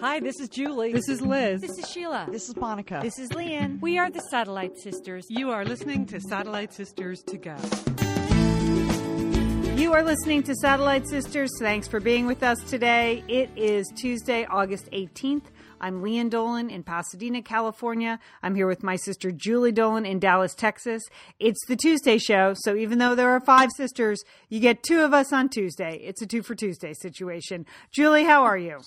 Hi, 0.00 0.20
this 0.20 0.38
is 0.38 0.48
Julie. 0.48 0.92
This 0.92 1.08
is 1.08 1.20
Liz. 1.20 1.60
This 1.60 1.76
is 1.76 1.90
Sheila. 1.90 2.28
This 2.30 2.48
is 2.48 2.54
Monica. 2.54 3.00
This 3.02 3.18
is 3.18 3.32
Lian. 3.32 3.80
We 3.80 3.98
are 3.98 4.08
the 4.08 4.20
Satellite 4.30 4.78
Sisters. 4.78 5.26
You 5.28 5.50
are 5.50 5.64
listening 5.64 6.06
to 6.06 6.20
Satellite 6.20 6.72
Sisters 6.72 7.20
to 7.24 7.36
Go. 7.36 7.56
You 9.74 9.92
are 9.94 10.04
listening 10.04 10.44
to 10.44 10.54
Satellite 10.54 11.08
Sisters. 11.08 11.50
Thanks 11.58 11.88
for 11.88 11.98
being 11.98 12.26
with 12.26 12.44
us 12.44 12.62
today. 12.70 13.24
It 13.26 13.50
is 13.56 13.92
Tuesday, 13.96 14.44
August 14.44 14.88
18th. 14.92 15.46
I'm 15.80 16.02
Lian 16.02 16.28
Dolan 16.28 16.70
in 16.70 16.82
Pasadena, 16.82 17.40
California. 17.42 18.18
I'm 18.42 18.54
here 18.54 18.66
with 18.66 18.82
my 18.82 18.96
sister 18.96 19.30
Julie 19.30 19.72
Dolan 19.72 20.04
in 20.04 20.18
Dallas, 20.18 20.54
Texas. 20.54 21.02
It's 21.38 21.64
the 21.66 21.76
Tuesday 21.76 22.18
show, 22.18 22.54
so 22.54 22.74
even 22.74 22.98
though 22.98 23.14
there 23.14 23.30
are 23.30 23.40
five 23.40 23.70
sisters, 23.76 24.22
you 24.48 24.58
get 24.58 24.82
two 24.82 25.02
of 25.02 25.14
us 25.14 25.32
on 25.32 25.48
Tuesday. 25.48 26.00
It's 26.02 26.20
a 26.20 26.26
two 26.26 26.42
for 26.42 26.54
Tuesday 26.54 26.92
situation. 26.94 27.64
Julie, 27.92 28.24
how 28.24 28.42
are 28.42 28.58
you? 28.58 28.80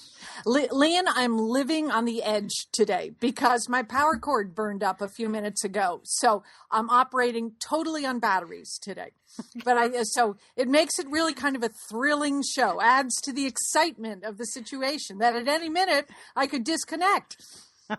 Le- 0.45 0.67
Lian, 0.71 1.05
I'm 1.07 1.37
living 1.37 1.89
on 1.89 2.05
the 2.05 2.23
edge 2.23 2.67
today 2.73 3.11
because 3.19 3.69
my 3.69 3.83
power 3.83 4.17
cord 4.17 4.53
burned 4.53 4.83
up 4.83 5.01
a 5.01 5.07
few 5.07 5.29
minutes 5.29 5.63
ago. 5.63 6.01
So 6.03 6.43
I'm 6.69 6.89
operating 6.89 7.53
totally 7.59 8.05
on 8.05 8.19
batteries 8.19 8.77
today. 8.81 9.11
But 9.63 9.77
I 9.77 10.03
so 10.03 10.37
it 10.55 10.67
makes 10.67 10.99
it 10.99 11.07
really 11.09 11.33
kind 11.33 11.55
of 11.55 11.63
a 11.63 11.69
thrilling 11.89 12.41
show. 12.55 12.81
Adds 12.81 13.19
to 13.21 13.33
the 13.33 13.45
excitement 13.45 14.23
of 14.23 14.37
the 14.37 14.45
situation 14.45 15.17
that 15.19 15.35
at 15.35 15.47
any 15.47 15.69
minute 15.69 16.09
I 16.35 16.47
could 16.47 16.63
disconnect. 16.63 17.37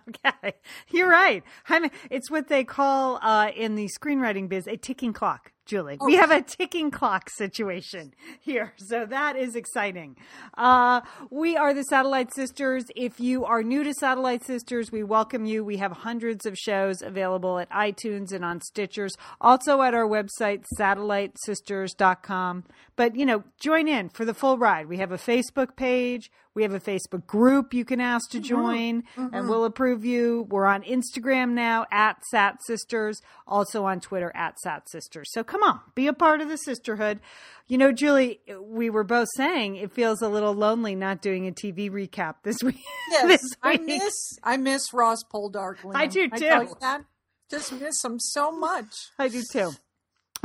Okay, 0.09 0.55
you're 0.91 1.11
right. 1.11 1.43
I 1.69 1.79
mean, 1.79 1.91
it's 2.11 2.31
what 2.31 2.49
they 2.49 2.65
call 2.65 3.19
uh, 3.21 3.51
in 3.55 3.75
the 3.75 3.91
screenwriting 4.01 4.49
biz 4.49 4.67
a 4.67 4.79
ticking 4.79 5.13
clock. 5.13 5.53
Julie, 5.73 5.97
we 6.05 6.17
have 6.17 6.31
a 6.31 6.43
ticking 6.43 6.91
clock 6.91 7.31
situation 7.31 8.13
here, 8.41 8.75
so 8.77 9.07
that 9.07 9.37
is 9.37 9.57
exciting. 9.57 10.19
Uh, 10.59 11.01
we 11.31 11.57
are 11.57 11.73
the 11.73 11.85
Satellite 11.85 12.35
Sisters. 12.35 12.85
If 12.95 13.19
you 13.19 13.47
are 13.47 13.63
new 13.63 13.83
to 13.83 13.95
Satellite 13.95 14.45
Sisters, 14.45 14.93
we 14.93 15.03
welcome 15.03 15.47
you. 15.47 15.65
We 15.65 15.79
have 15.79 15.93
hundreds 15.93 16.45
of 16.45 16.59
shows 16.59 17.01
available 17.01 17.59
at 17.59 17.71
iTunes 17.71 18.33
and 18.33 18.45
on 18.45 18.61
Stitchers, 18.61 19.13
also 19.41 19.81
at 19.81 19.95
our 19.95 20.07
website 20.07 20.67
satellitesisters.com. 20.79 22.65
But 22.95 23.17
you 23.17 23.25
know, 23.25 23.43
join 23.59 23.89
in 23.89 24.11
for 24.11 24.27
the 24.27 24.35
full 24.35 24.59
ride. 24.59 24.89
We 24.89 24.99
have 24.99 25.11
a 25.11 25.17
Facebook 25.17 25.75
page. 25.75 26.31
We 26.55 26.63
have 26.63 26.75
a 26.75 26.81
Facebook 26.81 27.27
group 27.27 27.73
you 27.73 27.85
can 27.85 28.01
ask 28.01 28.31
to 28.31 28.39
mm-hmm. 28.39 28.47
join, 28.47 29.05
and 29.17 29.33
mm-hmm. 29.33 29.49
we'll 29.49 29.65
approve 29.65 30.05
you. 30.05 30.47
We're 30.51 30.67
on 30.67 30.83
Instagram 30.83 31.53
now 31.53 31.87
at 31.91 32.25
Sat 32.27 32.59
Sisters, 32.67 33.23
also 33.47 33.85
on 33.85 34.01
Twitter 34.01 34.31
at 34.35 34.59
Sat 34.61 34.89
Sisters. 34.91 35.31
So 35.33 35.43
come 35.43 35.63
on, 35.63 35.81
be 35.95 36.07
a 36.07 36.13
part 36.13 36.41
of 36.41 36.49
the 36.49 36.59
sisterhood. 36.59 37.21
You 37.69 37.79
know, 37.79 37.93
Julie, 37.93 38.41
we 38.61 38.91
were 38.91 39.05
both 39.05 39.29
saying 39.37 39.77
it 39.77 39.93
feels 39.93 40.21
a 40.21 40.29
little 40.29 40.53
lonely 40.53 40.95
not 40.95 41.23
doing 41.23 41.47
a 41.47 41.53
TV 41.53 41.91
recap 41.91 42.37
this 42.43 42.63
week. 42.63 42.81
Yes, 43.11 43.27
this 43.27 43.57
I 43.63 43.79
miss 43.79 44.39
I 44.43 44.57
miss 44.57 44.93
Ross 44.93 45.25
Poldark. 45.25 45.77
I 45.95 46.07
do, 46.07 46.29
too. 46.29 46.77
that. 46.81 47.05
Just 47.53 47.73
miss 47.73 48.03
him 48.03 48.19
so 48.19 48.51
much. 48.51 48.95
I 49.19 49.29
do 49.29 49.43
too. 49.53 49.73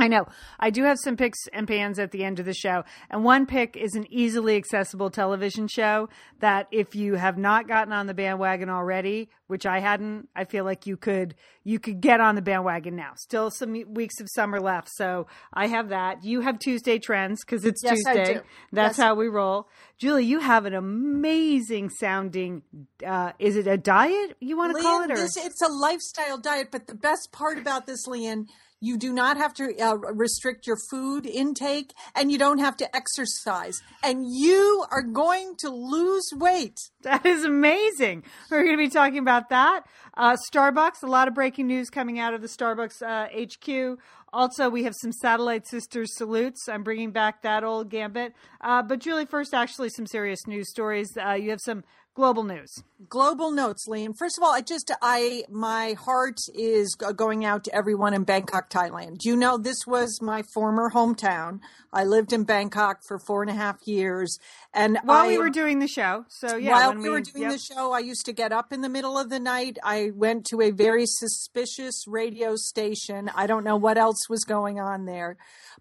I 0.00 0.06
know. 0.06 0.26
I 0.60 0.70
do 0.70 0.84
have 0.84 0.96
some 1.02 1.16
picks 1.16 1.38
and 1.52 1.66
pans 1.66 1.98
at 1.98 2.12
the 2.12 2.22
end 2.22 2.38
of 2.38 2.46
the 2.46 2.54
show. 2.54 2.84
And 3.10 3.24
one 3.24 3.46
pick 3.46 3.76
is 3.76 3.94
an 3.96 4.06
easily 4.12 4.56
accessible 4.56 5.10
television 5.10 5.66
show 5.66 6.08
that 6.38 6.68
if 6.70 6.94
you 6.94 7.14
have 7.14 7.36
not 7.36 7.66
gotten 7.66 7.92
on 7.92 8.06
the 8.06 8.14
bandwagon 8.14 8.68
already, 8.70 9.28
which 9.48 9.66
I 9.66 9.80
hadn't, 9.80 10.28
I 10.36 10.44
feel 10.44 10.64
like 10.64 10.86
you 10.86 10.96
could 10.96 11.34
you 11.64 11.80
could 11.80 12.00
get 12.00 12.20
on 12.20 12.36
the 12.36 12.42
bandwagon 12.42 12.94
now. 12.94 13.12
Still 13.16 13.50
some 13.50 13.72
weeks 13.92 14.20
of 14.20 14.28
summer 14.30 14.60
left. 14.60 14.88
So 14.94 15.26
I 15.52 15.66
have 15.66 15.88
that. 15.88 16.22
You 16.24 16.42
have 16.42 16.60
Tuesday 16.60 16.98
trends 17.00 17.44
because 17.44 17.64
it's 17.64 17.82
Yes, 17.82 17.98
I 18.06 18.14
Tuesday. 18.14 18.34
do. 18.34 18.40
That's 18.72 18.98
Yes. 18.98 19.04
how 19.04 19.14
we 19.16 19.26
roll. 19.26 19.68
Julie, 19.98 20.24
you 20.24 20.38
have 20.38 20.64
an 20.64 20.74
amazing 20.74 21.90
sounding 21.90 22.62
uh, 23.04 23.32
is 23.40 23.56
it 23.56 23.66
a 23.66 23.76
diet 23.76 24.36
you 24.40 24.56
want 24.56 24.76
to 24.76 24.82
call 24.82 25.02
it 25.02 25.10
or 25.10 25.16
this, 25.16 25.36
it's 25.36 25.60
a 25.60 25.68
lifestyle 25.68 26.38
diet, 26.38 26.68
but 26.70 26.86
the 26.86 26.94
best 26.94 27.32
part 27.32 27.58
about 27.58 27.86
this, 27.86 28.06
Lian, 28.06 28.46
you 28.80 28.96
do 28.96 29.12
not 29.12 29.36
have 29.36 29.54
to 29.54 29.76
uh, 29.78 29.96
restrict 29.96 30.66
your 30.66 30.76
food 30.90 31.26
intake 31.26 31.92
and 32.14 32.30
you 32.30 32.38
don't 32.38 32.58
have 32.58 32.76
to 32.78 32.96
exercise. 32.96 33.82
And 34.02 34.24
you 34.28 34.84
are 34.90 35.02
going 35.02 35.54
to 35.58 35.70
lose 35.70 36.30
weight. 36.34 36.78
That 37.02 37.24
is 37.24 37.44
amazing. 37.44 38.24
We're 38.50 38.64
going 38.64 38.76
to 38.76 38.84
be 38.84 38.90
talking 38.90 39.18
about 39.18 39.48
that. 39.50 39.84
Uh, 40.14 40.36
Starbucks, 40.52 41.02
a 41.02 41.06
lot 41.06 41.28
of 41.28 41.34
breaking 41.34 41.66
news 41.66 41.90
coming 41.90 42.18
out 42.18 42.34
of 42.34 42.42
the 42.42 42.48
Starbucks 42.48 43.02
uh, 43.02 43.28
HQ. 43.32 43.98
Also, 44.32 44.68
we 44.68 44.84
have 44.84 44.94
some 45.00 45.12
Satellite 45.12 45.66
Sisters 45.66 46.14
salutes. 46.14 46.68
I'm 46.68 46.82
bringing 46.82 47.12
back 47.12 47.42
that 47.42 47.64
old 47.64 47.88
gambit. 47.88 48.34
Uh, 48.60 48.82
but, 48.82 48.98
Julie, 48.98 49.24
first, 49.24 49.54
actually, 49.54 49.88
some 49.88 50.06
serious 50.06 50.46
news 50.46 50.68
stories. 50.68 51.16
Uh, 51.16 51.32
you 51.32 51.48
have 51.50 51.60
some 51.60 51.82
global 52.18 52.42
news. 52.42 52.82
Global 53.08 53.52
notes, 53.52 53.86
Liam. 53.88 54.12
First 54.18 54.38
of 54.38 54.42
all, 54.42 54.52
I 54.52 54.60
just, 54.60 54.90
I, 55.00 55.44
my 55.48 55.92
heart 55.92 56.40
is 56.52 56.96
going 56.96 57.44
out 57.44 57.62
to 57.64 57.74
everyone 57.74 58.12
in 58.12 58.24
Bangkok, 58.24 58.70
Thailand. 58.70 59.24
You 59.24 59.36
know, 59.36 59.56
this 59.56 59.86
was 59.86 60.18
my 60.20 60.42
former 60.52 60.90
hometown. 60.90 61.60
I 61.92 62.02
lived 62.02 62.32
in 62.32 62.42
Bangkok 62.42 63.02
for 63.06 63.20
four 63.20 63.42
and 63.42 63.50
a 63.52 63.54
half 63.54 63.76
years. 63.86 64.36
And 64.74 64.98
While 65.04 65.26
I, 65.26 65.28
we 65.28 65.38
were 65.38 65.48
doing 65.48 65.78
the 65.78 65.86
show. 65.86 66.24
So, 66.26 66.56
yeah. 66.56 66.72
While 66.72 66.88
when 66.88 67.02
we 67.02 67.08
were 67.08 67.20
doing 67.20 67.44
yep. 67.44 67.52
the 67.52 67.58
show, 67.58 67.92
I 67.92 68.00
used 68.00 68.26
to 68.26 68.32
get 68.32 68.50
up 68.50 68.72
in 68.72 68.80
the 68.80 68.88
middle 68.88 69.16
of 69.16 69.30
the 69.30 69.38
night. 69.38 69.78
I 69.84 70.10
went 70.12 70.44
to 70.46 70.60
a 70.60 70.72
very 70.72 71.06
suspicious 71.06 72.02
radio 72.08 72.56
station. 72.56 73.30
I 73.32 73.46
don't 73.46 73.62
know 73.62 73.76
what 73.76 73.96
else 73.96 74.28
was 74.28 74.42
going 74.42 74.80
on 74.80 75.04
there. 75.04 75.36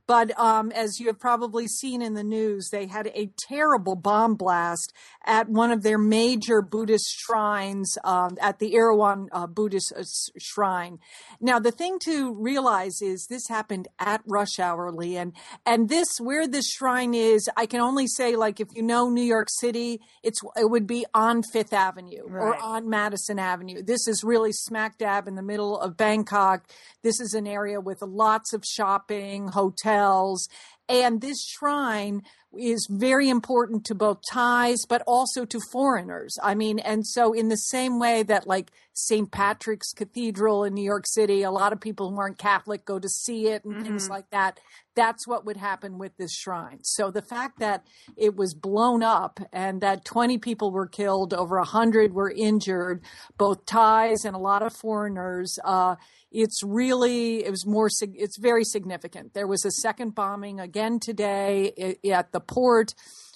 But 0.06 0.38
um, 0.40 0.72
as 0.72 1.00
you 1.00 1.08
have 1.08 1.20
probably 1.20 1.68
seen 1.68 2.02
in 2.02 2.14
the 2.14 2.24
news, 2.24 2.70
they 2.72 2.86
had 2.86 3.08
a 3.08 3.30
terrible 3.50 3.96
bomb 3.96 4.36
blast 4.36 4.94
at 5.26 5.50
one 5.50 5.72
of 5.72 5.84
their 5.84 5.98
major 6.28 6.62
Buddhist 6.62 7.10
shrines 7.24 7.98
um, 8.04 8.38
at 8.42 8.60
the 8.60 8.74
Erawan 8.74 9.28
uh, 9.32 9.48
Buddhist 9.48 9.94
uh, 9.96 10.04
shrine. 10.38 11.00
Now, 11.40 11.60
the 11.60 11.72
thing 11.72 12.00
to 12.04 12.34
realize 12.34 13.02
is 13.02 13.28
this 13.30 13.48
happened 13.48 13.88
at 14.00 14.22
rush 14.26 14.60
hour, 14.60 14.92
Lian. 14.92 15.32
And 15.66 15.88
this, 15.88 16.08
where 16.20 16.48
this 16.48 16.68
shrine 16.70 17.14
is, 17.14 17.50
I 17.56 17.66
can 17.66 17.80
only 17.80 18.08
say, 18.08 18.36
like, 18.36 18.60
if 18.60 18.68
you 18.76 18.84
know 18.84 19.10
New 19.10 19.24
York 19.24 19.48
City, 19.50 20.02
it's 20.22 20.42
it 20.56 20.70
would 20.70 20.88
be 20.88 21.06
on 21.14 21.44
Fifth 21.54 21.74
Avenue 21.74 22.24
or 22.24 22.56
on 22.62 22.90
Madison 22.90 23.40
Avenue. 23.40 23.82
This 23.82 24.08
is 24.08 24.24
really 24.24 24.52
smack 24.52 24.98
dab 24.98 25.28
in 25.28 25.36
the 25.36 25.42
middle 25.52 25.80
of 25.80 25.96
Bangkok. 25.96 26.68
This 27.04 27.20
is 27.22 27.34
an 27.34 27.48
area 27.48 27.80
with 27.80 28.02
lots 28.02 28.54
of 28.54 28.64
shopping, 28.66 29.48
hotels, 29.48 30.48
and 30.90 31.22
this 31.22 31.44
shrine 31.46 32.24
is 32.58 32.88
very 32.90 33.30
important 33.30 33.86
to 33.86 33.96
both 33.96 34.20
Thais 34.32 34.86
but 34.88 35.04
also 35.06 35.46
to 35.46 35.60
foreigners. 35.72 36.38
I 36.42 36.56
mean, 36.56 36.80
and 36.80 37.06
so 37.06 37.34
in 37.34 37.50
the 37.50 37.58
same 37.58 38.00
way 38.00 38.24
that 38.24 38.48
like 38.48 38.72
St. 38.94 39.32
Patrick's 39.32 39.94
Cathedral 39.94 40.64
in 40.64 40.74
New 40.74 40.84
York 40.84 41.06
City, 41.06 41.44
a 41.44 41.52
lot 41.52 41.72
of 41.72 41.80
people 41.80 42.10
who 42.10 42.18
aren't 42.18 42.40
Catholic 42.40 42.84
go 42.84 42.98
to 42.98 43.10
see 43.10 43.48
it 43.48 43.64
and 43.64 43.84
things 43.84 44.10
like 44.10 44.30
that. 44.32 44.60
That's 44.96 45.28
what 45.28 45.46
would 45.46 45.58
happen 45.58 46.00
with 46.00 46.18
this 46.18 46.34
shrine. 46.34 46.80
So 46.82 47.12
the 47.12 47.22
fact 47.22 47.60
that 47.60 47.86
it 48.16 48.36
was 48.36 48.56
blown 48.56 49.04
up 49.04 49.40
and 49.54 49.82
that 49.82 50.06
20 50.06 50.40
people 50.40 50.72
were 50.72 50.88
killed, 50.88 51.34
over 51.36 51.58
100 51.58 52.14
were 52.14 52.32
injured, 52.32 53.04
both 53.38 53.68
Thais 53.68 54.26
and 54.26 54.36
a 54.36 54.40
lot 54.40 54.64
of 54.64 54.74
foreigners, 54.74 55.60
uh, 55.64 55.98
it's 56.32 56.62
really 56.64 57.46
it 57.46 57.52
was 57.52 57.66
more 57.66 57.90
it's 58.02 58.38
very 58.38 58.64
significant. 58.64 59.34
There 59.34 59.48
was 59.48 59.66
a 59.66 59.72
second 59.72 60.16
bombing 60.16 60.60
again 60.60 61.00
today 61.00 61.98
at 62.12 62.32
the 62.32 62.40
port 62.40 62.94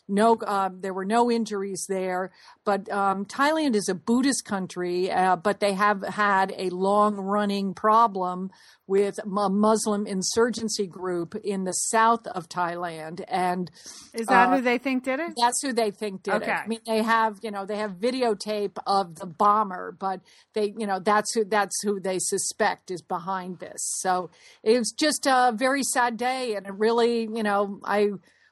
no 0.07 0.35
uh, 0.35 0.69
there 0.73 0.93
were 0.93 1.05
no 1.05 1.31
injuries 1.31 1.85
there 1.87 2.31
but 2.65 2.89
um, 2.91 3.25
thailand 3.25 3.75
is 3.75 3.87
a 3.89 3.95
buddhist 3.95 4.45
country 4.45 5.11
uh, 5.11 5.35
but 5.35 5.59
they 5.59 5.73
have 5.73 6.03
had 6.03 6.53
a 6.57 6.69
long 6.69 7.15
running 7.15 7.73
problem 7.73 8.49
with 8.87 9.19
a 9.19 9.49
muslim 9.49 10.05
insurgency 10.05 10.87
group 10.87 11.35
in 11.43 11.63
the 11.63 11.71
south 11.73 12.27
of 12.27 12.49
thailand 12.49 13.23
and 13.27 13.71
Is 14.13 14.27
that 14.27 14.49
uh, 14.49 14.55
who 14.57 14.61
they 14.61 14.77
think 14.77 15.03
did 15.03 15.19
it? 15.19 15.31
that's 15.37 15.61
who 15.61 15.71
they 15.73 15.91
think 15.91 16.23
did 16.23 16.35
Okay. 16.35 16.51
it. 16.51 16.57
I 16.65 16.67
mean, 16.67 16.79
they 16.85 17.01
have, 17.03 17.39
you 17.41 17.51
know, 17.51 17.65
they 17.65 17.77
have 17.77 17.91
videotape 17.93 18.77
of 18.85 19.15
the 19.15 19.25
bomber, 19.25 19.95
but 19.97 20.19
they, 20.53 20.73
you 20.77 20.85
know, 20.85 20.99
that's 20.99 21.33
who 21.33 21.45
that's 21.45 21.81
who 21.83 21.99
they 21.99 22.19
suspect 22.19 22.91
is 22.91 23.01
behind 23.01 23.59
this. 23.59 23.79
So 23.99 24.29
it 24.63 24.77
was 24.77 24.91
just 24.91 25.25
a 25.25 25.53
very 25.55 25.83
sad 25.83 26.17
day, 26.17 26.55
and 26.55 26.65
it 26.67 26.73
really, 26.73 27.21
you 27.33 27.43
know, 27.43 27.79
I 27.83 28.09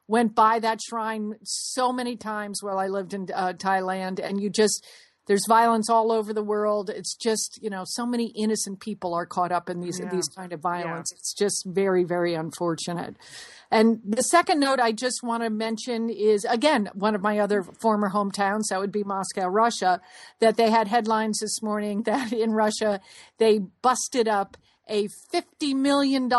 went 0.10 0.34
by 0.34 0.60
that 0.60 0.82
shrine 0.82 1.36
so 1.44 1.94
many 1.94 2.18
times 2.18 2.62
while 2.64 2.80
I 2.80 2.88
lived 2.88 3.14
in 3.14 3.28
uh, 3.34 3.54
Thailand, 3.54 4.20
and 4.20 4.42
you 4.42 4.50
just. 4.50 4.86
There's 5.28 5.46
violence 5.48 5.92
all 5.92 6.12
over 6.12 6.34
the 6.34 6.42
world. 6.42 6.90
It's 6.90 7.16
just, 7.16 7.60
you 7.62 7.70
know, 7.70 7.84
so 7.86 8.04
many 8.04 8.34
innocent 8.36 8.80
people 8.80 9.14
are 9.14 9.28
caught 9.28 9.52
up 9.52 9.70
in 9.70 9.80
these 9.80 10.00
Yeah. 10.00 10.10
these 10.10 10.28
kind 10.28 10.52
of 10.52 10.60
violence. 10.60 11.12
It's 11.12 11.36
just 11.36 11.68
very, 11.68 12.04
very 12.04 12.34
unfortunate. 12.34 13.16
And 13.70 14.00
the 14.04 14.24
second 14.24 14.60
note 14.60 14.80
I 14.80 14.92
just 14.92 15.22
want 15.22 15.44
to 15.44 15.52
mention 15.52 16.10
is 16.10 16.46
again 16.46 16.90
one 16.96 17.14
of 17.14 17.22
my 17.22 17.38
other 17.38 17.62
former 17.62 18.10
hometowns. 18.10 18.70
That 18.70 18.80
would 18.80 18.92
be 18.92 19.04
Moscow, 19.04 19.46
Russia. 19.48 20.02
That 20.40 20.58
they 20.58 20.72
had 20.72 20.88
headlines 20.88 21.38
this 21.42 21.62
morning 21.62 22.02
that 22.10 22.34
in 22.34 22.54
Russia 22.54 23.00
they 23.38 23.60
busted 23.60 24.28
up 24.28 24.58
a 24.90 25.08
$50 25.34 25.76
million 25.76 26.30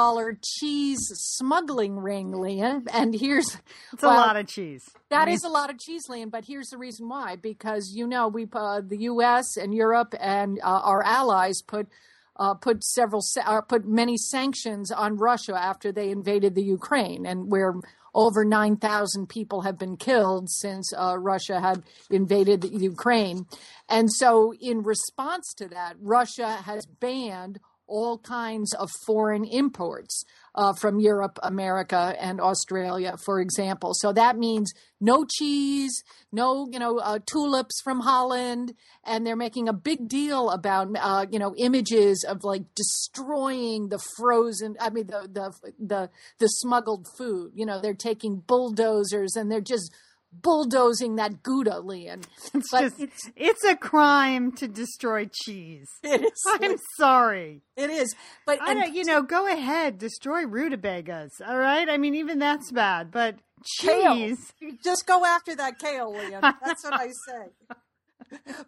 cheese 0.42 1.00
smuggling 1.14 1.96
ring, 1.96 2.32
Lian. 2.32 2.86
And 2.92 3.14
here's 3.14 3.56
it's 3.92 4.02
well, 4.02 4.12
a 4.12 4.20
lot 4.20 4.36
of 4.36 4.46
cheese. 4.46 4.84
That 5.10 5.22
I 5.22 5.26
mean, 5.26 5.34
is 5.34 5.44
a 5.44 5.48
lot 5.48 5.70
of 5.70 5.78
cheese, 5.78 6.08
Lian. 6.08 6.30
But 6.30 6.44
here's 6.44 6.68
the 6.68 6.78
reason 6.78 7.08
why 7.08 7.36
because, 7.36 7.92
you 7.94 8.06
know, 8.06 8.28
we, 8.28 8.46
uh, 8.52 8.82
the 8.86 8.98
U.S. 9.02 9.56
and 9.56 9.72
Europe 9.74 10.14
and 10.20 10.58
uh, 10.62 10.80
our 10.84 11.02
allies 11.02 11.62
put 11.62 11.88
uh, 12.36 12.54
put 12.54 12.82
several 12.82 13.22
uh, 13.44 13.60
put 13.60 13.86
many 13.86 14.16
sanctions 14.16 14.90
on 14.90 15.16
Russia 15.16 15.54
after 15.54 15.92
they 15.92 16.10
invaded 16.10 16.54
the 16.54 16.62
Ukraine, 16.62 17.26
and 17.26 17.50
where 17.50 17.74
over 18.14 18.44
9,000 18.44 19.28
people 19.28 19.62
have 19.62 19.78
been 19.78 19.96
killed 19.96 20.50
since 20.50 20.92
uh, 20.96 21.16
Russia 21.18 21.60
had 21.60 21.82
invaded 22.10 22.60
the 22.62 22.68
Ukraine. 22.68 23.46
And 23.88 24.10
so, 24.10 24.52
in 24.54 24.82
response 24.82 25.52
to 25.58 25.68
that, 25.68 25.96
Russia 26.00 26.56
has 26.64 26.86
banned 26.86 27.60
all 27.90 28.18
kinds 28.18 28.72
of 28.74 28.88
foreign 29.04 29.44
imports 29.44 30.24
uh, 30.54 30.72
from 30.72 31.00
Europe, 31.00 31.38
America, 31.42 32.14
and 32.18 32.40
Australia, 32.40 33.16
for 33.24 33.40
example. 33.40 33.92
So 33.94 34.12
that 34.12 34.36
means 34.36 34.72
no 35.00 35.24
cheese, 35.24 36.02
no, 36.32 36.68
you 36.70 36.78
know, 36.78 36.98
uh, 36.98 37.18
tulips 37.24 37.80
from 37.82 38.00
Holland, 38.00 38.74
and 39.04 39.26
they're 39.26 39.36
making 39.36 39.68
a 39.68 39.72
big 39.72 40.08
deal 40.08 40.50
about, 40.50 40.88
uh, 40.98 41.26
you 41.30 41.38
know, 41.38 41.54
images 41.56 42.24
of 42.28 42.44
like 42.44 42.62
destroying 42.74 43.88
the 43.88 44.00
frozen. 44.16 44.76
I 44.80 44.90
mean, 44.90 45.06
the 45.06 45.28
the 45.32 45.72
the 45.78 46.10
the 46.38 46.46
smuggled 46.46 47.06
food. 47.16 47.52
You 47.54 47.66
know, 47.66 47.80
they're 47.80 47.94
taking 47.94 48.42
bulldozers 48.46 49.36
and 49.36 49.50
they're 49.50 49.60
just 49.60 49.92
bulldozing 50.32 51.16
that 51.16 51.42
Gouda, 51.42 51.80
Lian. 51.80 52.22
It's 52.54 52.70
but 52.70 52.80
just, 52.82 53.00
it's, 53.00 53.30
it's 53.36 53.64
a 53.64 53.76
crime 53.76 54.52
to 54.52 54.68
destroy 54.68 55.28
cheese. 55.32 55.88
It 56.02 56.22
is. 56.22 56.42
I'm 56.46 56.76
sorry. 56.98 57.62
It 57.76 57.90
is. 57.90 58.14
But 58.46 58.60
I 58.60 58.74
don't, 58.74 58.94
you 58.94 59.04
know, 59.04 59.22
go 59.22 59.46
ahead, 59.46 59.98
destroy 59.98 60.44
rutabagas. 60.46 61.40
All 61.46 61.58
right. 61.58 61.88
I 61.88 61.96
mean, 61.96 62.14
even 62.14 62.38
that's 62.38 62.70
bad. 62.72 63.10
But 63.10 63.36
cheese, 63.64 64.52
kale. 64.60 64.72
just 64.84 65.06
go 65.06 65.24
after 65.24 65.54
that 65.56 65.78
kale, 65.78 66.12
Lian. 66.12 66.40
That's 66.40 66.84
what 66.84 66.94
I 66.94 67.08
say. 67.08 67.76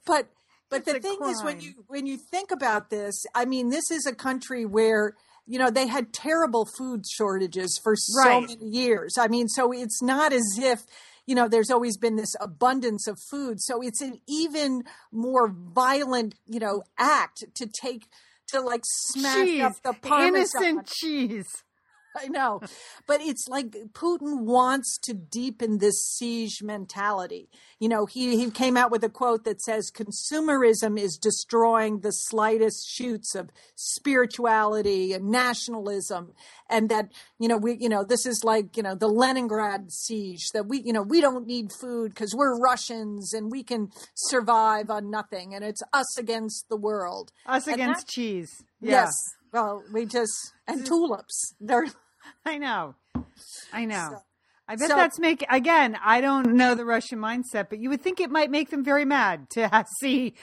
But 0.07 0.29
but 0.73 0.81
it's 0.81 0.93
the 0.93 1.01
thing 1.01 1.19
crime. 1.19 1.31
is, 1.31 1.45
when 1.45 1.61
you 1.61 1.73
when 1.87 2.07
you 2.07 2.17
think 2.17 2.51
about 2.51 2.91
this, 2.91 3.25
I 3.35 3.45
mean, 3.45 3.69
this 3.69 3.91
is 3.91 4.07
a 4.07 4.15
country 4.15 4.65
where 4.65 5.15
you 5.47 5.59
know 5.59 5.71
they 5.71 5.87
had 5.87 6.13
terrible 6.13 6.67
food 6.79 7.05
shortages 7.07 7.79
for 7.83 7.95
so 7.95 8.21
right. 8.21 8.49
many 8.49 8.71
years. 8.71 9.17
I 9.19 9.29
mean, 9.29 9.49
so 9.49 9.73
it's 9.73 10.03
not 10.03 10.33
as 10.33 10.59
if 10.59 10.81
you 11.27 11.35
know, 11.35 11.49
there's 11.49 11.71
always 11.71 11.97
been 11.97 12.17
this 12.17 12.35
abundance 12.41 13.07
of 13.07 13.19
food. 13.31 13.61
So 13.61 13.81
it's 13.83 14.01
an 14.01 14.21
even 14.29 14.83
more 15.13 15.49
violent, 15.49 16.35
you 16.47 16.61
know, 16.61 16.83
act 16.99 17.45
to 17.55 17.67
take 17.67 18.07
to 18.49 18.61
like 18.61 18.83
smash 18.85 19.47
cheese. 19.47 19.63
up 19.63 19.83
the 19.83 19.93
parmesan. 19.93 20.35
innocent 20.35 20.87
cheese. 20.87 21.65
I 22.17 22.29
know. 22.29 22.61
But 23.07 23.21
it's 23.21 23.49
like 23.49 23.71
Putin 23.93 24.43
wants 24.45 24.99
to 24.99 25.15
deepen 25.15 25.79
this 25.79 26.05
siege 26.05 26.63
mentality. 26.63 27.49
You 27.79 27.89
know, 27.89 28.07
he, 28.07 28.37
he 28.37 28.51
came 28.51 28.77
out 28.77 28.91
with 28.91 29.03
a 29.05 29.09
quote 29.09 29.45
that 29.45 29.61
says 29.61 29.91
consumerism 29.91 30.99
is 30.99 31.17
destroying 31.17 32.01
the 32.01 32.13
slightest 32.13 32.89
shoots 32.89 33.35
of 33.35 33.51
spirituality 33.75 35.13
and 35.13 35.31
nationalism. 35.31 36.33
And 36.69 36.89
that, 36.91 37.13
you 37.39 37.49
know, 37.49 37.57
we, 37.57 37.77
you 37.79 37.89
know, 37.89 38.05
this 38.05 38.25
is 38.27 38.45
like, 38.45 38.77
you 38.77 38.83
know, 38.83 38.95
the 38.95 39.09
Leningrad 39.09 39.93
siege 39.93 40.51
that 40.53 40.67
we, 40.67 40.81
you 40.83 40.93
know, 40.93 41.03
we 41.03 41.21
don't 41.21 41.47
need 41.47 41.73
food 41.73 42.11
because 42.11 42.35
we're 42.35 42.59
Russians 42.59 43.33
and 43.35 43.51
we 43.51 43.63
can 43.63 43.91
survive 44.15 44.91
on 44.91 45.11
nothing. 45.11 45.55
And 45.55 45.65
it's 45.65 45.83
us 45.93 46.19
against 46.19 46.69
the 46.69 46.77
world. 46.77 47.33
Us 47.47 47.67
and 47.67 47.75
against 47.75 48.07
that, 48.07 48.13
cheese. 48.13 48.65
Yeah. 48.81 48.91
Yes. 48.91 49.13
Well, 49.53 49.85
we 49.93 50.07
just, 50.07 50.33
and 50.67 50.85
tulips. 50.87 51.55
They're 51.61 51.87
I 52.45 52.59
know. 52.59 52.95
I 53.73 53.85
know. 53.85 54.09
So, 54.11 54.23
I 54.69 54.77
bet 54.77 54.89
so, 54.89 54.97
that's 54.97 55.19
make 55.19 55.45
again. 55.51 55.99
I 56.03 56.21
don't 56.21 56.55
know 56.55 56.75
the 56.75 56.85
Russian 56.85 57.19
mindset, 57.19 57.69
but 57.69 57.79
you 57.79 57.91
would 57.91 58.01
think 58.01 58.21
it 58.21 58.31
might 58.31 58.51
make 58.51 58.71
them 58.71 58.85
very 58.85 59.05
mad 59.05 59.51
to 59.51 59.85
see 60.01 60.35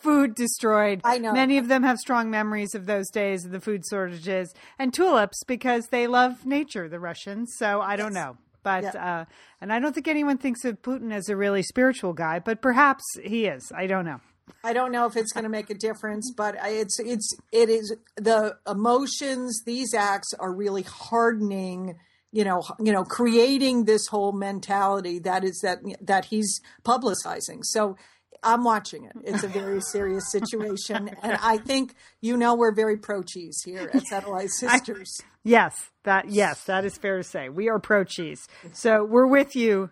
food 0.00 0.34
destroyed. 0.34 1.00
I 1.04 1.18
know 1.18 1.32
many 1.32 1.58
of 1.58 1.68
them 1.68 1.82
have 1.82 1.98
strong 1.98 2.30
memories 2.30 2.74
of 2.74 2.86
those 2.86 3.10
days 3.10 3.44
of 3.44 3.50
the 3.50 3.60
food 3.60 3.82
shortages 3.88 4.54
and 4.78 4.94
tulips 4.94 5.42
because 5.46 5.88
they 5.88 6.06
love 6.06 6.46
nature. 6.46 6.88
The 6.88 7.00
Russians, 7.00 7.54
so 7.58 7.80
I 7.80 7.96
don't 7.96 8.14
know, 8.14 8.36
but 8.62 8.94
uh, 8.94 9.24
and 9.60 9.72
I 9.72 9.80
don't 9.80 9.92
think 9.92 10.08
anyone 10.08 10.38
thinks 10.38 10.64
of 10.64 10.80
Putin 10.80 11.12
as 11.12 11.28
a 11.28 11.36
really 11.36 11.62
spiritual 11.62 12.12
guy, 12.12 12.38
but 12.38 12.62
perhaps 12.62 13.04
he 13.22 13.46
is. 13.46 13.70
I 13.74 13.86
don't 13.86 14.04
know. 14.04 14.20
I 14.62 14.72
don't 14.72 14.92
know 14.92 15.06
if 15.06 15.16
it's 15.16 15.32
going 15.32 15.44
to 15.44 15.50
make 15.50 15.70
a 15.70 15.74
difference, 15.74 16.32
but 16.36 16.56
it's 16.62 16.98
it's 16.98 17.34
it 17.52 17.68
is 17.68 17.94
the 18.16 18.56
emotions. 18.68 19.62
These 19.64 19.94
acts 19.94 20.32
are 20.34 20.52
really 20.52 20.82
hardening. 20.82 21.96
You 22.32 22.44
know, 22.44 22.62
you 22.80 22.92
know, 22.92 23.04
creating 23.04 23.84
this 23.84 24.06
whole 24.08 24.32
mentality 24.32 25.20
that 25.20 25.44
is 25.44 25.60
that 25.60 25.78
that 26.00 26.26
he's 26.26 26.60
publicizing. 26.84 27.60
So 27.62 27.96
I'm 28.44 28.64
watching 28.64 29.04
it. 29.04 29.12
It's 29.24 29.42
a 29.42 29.48
very 29.48 29.80
serious 29.80 30.30
situation, 30.30 31.10
and 31.22 31.38
I 31.42 31.58
think 31.58 31.94
you 32.20 32.36
know 32.36 32.54
we're 32.54 32.74
very 32.74 32.96
pro 32.96 33.22
cheese 33.22 33.62
here 33.64 33.90
at 33.92 34.02
Satellite 34.06 34.50
Sisters. 34.58 35.20
I, 35.22 35.24
yes, 35.42 35.90
that 36.04 36.30
yes, 36.30 36.64
that 36.64 36.84
is 36.84 36.96
fair 36.98 37.16
to 37.16 37.24
say. 37.24 37.48
We 37.48 37.68
are 37.68 37.78
pro 37.78 38.04
cheese, 38.04 38.46
so 38.72 39.04
we're 39.04 39.26
with 39.26 39.56
you, 39.56 39.90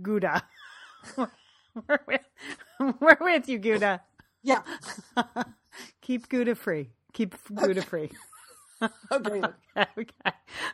Gouda. 0.00 0.42
we're 1.16 1.98
with 2.06 2.20
we're 3.00 3.18
with 3.20 3.48
you, 3.48 3.58
Gouda. 3.58 4.02
Yeah. 4.42 4.62
Keep 6.02 6.28
Gouda 6.28 6.54
free. 6.54 6.90
Keep 7.12 7.36
Gouda 7.54 7.80
okay. 7.80 7.80
free. 7.80 8.10
okay. 9.12 9.40
okay. 9.40 9.52
Okay. 9.76 10.14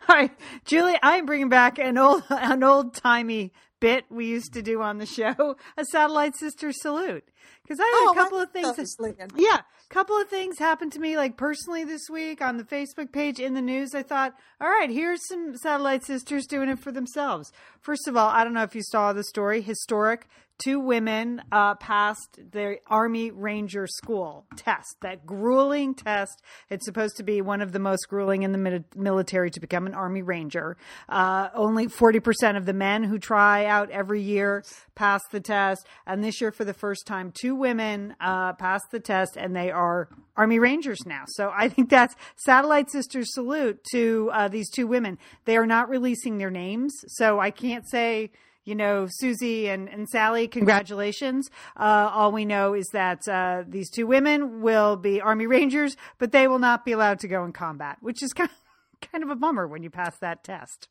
All 0.08 0.16
right, 0.16 0.31
Julie. 0.64 0.99
I'm 1.02 1.26
bringing 1.26 1.49
back 1.49 1.78
an 1.78 1.99
old 1.99 2.22
an 2.31 2.62
old 2.62 2.94
timey 2.94 3.52
bit 3.80 4.04
we 4.10 4.26
used 4.26 4.52
to 4.54 4.62
do 4.62 4.82
on 4.82 4.98
the 4.98 5.06
show, 5.06 5.56
a 5.76 5.84
satellite 5.84 6.36
sister 6.36 6.72
salute. 6.72 7.25
Because 7.62 7.80
I 7.80 7.84
had 7.84 8.08
oh, 8.08 8.12
a 8.12 8.14
couple 8.14 8.38
of 8.38 8.50
things. 8.50 8.76
That, 8.76 9.30
yeah, 9.36 9.58
a 9.58 9.94
couple 9.94 10.16
of 10.16 10.28
things 10.28 10.58
happened 10.58 10.92
to 10.92 11.00
me, 11.00 11.16
like 11.16 11.36
personally 11.36 11.84
this 11.84 12.08
week 12.10 12.40
on 12.40 12.56
the 12.56 12.64
Facebook 12.64 13.12
page 13.12 13.40
in 13.40 13.54
the 13.54 13.62
news. 13.62 13.94
I 13.94 14.02
thought, 14.02 14.34
all 14.60 14.69
right, 14.69 14.90
here's 14.90 15.26
some 15.28 15.56
satellite 15.56 16.04
sisters 16.04 16.46
doing 16.46 16.69
it 16.69 16.78
for 16.78 16.92
themselves. 16.92 17.52
First 17.80 18.08
of 18.08 18.16
all, 18.16 18.28
I 18.28 18.44
don't 18.44 18.54
know 18.54 18.62
if 18.62 18.75
you 18.75 18.82
saw 18.82 19.12
the 19.12 19.25
story. 19.25 19.60
Historic 19.60 20.28
two 20.58 20.81
women 20.81 21.40
uh, 21.52 21.74
passed 21.76 22.38
the 22.50 22.78
Army 22.88 23.31
Ranger 23.31 23.86
School 23.86 24.44
test, 24.56 24.96
that 25.02 25.24
grueling 25.24 25.94
test. 25.94 26.42
It's 26.69 26.84
supposed 26.84 27.16
to 27.19 27.22
be 27.22 27.40
one 27.40 27.60
of 27.60 27.72
the 27.72 27.78
most 27.78 28.08
grueling 28.08 28.42
in 28.42 28.52
the 28.52 28.84
military 28.96 29.50
to 29.50 29.60
become 29.60 29.86
an 29.86 29.94
Army 29.94 30.22
Ranger. 30.22 30.76
Uh, 31.08 31.48
only 31.54 31.86
40% 31.86 32.56
of 32.56 32.66
the 32.66 32.72
men 32.72 33.04
who 33.04 33.19
try 33.19 33.66
out 33.69 33.91
every 33.91 34.23
year 34.23 34.65
pass 34.94 35.23
the 35.31 35.41
test. 35.41 35.87
And 36.06 36.25
this 36.25 36.41
year, 36.41 36.50
for 36.50 36.65
the 36.65 36.75
first 36.75 37.06
time, 37.06 37.32
two 37.32 37.55
women 37.55 38.17
uh, 38.20 38.55
passed 38.55 38.87
the 38.91 39.01
test 39.01 39.37
and 39.37 39.55
they 39.55 39.70
are 39.70 40.08
Army 40.37 40.58
Rangers 40.58 41.01
now. 41.06 41.25
So 41.29 41.53
I 41.55 41.69
think 41.69 41.91
that's 41.91 42.15
Satellite 42.37 42.91
Sisters 42.91 43.32
salute 43.32 43.81
to 43.93 44.31
uh, 44.32 44.48
these 44.48 44.70
two 44.70 44.87
women. 44.87 45.19
They 45.44 45.56
are 45.56 45.67
not 45.67 45.89
releasing 45.89 46.39
their 46.39 46.51
names. 46.51 46.93
So 47.06 47.39
I 47.39 47.51
can't 47.51 47.89
say 47.89 48.31
you 48.69 48.75
know, 48.75 49.06
Susie 49.08 49.70
and, 49.70 49.89
and 49.89 50.06
Sally, 50.06 50.46
congratulations. 50.46 51.48
Uh, 51.75 52.10
all 52.13 52.32
we 52.32 52.44
know 52.44 52.75
is 52.75 52.87
that 52.93 53.27
uh, 53.27 53.65
these 53.67 53.89
two 53.89 54.06
women 54.06 54.60
will 54.60 54.94
be 54.94 55.22
Army 55.22 55.46
Rangers, 55.46 55.96
but 56.19 56.32
they 56.32 56.46
will 56.48 56.58
not 56.58 56.84
be 56.84 56.93
allowed 56.93 57.19
to 57.20 57.29
go 57.29 57.46
in 57.46 57.53
combat, 57.55 57.96
which 58.03 58.22
is 58.22 58.34
kind 58.34 58.51
of, 58.51 59.10
kind 59.10 59.25
of 59.25 59.31
a 59.31 59.37
bummer 59.37 59.67
when 59.67 59.82
you 59.82 59.89
pass 59.89 60.19
that 60.19 60.44
test. 60.44 60.89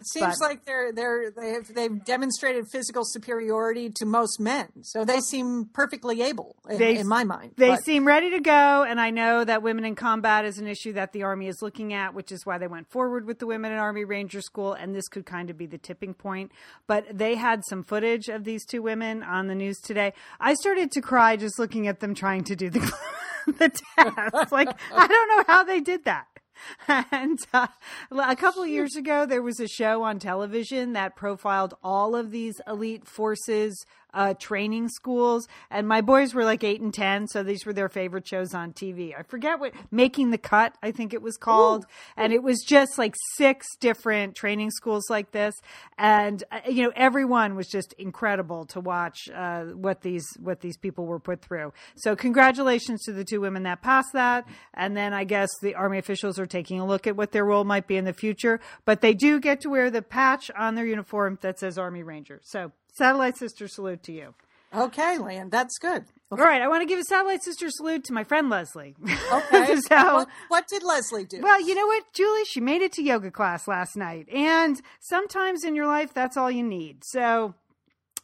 It 0.00 0.06
seems 0.06 0.38
but, 0.38 0.48
like 0.48 0.64
they're 0.64 0.92
they're 0.92 1.30
they 1.30 1.50
have 1.50 1.74
they've 1.74 2.04
demonstrated 2.04 2.66
physical 2.72 3.04
superiority 3.04 3.90
to 3.96 4.06
most 4.06 4.40
men, 4.40 4.68
so 4.82 5.04
they 5.04 5.20
seem 5.20 5.66
perfectly 5.66 6.22
able 6.22 6.56
in, 6.68 6.78
they, 6.78 6.98
in 6.98 7.06
my 7.06 7.24
mind. 7.24 7.52
They 7.56 7.70
but. 7.70 7.84
seem 7.84 8.06
ready 8.06 8.30
to 8.30 8.40
go, 8.40 8.82
and 8.82 9.00
I 9.00 9.10
know 9.10 9.44
that 9.44 9.62
women 9.62 9.84
in 9.84 9.94
combat 9.94 10.44
is 10.44 10.58
an 10.58 10.66
issue 10.66 10.94
that 10.94 11.12
the 11.12 11.22
army 11.22 11.48
is 11.48 11.60
looking 11.60 11.92
at, 11.92 12.14
which 12.14 12.32
is 12.32 12.46
why 12.46 12.58
they 12.58 12.66
went 12.66 12.90
forward 12.90 13.26
with 13.26 13.38
the 13.38 13.46
women 13.46 13.72
in 13.72 13.78
Army 13.78 14.04
Ranger 14.04 14.40
School, 14.40 14.72
and 14.72 14.94
this 14.94 15.08
could 15.08 15.26
kind 15.26 15.50
of 15.50 15.58
be 15.58 15.66
the 15.66 15.78
tipping 15.78 16.14
point. 16.14 16.50
But 16.86 17.06
they 17.12 17.34
had 17.34 17.64
some 17.66 17.82
footage 17.82 18.28
of 18.28 18.44
these 18.44 18.64
two 18.64 18.82
women 18.82 19.22
on 19.22 19.48
the 19.48 19.54
news 19.54 19.78
today. 19.78 20.14
I 20.40 20.54
started 20.54 20.90
to 20.92 21.00
cry 21.00 21.36
just 21.36 21.58
looking 21.58 21.86
at 21.88 22.00
them 22.00 22.14
trying 22.14 22.44
to 22.44 22.56
do 22.56 22.70
the 22.70 22.80
the 23.46 23.68
test. 23.68 24.52
like 24.52 24.68
I 24.94 25.06
don't 25.06 25.28
know 25.28 25.44
how 25.46 25.64
they 25.64 25.80
did 25.80 26.04
that. 26.04 26.26
and 26.88 27.38
uh, 27.52 27.66
a 28.10 28.36
couple 28.36 28.62
of 28.62 28.68
years 28.68 28.96
ago, 28.96 29.26
there 29.26 29.42
was 29.42 29.60
a 29.60 29.68
show 29.68 30.02
on 30.02 30.18
television 30.18 30.92
that 30.94 31.16
profiled 31.16 31.74
all 31.82 32.14
of 32.14 32.30
these 32.30 32.60
elite 32.66 33.06
forces 33.06 33.84
uh, 34.14 34.34
training 34.34 34.88
schools. 34.88 35.48
And 35.70 35.86
my 35.86 36.00
boys 36.00 36.34
were 36.34 36.44
like 36.44 36.64
eight 36.64 36.80
and 36.80 36.92
10. 36.92 37.28
So 37.28 37.42
these 37.42 37.64
were 37.64 37.72
their 37.72 37.88
favorite 37.88 38.26
shows 38.26 38.54
on 38.54 38.72
TV. 38.72 39.18
I 39.18 39.22
forget 39.22 39.60
what 39.60 39.72
Making 39.90 40.30
the 40.30 40.38
Cut, 40.38 40.74
I 40.82 40.90
think 40.90 41.12
it 41.14 41.22
was 41.22 41.36
called. 41.36 41.84
Ooh. 41.84 41.92
And 42.16 42.32
it 42.32 42.42
was 42.42 42.60
just 42.66 42.98
like 42.98 43.14
six 43.36 43.66
different 43.78 44.34
training 44.34 44.70
schools 44.70 45.08
like 45.10 45.32
this. 45.32 45.54
And, 45.98 46.42
uh, 46.50 46.60
you 46.68 46.82
know, 46.82 46.92
everyone 46.96 47.56
was 47.56 47.68
just 47.68 47.92
incredible 47.94 48.66
to 48.66 48.80
watch 48.80 49.28
uh, 49.34 49.64
what 49.64 50.02
these 50.02 50.26
what 50.40 50.60
these 50.60 50.76
people 50.76 51.06
were 51.06 51.20
put 51.20 51.42
through. 51.42 51.72
So 51.96 52.16
congratulations 52.16 53.02
to 53.04 53.12
the 53.12 53.24
two 53.24 53.40
women 53.40 53.64
that 53.64 53.82
passed 53.82 54.12
that. 54.14 54.46
And 54.74 54.96
then 54.96 55.12
I 55.12 55.24
guess 55.24 55.48
the 55.60 55.74
Army 55.74 55.98
officials 55.98 56.38
are 56.38 56.46
taking 56.46 56.80
a 56.80 56.86
look 56.86 57.06
at 57.06 57.16
what 57.16 57.32
their 57.32 57.44
role 57.44 57.64
might 57.64 57.86
be 57.86 57.96
in 57.96 58.04
the 58.04 58.12
future. 58.12 58.60
But 58.84 59.00
they 59.00 59.14
do 59.14 59.40
get 59.40 59.60
to 59.62 59.68
wear 59.68 59.90
the 59.90 60.02
patch 60.02 60.50
on 60.56 60.74
their 60.74 60.86
uniform 60.86 61.38
that 61.42 61.58
says 61.58 61.78
Army 61.78 62.02
Ranger. 62.02 62.40
So 62.44 62.72
satellite 63.00 63.38
sister 63.38 63.66
salute 63.66 64.02
to 64.02 64.12
you. 64.12 64.34
Okay, 64.74 65.18
Lan, 65.18 65.48
that's 65.48 65.78
good. 65.78 66.04
Okay. 66.30 66.42
All 66.42 66.46
right, 66.46 66.60
I 66.62 66.68
want 66.68 66.82
to 66.82 66.86
give 66.86 66.98
a 66.98 67.04
satellite 67.04 67.42
sister 67.42 67.70
salute 67.70 68.04
to 68.04 68.12
my 68.12 68.22
friend 68.22 68.50
Leslie. 68.50 68.94
Okay. 69.32 69.76
so, 69.88 70.14
what, 70.14 70.28
what, 70.48 70.68
did 70.68 70.84
Leslie 70.84 71.24
do? 71.24 71.40
Well, 71.40 71.60
you 71.60 71.74
know 71.74 71.86
what, 71.86 72.04
Julie? 72.12 72.44
She 72.44 72.60
made 72.60 72.82
it 72.82 72.92
to 72.92 73.02
yoga 73.02 73.30
class 73.30 73.66
last 73.66 73.96
night. 73.96 74.28
And 74.28 74.80
sometimes 75.00 75.64
in 75.64 75.74
your 75.74 75.86
life, 75.86 76.14
that's 76.14 76.36
all 76.36 76.50
you 76.50 76.62
need. 76.62 77.02
So 77.04 77.54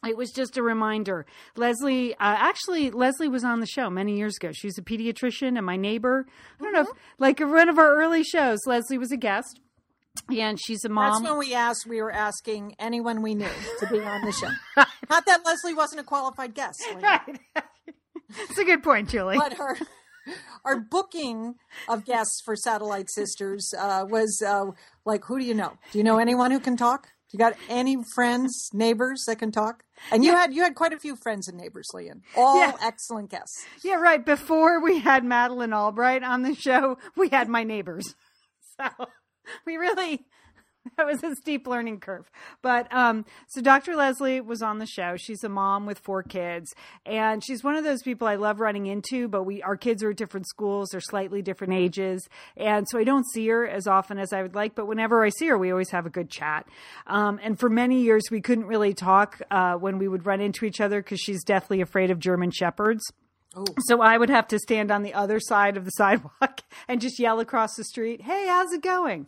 it 0.07 0.15
was 0.15 0.31
just 0.31 0.57
a 0.57 0.63
reminder. 0.63 1.25
Leslie, 1.57 2.13
uh, 2.13 2.17
actually, 2.19 2.91
Leslie 2.91 3.27
was 3.27 3.43
on 3.43 3.59
the 3.59 3.65
show 3.65 3.89
many 3.89 4.15
years 4.15 4.37
ago. 4.37 4.51
She 4.53 4.67
was 4.67 4.77
a 4.77 4.83
pediatrician 4.83 5.57
and 5.57 5.65
my 5.65 5.75
neighbor. 5.75 6.27
I 6.29 6.63
don't 6.63 6.67
mm-hmm. 6.67 6.75
know 6.75 6.81
if, 6.81 6.87
mm-hmm. 6.87 7.23
like 7.23 7.39
one 7.39 7.67
of 7.67 7.77
our 7.77 7.97
early 7.97 8.23
shows, 8.23 8.59
Leslie 8.65 8.99
was 8.99 9.11
a 9.11 9.17
guest. 9.17 9.59
Yeah, 10.29 10.49
and 10.49 10.59
she's 10.59 10.83
a 10.85 10.89
mom. 10.89 11.23
That's 11.23 11.31
when 11.31 11.39
we 11.39 11.53
asked. 11.53 11.85
We 11.87 12.01
were 12.01 12.11
asking 12.11 12.75
anyone 12.79 13.21
we 13.21 13.35
knew 13.35 13.49
to 13.79 13.87
be 13.87 13.99
on 13.99 14.25
the 14.25 14.31
show. 14.31 14.49
Not 15.09 15.25
that 15.25 15.45
Leslie 15.45 15.73
wasn't 15.73 16.01
a 16.01 16.03
qualified 16.03 16.53
guest. 16.53 16.83
Right. 17.01 17.39
It's 18.49 18.57
a 18.57 18.65
good 18.65 18.83
point, 18.83 19.07
Julie. 19.07 19.37
But 19.37 19.53
her, 19.53 19.77
our 20.65 20.79
booking 20.79 21.55
of 21.87 22.05
guests 22.05 22.41
for 22.43 22.55
Satellite 22.55 23.09
Sisters 23.09 23.73
uh, 23.77 24.05
was 24.07 24.43
uh, 24.45 24.65
like, 25.05 25.23
who 25.25 25.39
do 25.39 25.45
you 25.45 25.53
know? 25.53 25.77
Do 25.91 25.97
you 25.97 26.03
know 26.03 26.17
anyone 26.17 26.51
who 26.51 26.59
can 26.59 26.75
talk? 26.75 27.07
Do 27.29 27.37
you 27.37 27.39
got 27.39 27.55
any 27.67 27.97
friends, 28.15 28.69
neighbors 28.73 29.23
that 29.27 29.37
can 29.39 29.51
talk? 29.51 29.83
And 30.11 30.23
you 30.23 30.31
yeah. 30.31 30.41
had 30.41 30.53
you 30.53 30.63
had 30.63 30.75
quite 30.75 30.93
a 30.93 30.99
few 30.99 31.17
friends 31.17 31.49
and 31.49 31.57
neighbors, 31.57 31.87
Lian. 31.93 32.21
All 32.37 32.59
yeah. 32.59 32.73
excellent 32.81 33.29
guests. 33.29 33.65
Yeah, 33.83 33.95
right. 33.95 34.25
Before 34.25 34.81
we 34.81 34.99
had 34.99 35.25
Madeleine 35.25 35.73
Albright 35.73 36.23
on 36.23 36.43
the 36.43 36.55
show, 36.55 36.97
we 37.17 37.29
had 37.29 37.49
my 37.49 37.63
neighbors. 37.63 38.15
So 38.79 39.07
we 39.65 39.77
really 39.77 40.25
that 40.97 41.05
was 41.05 41.23
a 41.23 41.35
steep 41.35 41.67
learning 41.67 41.99
curve. 41.99 42.29
But 42.61 42.93
um, 42.93 43.25
so 43.47 43.61
Dr. 43.61 43.95
Leslie 43.95 44.41
was 44.41 44.61
on 44.61 44.79
the 44.79 44.85
show. 44.85 45.15
She's 45.17 45.43
a 45.43 45.49
mom 45.49 45.85
with 45.85 45.99
four 45.99 46.23
kids, 46.23 46.73
and 47.05 47.43
she's 47.43 47.63
one 47.63 47.75
of 47.75 47.83
those 47.83 48.01
people 48.03 48.27
I 48.27 48.35
love 48.35 48.59
running 48.59 48.87
into. 48.87 49.27
But 49.27 49.43
we, 49.43 49.61
our 49.61 49.77
kids 49.77 50.03
are 50.03 50.11
at 50.11 50.17
different 50.17 50.47
schools, 50.47 50.89
they're 50.91 51.01
slightly 51.01 51.41
different 51.41 51.73
ages, 51.73 52.27
and 52.55 52.87
so 52.89 52.99
I 52.99 53.03
don't 53.03 53.25
see 53.33 53.47
her 53.47 53.67
as 53.67 53.87
often 53.87 54.17
as 54.17 54.33
I 54.33 54.41
would 54.41 54.55
like. 54.55 54.75
But 54.75 54.87
whenever 54.87 55.23
I 55.23 55.29
see 55.29 55.47
her, 55.47 55.57
we 55.57 55.71
always 55.71 55.91
have 55.91 56.05
a 56.05 56.11
good 56.11 56.29
chat. 56.29 56.67
Um, 57.05 57.39
and 57.43 57.59
for 57.59 57.69
many 57.69 58.01
years, 58.01 58.23
we 58.31 58.41
couldn't 58.41 58.65
really 58.65 58.93
talk 58.93 59.41
uh, 59.51 59.73
when 59.73 59.97
we 59.97 60.07
would 60.07 60.25
run 60.25 60.41
into 60.41 60.65
each 60.65 60.81
other 60.81 61.01
because 61.01 61.19
she's 61.19 61.43
deathly 61.43 61.81
afraid 61.81 62.11
of 62.11 62.19
German 62.19 62.51
shepherds. 62.51 63.03
Oh. 63.57 63.65
So 63.87 64.01
I 64.01 64.17
would 64.17 64.29
have 64.29 64.47
to 64.49 64.59
stand 64.59 64.91
on 64.91 65.01
the 65.01 65.15
other 65.15 65.39
side 65.39 65.77
of 65.77 65.85
the 65.85 65.91
sidewalk 65.97 66.61
and 66.87 67.01
just 67.01 67.19
yell 67.19 67.39
across 67.39 67.75
the 67.75 67.83
street, 67.83 68.21
"Hey, 68.21 68.45
how's 68.47 68.71
it 68.71 68.83
going?" 68.83 69.27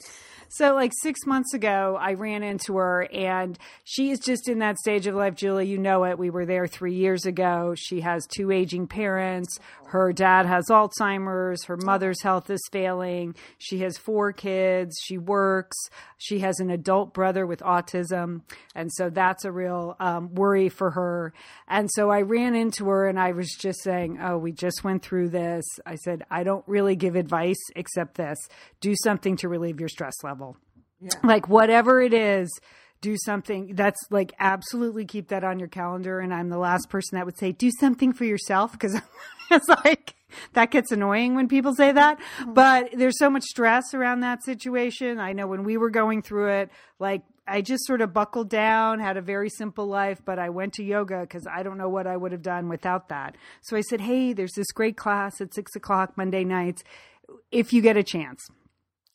So, 0.51 0.73
like 0.73 0.93
six 1.01 1.27
months 1.27 1.53
ago, 1.53 1.95
I 1.99 2.13
ran 2.13 2.41
into 2.41 2.77
her, 2.77 3.07
and 3.13 3.57
she 3.83 4.09
is 4.09 4.19
just 4.19 4.49
in 4.49 4.59
that 4.59 4.79
stage 4.79 5.05
of 5.05 5.13
life. 5.13 5.35
Julie, 5.35 5.67
you 5.67 5.77
know 5.77 6.05
it. 6.05 6.17
We 6.17 6.31
were 6.31 6.47
there 6.47 6.65
three 6.65 6.95
years 6.95 7.25
ago. 7.25 7.75
She 7.77 8.01
has 8.01 8.25
two 8.25 8.49
aging 8.49 8.87
parents. 8.87 9.59
Her 9.89 10.11
dad 10.11 10.45
has 10.47 10.65
Alzheimer's. 10.69 11.65
Her 11.65 11.77
mother's 11.77 12.21
health 12.21 12.49
is 12.49 12.61
failing. 12.71 13.35
She 13.57 13.79
has 13.79 13.97
four 13.97 14.31
kids. 14.31 14.95
She 15.03 15.17
works. 15.17 15.77
She 16.17 16.39
has 16.39 16.59
an 16.59 16.69
adult 16.69 17.13
brother 17.13 17.47
with 17.47 17.61
autism. 17.61 18.41
And 18.75 18.91
so 18.93 19.09
that's 19.09 19.45
a 19.45 19.51
real 19.51 19.95
um, 19.99 20.35
worry 20.35 20.69
for 20.69 20.91
her. 20.91 21.33
And 21.67 21.89
so 21.91 22.11
I 22.11 22.21
ran 22.21 22.55
into 22.55 22.85
her 22.89 23.07
and 23.07 23.19
I 23.19 23.31
was 23.31 23.49
just 23.59 23.81
saying, 23.81 24.18
Oh, 24.21 24.37
we 24.37 24.51
just 24.51 24.83
went 24.83 25.03
through 25.03 25.29
this. 25.29 25.65
I 25.85 25.95
said, 25.95 26.23
I 26.29 26.43
don't 26.43 26.63
really 26.67 26.95
give 26.95 27.15
advice 27.15 27.59
except 27.75 28.15
this 28.15 28.37
do 28.81 28.95
something 29.03 29.35
to 29.37 29.49
relieve 29.49 29.79
your 29.79 29.89
stress 29.89 30.15
level. 30.23 30.57
Yeah. 31.01 31.11
Like, 31.23 31.47
whatever 31.47 32.01
it 32.01 32.13
is, 32.13 32.49
do 33.01 33.15
something 33.25 33.75
that's 33.75 33.99
like 34.09 34.33
absolutely 34.39 35.05
keep 35.05 35.29
that 35.29 35.43
on 35.43 35.59
your 35.59 35.67
calendar. 35.67 36.19
And 36.19 36.33
I'm 36.33 36.49
the 36.49 36.57
last 36.57 36.89
person 36.89 37.17
that 37.17 37.25
would 37.25 37.37
say, 37.37 37.51
do 37.51 37.71
something 37.79 38.13
for 38.13 38.25
yourself 38.25 38.73
because 38.73 38.99
it's 39.51 39.69
like 39.69 40.15
that 40.53 40.71
gets 40.71 40.91
annoying 40.91 41.35
when 41.35 41.47
people 41.47 41.73
say 41.73 41.91
that. 41.91 42.19
Mm-hmm. 42.19 42.53
But 42.53 42.89
there's 42.93 43.17
so 43.17 43.29
much 43.29 43.43
stress 43.43 43.93
around 43.93 44.21
that 44.21 44.43
situation. 44.43 45.19
I 45.19 45.33
know 45.33 45.47
when 45.47 45.63
we 45.63 45.77
were 45.77 45.89
going 45.89 46.21
through 46.21 46.49
it, 46.49 46.69
like 46.99 47.23
I 47.49 47.61
just 47.61 47.85
sort 47.85 48.01
of 48.01 48.13
buckled 48.13 48.49
down, 48.49 48.99
had 48.99 49.17
a 49.17 49.21
very 49.21 49.49
simple 49.49 49.87
life, 49.87 50.21
but 50.23 50.39
I 50.39 50.49
went 50.49 50.73
to 50.73 50.83
yoga 50.83 51.21
because 51.21 51.47
I 51.47 51.63
don't 51.63 51.77
know 51.77 51.89
what 51.89 52.07
I 52.07 52.15
would 52.15 52.31
have 52.31 52.41
done 52.41 52.69
without 52.69 53.09
that. 53.09 53.35
So 53.61 53.75
I 53.75 53.81
said, 53.81 54.01
Hey, 54.01 54.33
there's 54.33 54.53
this 54.53 54.71
great 54.71 54.97
class 54.97 55.41
at 55.41 55.53
six 55.53 55.75
o'clock 55.75 56.17
Monday 56.17 56.43
nights 56.43 56.83
if 57.51 57.73
you 57.73 57.81
get 57.81 57.97
a 57.97 58.03
chance. 58.03 58.47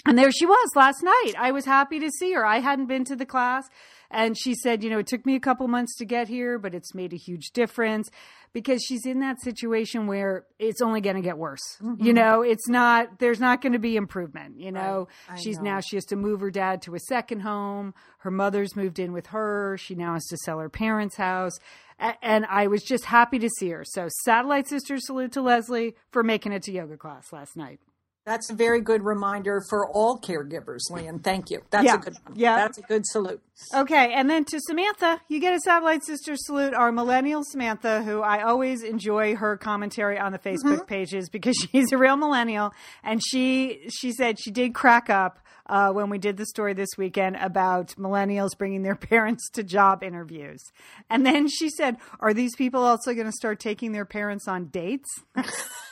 And 0.06 0.18
there 0.18 0.30
she 0.30 0.44
was 0.44 0.70
last 0.74 1.02
night. 1.02 1.32
I 1.38 1.52
was 1.52 1.64
happy 1.64 1.98
to 2.00 2.10
see 2.10 2.32
her. 2.34 2.44
I 2.44 2.58
hadn't 2.58 2.86
been 2.86 3.04
to 3.04 3.16
the 3.16 3.24
class. 3.24 3.68
And 4.10 4.36
she 4.36 4.54
said, 4.54 4.84
you 4.84 4.90
know, 4.90 4.98
it 4.98 5.06
took 5.06 5.24
me 5.24 5.34
a 5.34 5.40
couple 5.40 5.66
months 5.66 5.96
to 5.96 6.04
get 6.04 6.28
here, 6.28 6.58
but 6.58 6.74
it's 6.74 6.94
made 6.94 7.12
a 7.12 7.16
huge 7.16 7.52
difference 7.52 8.10
because 8.54 8.82
she's 8.82 9.04
in 9.04 9.18
that 9.18 9.40
situation 9.42 10.06
where 10.06 10.46
it's 10.60 10.80
only 10.80 11.00
going 11.00 11.16
to 11.16 11.22
get 11.22 11.36
worse. 11.36 11.76
Mm-hmm. 11.82 12.02
You 12.02 12.12
know, 12.14 12.42
it's 12.42 12.68
not, 12.68 13.18
there's 13.18 13.40
not 13.40 13.60
going 13.60 13.72
to 13.72 13.80
be 13.80 13.96
improvement. 13.96 14.58
You 14.58 14.72
know, 14.72 15.08
right. 15.28 15.38
she's 15.38 15.58
know. 15.58 15.72
now, 15.72 15.80
she 15.80 15.96
has 15.96 16.04
to 16.06 16.16
move 16.16 16.40
her 16.40 16.52
dad 16.52 16.80
to 16.82 16.94
a 16.94 17.00
second 17.00 17.40
home. 17.40 17.92
Her 18.18 18.30
mother's 18.30 18.76
moved 18.76 19.00
in 19.00 19.12
with 19.12 19.26
her. 19.26 19.76
She 19.78 19.96
now 19.96 20.14
has 20.14 20.24
to 20.26 20.36
sell 20.38 20.60
her 20.60 20.70
parents' 20.70 21.16
house. 21.16 21.58
And 21.98 22.46
I 22.46 22.68
was 22.68 22.82
just 22.82 23.04
happy 23.04 23.38
to 23.40 23.50
see 23.58 23.70
her. 23.70 23.84
So, 23.84 24.08
Satellite 24.24 24.68
Sisters 24.68 25.06
salute 25.06 25.32
to 25.32 25.42
Leslie 25.42 25.94
for 26.10 26.22
making 26.22 26.52
it 26.52 26.62
to 26.64 26.72
yoga 26.72 26.96
class 26.96 27.32
last 27.32 27.56
night. 27.56 27.80
That's 28.26 28.50
a 28.50 28.54
very 28.54 28.80
good 28.80 29.02
reminder 29.02 29.62
for 29.68 29.86
all 29.90 30.18
caregivers, 30.18 30.90
Lian. 30.90 31.22
Thank 31.22 31.50
you. 31.50 31.60
That's 31.70 31.84
yeah. 31.84 31.96
a 31.96 31.98
good 31.98 32.14
one. 32.24 32.36
Yeah. 32.36 32.56
That's 32.56 32.78
a 32.78 32.82
good 32.82 33.04
salute. 33.04 33.42
Okay. 33.74 34.14
And 34.14 34.30
then 34.30 34.44
to 34.46 34.58
Samantha, 34.60 35.20
you 35.28 35.40
get 35.40 35.52
a 35.54 35.60
Satellite 35.60 36.04
Sister 36.04 36.34
salute, 36.36 36.72
our 36.72 36.90
millennial 36.90 37.42
Samantha, 37.44 38.02
who 38.02 38.22
I 38.22 38.42
always 38.42 38.82
enjoy 38.82 39.36
her 39.36 39.58
commentary 39.58 40.18
on 40.18 40.32
the 40.32 40.38
Facebook 40.38 40.78
mm-hmm. 40.78 40.86
pages 40.86 41.28
because 41.28 41.54
she's 41.72 41.92
a 41.92 41.98
real 41.98 42.16
millennial. 42.16 42.72
And 43.02 43.20
she 43.22 43.88
she 43.90 44.12
said 44.12 44.38
she 44.40 44.50
did 44.50 44.74
crack 44.74 45.10
up 45.10 45.40
uh, 45.66 45.90
when 45.90 46.10
we 46.10 46.18
did 46.18 46.36
the 46.36 46.46
story 46.46 46.74
this 46.74 46.90
weekend 46.96 47.36
about 47.36 47.88
millennials 47.98 48.56
bringing 48.56 48.82
their 48.82 48.94
parents 48.96 49.50
to 49.50 49.62
job 49.62 50.02
interviews. 50.02 50.62
And 51.10 51.24
then 51.26 51.48
she 51.48 51.68
said, 51.70 51.96
Are 52.20 52.34
these 52.34 52.56
people 52.56 52.82
also 52.82 53.12
going 53.14 53.26
to 53.26 53.32
start 53.32 53.60
taking 53.60 53.92
their 53.92 54.04
parents 54.04 54.48
on 54.48 54.66
dates? 54.66 55.08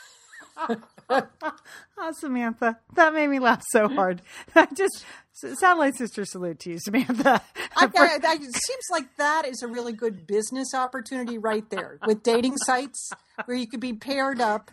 oh, 1.09 2.11
Samantha, 2.13 2.79
that 2.95 3.13
made 3.13 3.27
me 3.27 3.39
laugh 3.39 3.63
so 3.69 3.87
hard. 3.87 4.21
I 4.55 4.67
just 4.75 5.05
satellite 5.33 5.95
sister 5.95 6.25
salute 6.25 6.59
to 6.59 6.71
you, 6.71 6.79
Samantha. 6.79 7.41
I, 7.75 7.85
I, 7.85 8.19
I, 8.23 8.33
it 8.35 8.41
seems 8.41 8.83
like 8.91 9.15
that 9.17 9.45
is 9.45 9.61
a 9.63 9.67
really 9.67 9.93
good 9.93 10.27
business 10.27 10.73
opportunity 10.73 11.37
right 11.37 11.67
there 11.69 11.99
with 12.05 12.23
dating 12.23 12.57
sites 12.57 13.09
where 13.45 13.57
you 13.57 13.67
could 13.67 13.79
be 13.79 13.93
paired 13.93 14.39
up. 14.39 14.71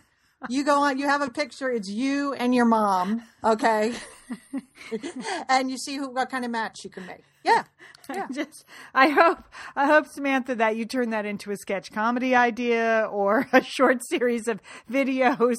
You 0.49 0.63
go 0.63 0.79
on, 0.83 0.97
you 0.97 1.07
have 1.07 1.21
a 1.21 1.29
picture. 1.29 1.69
It's 1.69 1.89
you 1.89 2.33
and 2.33 2.53
your 2.53 2.65
mom, 2.65 3.23
okay, 3.43 3.93
and 5.49 5.69
you 5.69 5.77
see 5.77 5.97
who 5.97 6.09
what 6.09 6.29
kind 6.29 6.45
of 6.45 6.51
match 6.51 6.83
you 6.83 6.89
can 6.89 7.05
make. 7.05 7.23
Yeah. 7.43 7.63
yeah. 8.09 8.27
Just, 8.31 8.65
I 8.93 9.09
hope, 9.09 9.39
I 9.75 9.85
hope 9.85 10.07
Samantha 10.07 10.55
that 10.55 10.75
you 10.75 10.85
turn 10.85 11.11
that 11.11 11.25
into 11.25 11.51
a 11.51 11.57
sketch 11.57 11.91
comedy 11.91 12.35
idea 12.35 13.07
or 13.11 13.47
a 13.53 13.63
short 13.63 13.99
series 14.07 14.47
of 14.47 14.59
videos 14.89 15.57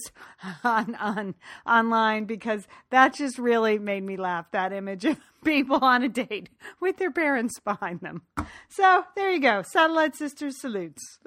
on 0.64 0.94
on 0.96 1.34
online 1.66 2.24
because 2.24 2.66
that 2.90 3.14
just 3.14 3.38
really 3.38 3.78
made 3.78 4.02
me 4.02 4.16
laugh. 4.16 4.50
That 4.52 4.72
image 4.72 5.04
of 5.04 5.18
people 5.44 5.78
on 5.82 6.02
a 6.02 6.08
date 6.08 6.48
with 6.80 6.98
their 6.98 7.10
parents 7.10 7.58
behind 7.60 8.00
them. 8.00 8.22
So 8.68 9.04
there 9.16 9.30
you 9.30 9.40
go. 9.40 9.62
Satellite 9.62 10.16
Sisters 10.16 10.60
salutes. 10.60 11.18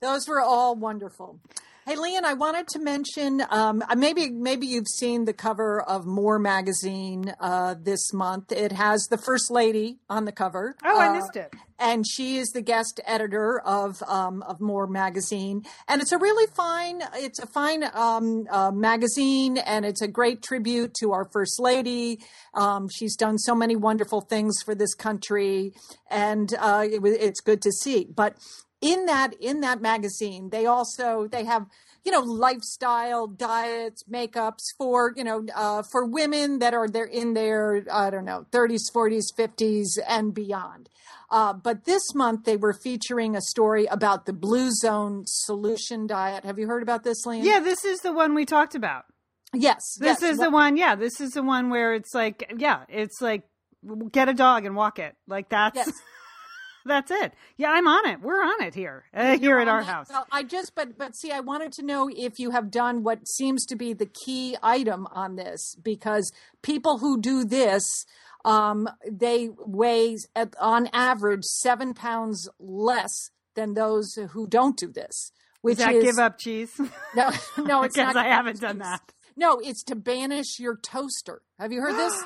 Those 0.00 0.28
were 0.28 0.40
all 0.40 0.76
wonderful. 0.76 1.40
Hey, 1.88 1.94
Leon, 1.94 2.24
I 2.24 2.34
wanted 2.34 2.66
to 2.70 2.80
mention 2.80 3.44
um, 3.48 3.80
uh, 3.88 3.94
maybe 3.94 4.28
maybe 4.28 4.66
you've 4.66 4.88
seen 4.88 5.24
the 5.24 5.32
cover 5.32 5.80
of 5.80 6.04
More 6.04 6.36
magazine 6.36 7.32
uh, 7.38 7.76
this 7.80 8.12
month. 8.12 8.50
It 8.50 8.72
has 8.72 9.06
the 9.08 9.16
First 9.16 9.52
Lady 9.52 9.98
on 10.10 10.24
the 10.24 10.32
cover. 10.32 10.74
Oh, 10.84 10.98
I 10.98 11.06
uh, 11.06 11.12
missed 11.12 11.36
it 11.36 11.54
and 11.78 12.04
she 12.06 12.38
is 12.38 12.48
the 12.50 12.62
guest 12.62 13.00
editor 13.04 13.60
of 13.60 14.02
um, 14.04 14.42
of 14.42 14.60
More 14.60 14.86
magazine, 14.86 15.62
and 15.88 16.00
it's 16.00 16.12
a 16.12 16.18
really 16.18 16.46
fine 16.54 17.02
it's 17.14 17.38
a 17.38 17.46
fine 17.46 17.84
um, 17.94 18.46
uh, 18.50 18.70
magazine, 18.70 19.58
and 19.58 19.84
it's 19.84 20.02
a 20.02 20.08
great 20.08 20.42
tribute 20.42 20.94
to 21.00 21.12
our 21.12 21.28
first 21.32 21.60
lady. 21.60 22.20
Um, 22.54 22.88
she's 22.88 23.16
done 23.16 23.38
so 23.38 23.54
many 23.54 23.76
wonderful 23.76 24.22
things 24.22 24.62
for 24.64 24.74
this 24.74 24.94
country, 24.94 25.72
and 26.10 26.52
uh, 26.58 26.86
it, 26.90 27.00
it's 27.04 27.40
good 27.40 27.62
to 27.62 27.72
see. 27.72 28.06
But 28.12 28.36
in 28.80 29.06
that 29.06 29.34
in 29.40 29.60
that 29.60 29.80
magazine 29.80 30.50
they 30.50 30.66
also 30.66 31.26
they 31.26 31.44
have 31.44 31.66
you 32.04 32.12
know 32.12 32.20
lifestyle 32.20 33.26
diets 33.26 34.04
makeups 34.10 34.62
for 34.76 35.12
you 35.16 35.24
know 35.24 35.44
uh, 35.54 35.82
for 35.90 36.06
women 36.06 36.58
that 36.58 36.74
are 36.74 36.88
they're 36.88 37.04
in 37.04 37.34
their 37.34 37.84
i 37.90 38.10
don't 38.10 38.24
know 38.24 38.46
30s 38.52 38.92
40s 38.94 39.24
50s 39.36 39.98
and 40.06 40.34
beyond 40.34 40.88
uh, 41.28 41.52
but 41.52 41.84
this 41.86 42.14
month 42.14 42.44
they 42.44 42.56
were 42.56 42.72
featuring 42.74 43.34
a 43.34 43.40
story 43.40 43.86
about 43.86 44.26
the 44.26 44.32
blue 44.32 44.70
zone 44.70 45.22
solution 45.26 46.06
diet 46.06 46.44
have 46.44 46.58
you 46.58 46.66
heard 46.66 46.82
about 46.82 47.02
this 47.02 47.26
Liam? 47.26 47.44
Yeah, 47.44 47.60
this 47.60 47.84
is 47.84 48.00
the 48.00 48.12
one 48.12 48.34
we 48.34 48.44
talked 48.46 48.74
about. 48.74 49.04
yes 49.52 49.80
This 49.98 50.22
yes. 50.22 50.32
is 50.32 50.38
the 50.38 50.50
one. 50.50 50.76
Yeah, 50.76 50.94
this 50.94 51.20
is 51.20 51.32
the 51.32 51.42
one 51.42 51.70
where 51.70 51.94
it's 51.94 52.14
like, 52.14 52.52
yeah, 52.58 52.84
it's 52.88 53.20
like 53.20 53.42
get 54.12 54.28
a 54.28 54.34
dog 54.34 54.64
and 54.64 54.76
walk 54.76 54.98
it. 54.98 55.16
Like 55.26 55.48
that's 55.48 55.76
Yes. 55.76 55.90
That's 56.86 57.10
it. 57.10 57.34
Yeah, 57.56 57.70
I'm 57.70 57.86
on 57.86 58.08
it. 58.08 58.20
We're 58.20 58.42
on 58.42 58.62
it 58.62 58.74
here 58.74 59.04
uh, 59.14 59.38
here 59.38 59.58
at 59.58 59.68
our 59.68 59.82
house. 59.82 60.08
Well, 60.08 60.26
I 60.30 60.42
just, 60.42 60.74
but 60.74 60.96
but 60.96 61.14
see, 61.16 61.32
I 61.32 61.40
wanted 61.40 61.72
to 61.72 61.82
know 61.84 62.08
if 62.14 62.38
you 62.38 62.50
have 62.52 62.70
done 62.70 63.02
what 63.02 63.26
seems 63.28 63.66
to 63.66 63.76
be 63.76 63.92
the 63.92 64.06
key 64.06 64.56
item 64.62 65.06
on 65.12 65.36
this 65.36 65.76
because 65.82 66.32
people 66.62 66.98
who 66.98 67.20
do 67.20 67.44
this, 67.44 68.04
um, 68.44 68.88
they 69.10 69.50
weigh 69.58 70.16
at, 70.34 70.54
on 70.60 70.88
average 70.92 71.44
seven 71.44 71.94
pounds 71.94 72.48
less 72.58 73.30
than 73.54 73.74
those 73.74 74.14
who 74.32 74.46
don't 74.46 74.76
do 74.76 74.92
this. 74.92 75.32
Which 75.62 75.78
Does 75.78 75.86
that 75.86 75.94
is 75.96 76.04
give 76.16 76.18
up 76.18 76.38
cheese? 76.38 76.72
no, 77.14 77.30
no, 77.58 77.82
it's 77.82 77.96
Because 77.96 78.14
not. 78.14 78.16
I 78.16 78.28
haven't 78.28 78.60
done 78.60 78.78
that. 78.78 79.00
No, 79.36 79.58
it's 79.62 79.82
to 79.84 79.96
banish 79.96 80.58
your 80.58 80.76
toaster. 80.76 81.42
Have 81.58 81.72
you 81.72 81.80
heard 81.80 81.94
this? 81.94 82.22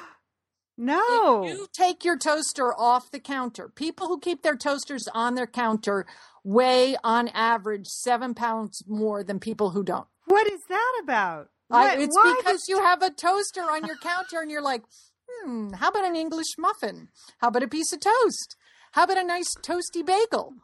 No. 0.81 1.45
If 1.45 1.51
you 1.59 1.67
take 1.73 2.05
your 2.05 2.17
toaster 2.17 2.73
off 2.75 3.11
the 3.11 3.21
counter, 3.21 3.69
people 3.69 4.09
who 4.09 4.19
keep 4.19 4.43
their 4.43 4.57
toasters 4.57 5.07
on 5.15 5.35
their 5.35 5.47
counter 5.47 6.07
weigh 6.43 6.97
on 7.05 7.29
average 7.29 7.87
seven 7.87 8.33
pounds 8.35 8.83
more 8.89 9.23
than 9.23 9.39
people 9.39 9.71
who 9.71 9.83
don't. 9.85 10.07
what 10.27 10.47
is 10.51 10.61
that 10.69 11.01
about? 11.03 11.49
I, 11.71 11.85
What- 11.97 11.99
it's 12.01 12.17
because 12.39 12.63
you 12.69 12.81
have 12.83 13.03
a 13.03 13.11
toaster 13.11 13.61
on 13.63 13.85
your 13.87 13.97
counter 13.97 14.41
and 14.41 14.51
you're 14.51 14.63
like, 14.63 14.83
hmm, 15.29 15.73
how 15.75 15.89
about 15.91 16.05
an 16.07 16.17
English 16.17 16.57
muffin? 16.59 17.09
How 17.39 17.49
about 17.49 17.63
a 17.63 17.69
piece 17.69 17.93
of 17.93 18.01
toast? 18.01 18.57
How 18.93 19.05
about 19.05 19.19
a 19.19 19.25
nice 19.25 19.55
toasty 19.57 20.05
bagel? 20.05 20.55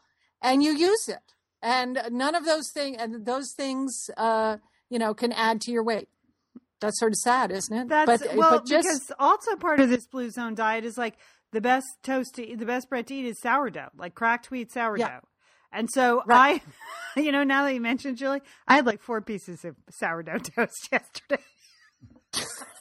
And 0.42 0.62
you 0.62 0.72
use 0.72 1.08
it. 1.08 1.34
And 1.62 2.00
none 2.10 2.34
of 2.34 2.44
those 2.44 2.70
things, 2.72 2.96
and 3.00 3.24
those 3.26 3.52
things, 3.56 4.08
uh, 4.16 4.56
you 4.88 4.98
know, 4.98 5.14
can 5.14 5.32
add 5.32 5.60
to 5.62 5.70
your 5.72 5.82
weight. 5.84 6.08
That's 6.80 6.98
sort 6.98 7.12
of 7.12 7.16
sad, 7.16 7.50
isn't 7.52 7.76
it? 7.76 7.88
That's 7.88 8.22
but, 8.22 8.30
uh, 8.30 8.36
well 8.36 8.50
but 8.58 8.66
just, 8.66 8.86
because 8.86 9.12
also 9.18 9.56
part 9.56 9.80
of 9.80 9.88
this 9.88 10.06
blue 10.06 10.30
zone 10.30 10.54
diet 10.54 10.84
is 10.84 10.98
like 10.98 11.16
the 11.52 11.60
best 11.60 11.86
toast 12.02 12.34
to 12.34 12.46
eat, 12.46 12.58
the 12.58 12.66
best 12.66 12.88
bread 12.88 13.06
to 13.06 13.14
eat 13.14 13.26
is 13.26 13.40
sourdough, 13.40 13.90
like 13.96 14.14
cracked 14.14 14.50
wheat 14.50 14.72
sourdough. 14.72 15.20
And 15.72 15.88
so 15.90 16.22
Right. 16.26 16.62
I, 17.16 17.20
you 17.20 17.32
know, 17.32 17.44
now 17.44 17.64
that 17.64 17.74
you 17.74 17.80
mentioned 17.80 18.18
Julie, 18.18 18.42
I 18.68 18.76
had 18.76 18.86
like 18.86 19.00
four 19.00 19.20
pieces 19.20 19.64
of 19.64 19.76
sourdough 19.90 20.38
toast 20.56 20.88
yesterday. 20.92 21.42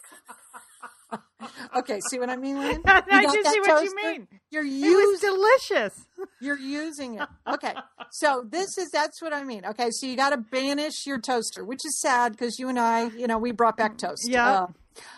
okay, 1.78 2.00
see 2.10 2.20
what 2.20 2.30
I 2.30 2.36
mean, 2.36 2.60
Lynn? 2.60 2.82
I 2.86 3.24
just 3.24 3.50
see 3.50 3.60
what 3.62 3.84
you 3.84 3.96
mean. 3.96 4.28
You're 4.52 4.64
using 4.64 5.30
delicious. 5.30 6.08
You're 6.42 6.58
using 6.58 7.20
it. 7.20 7.28
Okay. 7.48 7.74
So 8.12 8.46
this 8.48 8.78
is 8.78 8.90
that's 8.92 9.22
what 9.22 9.34
I 9.34 9.44
mean. 9.44 9.66
Okay. 9.66 9.90
So 9.92 10.08
you 10.08 10.16
got 10.16 10.30
to 10.30 10.38
banish 10.38 11.06
your 11.06 11.20
toaster, 11.20 11.66
which 11.66 11.86
is 11.86 12.00
sad 12.00 12.32
because 12.32 12.60
you 12.60 12.70
and 12.70 12.80
I, 12.80 13.08
you 13.10 13.28
know, 13.28 13.38
we 13.38 13.52
brought 13.52 13.78
back 13.78 13.98
toast. 13.98 14.28
Yeah. 14.28 14.68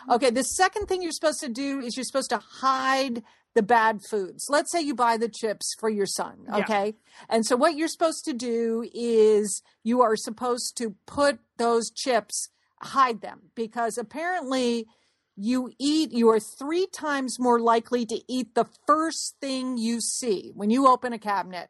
Uh, 0.10 0.16
okay. 0.16 0.32
The 0.32 0.44
second 0.44 0.88
thing 0.88 1.02
you're 1.02 1.12
supposed 1.12 1.40
to 1.42 1.50
do 1.50 1.80
is 1.80 1.96
you're 1.96 2.04
supposed 2.04 2.32
to 2.32 2.40
hide 2.40 3.24
the 3.54 3.64
bad 3.64 4.02
foods. 4.08 4.48
Let's 4.50 4.72
say 4.72 4.82
you 4.82 4.96
buy 4.96 5.18
the 5.18 5.30
chips 5.30 5.76
for 5.80 5.90
your 5.90 6.06
son. 6.06 6.46
Yeah. 6.48 6.58
Okay. 6.58 6.96
And 7.30 7.46
so 7.46 7.56
what 7.56 7.76
you're 7.76 7.88
supposed 7.88 8.24
to 8.26 8.34
do 8.34 8.88
is 8.94 9.62
you 9.84 10.02
are 10.02 10.16
supposed 10.16 10.78
to 10.78 10.96
put 11.06 11.40
those 11.58 11.90
chips, 11.90 12.50
hide 12.82 13.22
them 13.22 13.52
because 13.56 13.98
apparently 13.98 14.86
you 15.40 15.72
eat 15.80 16.12
you 16.12 16.30
are 16.30 16.40
three 16.40 16.88
times 16.88 17.40
more 17.40 17.60
likely 17.60 18.06
to 18.06 18.20
eat 18.28 18.56
the 18.56 18.66
first 18.88 19.36
thing 19.40 19.78
you 19.78 20.02
see 20.02 20.52
when 20.56 20.70
you 20.72 20.88
open 20.88 21.14
a 21.14 21.20
cabinet 21.20 21.70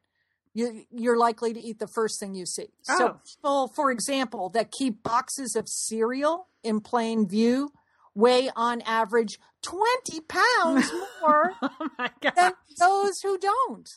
you, 0.53 0.85
you're 0.89 1.17
likely 1.17 1.53
to 1.53 1.59
eat 1.59 1.77
the 1.77 1.87
first 1.87 2.19
thing 2.19 2.33
you 2.33 2.45
see 2.45 2.69
so 2.81 3.07
Oh. 3.09 3.19
people 3.35 3.67
for 3.75 3.91
example 3.91 4.49
that 4.51 4.71
keep 4.71 5.03
boxes 5.03 5.55
of 5.55 5.67
cereal 5.67 6.47
in 6.63 6.79
plain 6.79 7.27
view 7.27 7.71
weigh 8.15 8.49
on 8.55 8.81
average 8.81 9.37
20 9.63 10.21
pounds 10.21 10.91
more 11.21 11.51
Oh 11.61 12.07
than 12.35 12.53
those 12.79 13.19
who 13.21 13.37
don't 13.37 13.89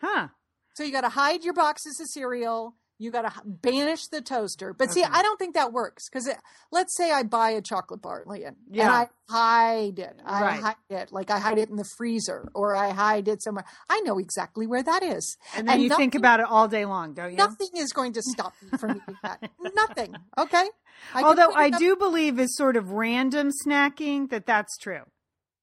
Huh. 0.00 0.28
so 0.74 0.82
you 0.82 0.92
got 0.92 1.02
to 1.02 1.10
hide 1.10 1.44
your 1.44 1.52
boxes 1.52 2.00
of 2.00 2.06
cereal. 2.08 2.74
You 3.00 3.10
got 3.10 3.22
to 3.22 3.32
banish 3.46 4.08
the 4.08 4.20
toaster. 4.20 4.74
But 4.74 4.92
see, 4.92 5.02
I 5.02 5.22
don't 5.22 5.38
think 5.38 5.54
that 5.54 5.72
works 5.72 6.10
because 6.10 6.28
let's 6.70 6.94
say 6.94 7.10
I 7.10 7.22
buy 7.22 7.48
a 7.50 7.62
chocolate 7.62 8.02
bar, 8.02 8.24
Leon, 8.26 8.56
Yeah. 8.70 8.82
and 8.84 8.92
I 8.92 9.08
hide 9.32 9.98
it. 9.98 10.20
I 10.22 10.42
Right. 10.42 10.60
hide 10.60 10.76
it, 10.90 11.10
like 11.10 11.30
I 11.30 11.38
hide 11.38 11.56
it 11.56 11.70
in 11.70 11.76
the 11.76 11.88
freezer 11.96 12.50
or 12.54 12.76
I 12.76 12.90
hide 12.90 13.26
it 13.26 13.42
somewhere. 13.42 13.64
I 13.88 14.00
know 14.02 14.18
exactly 14.18 14.66
where 14.66 14.82
that 14.82 15.02
is. 15.02 15.38
And 15.56 15.66
then 15.66 15.76
And 15.76 15.82
you 15.82 15.96
think 15.96 16.14
about 16.14 16.40
it 16.40 16.46
all 16.46 16.68
day 16.68 16.84
long, 16.84 17.14
don't 17.14 17.30
you? 17.30 17.38
Nothing 17.38 17.70
is 17.74 17.90
going 17.94 18.12
to 18.12 18.22
stop 18.22 18.52
me 18.60 18.76
from 18.76 18.90
eating 18.96 19.16
that. 19.22 19.50
Nothing. 19.74 20.14
Okay. 20.36 20.68
I 21.14 21.22
Although 21.22 21.52
I 21.54 21.70
do 21.70 21.96
believe 21.96 22.38
is 22.38 22.54
sort 22.54 22.76
of 22.76 22.90
random 22.90 23.50
snacking 23.66 24.28
that 24.28 24.44
that's 24.44 24.76
true. 24.76 25.04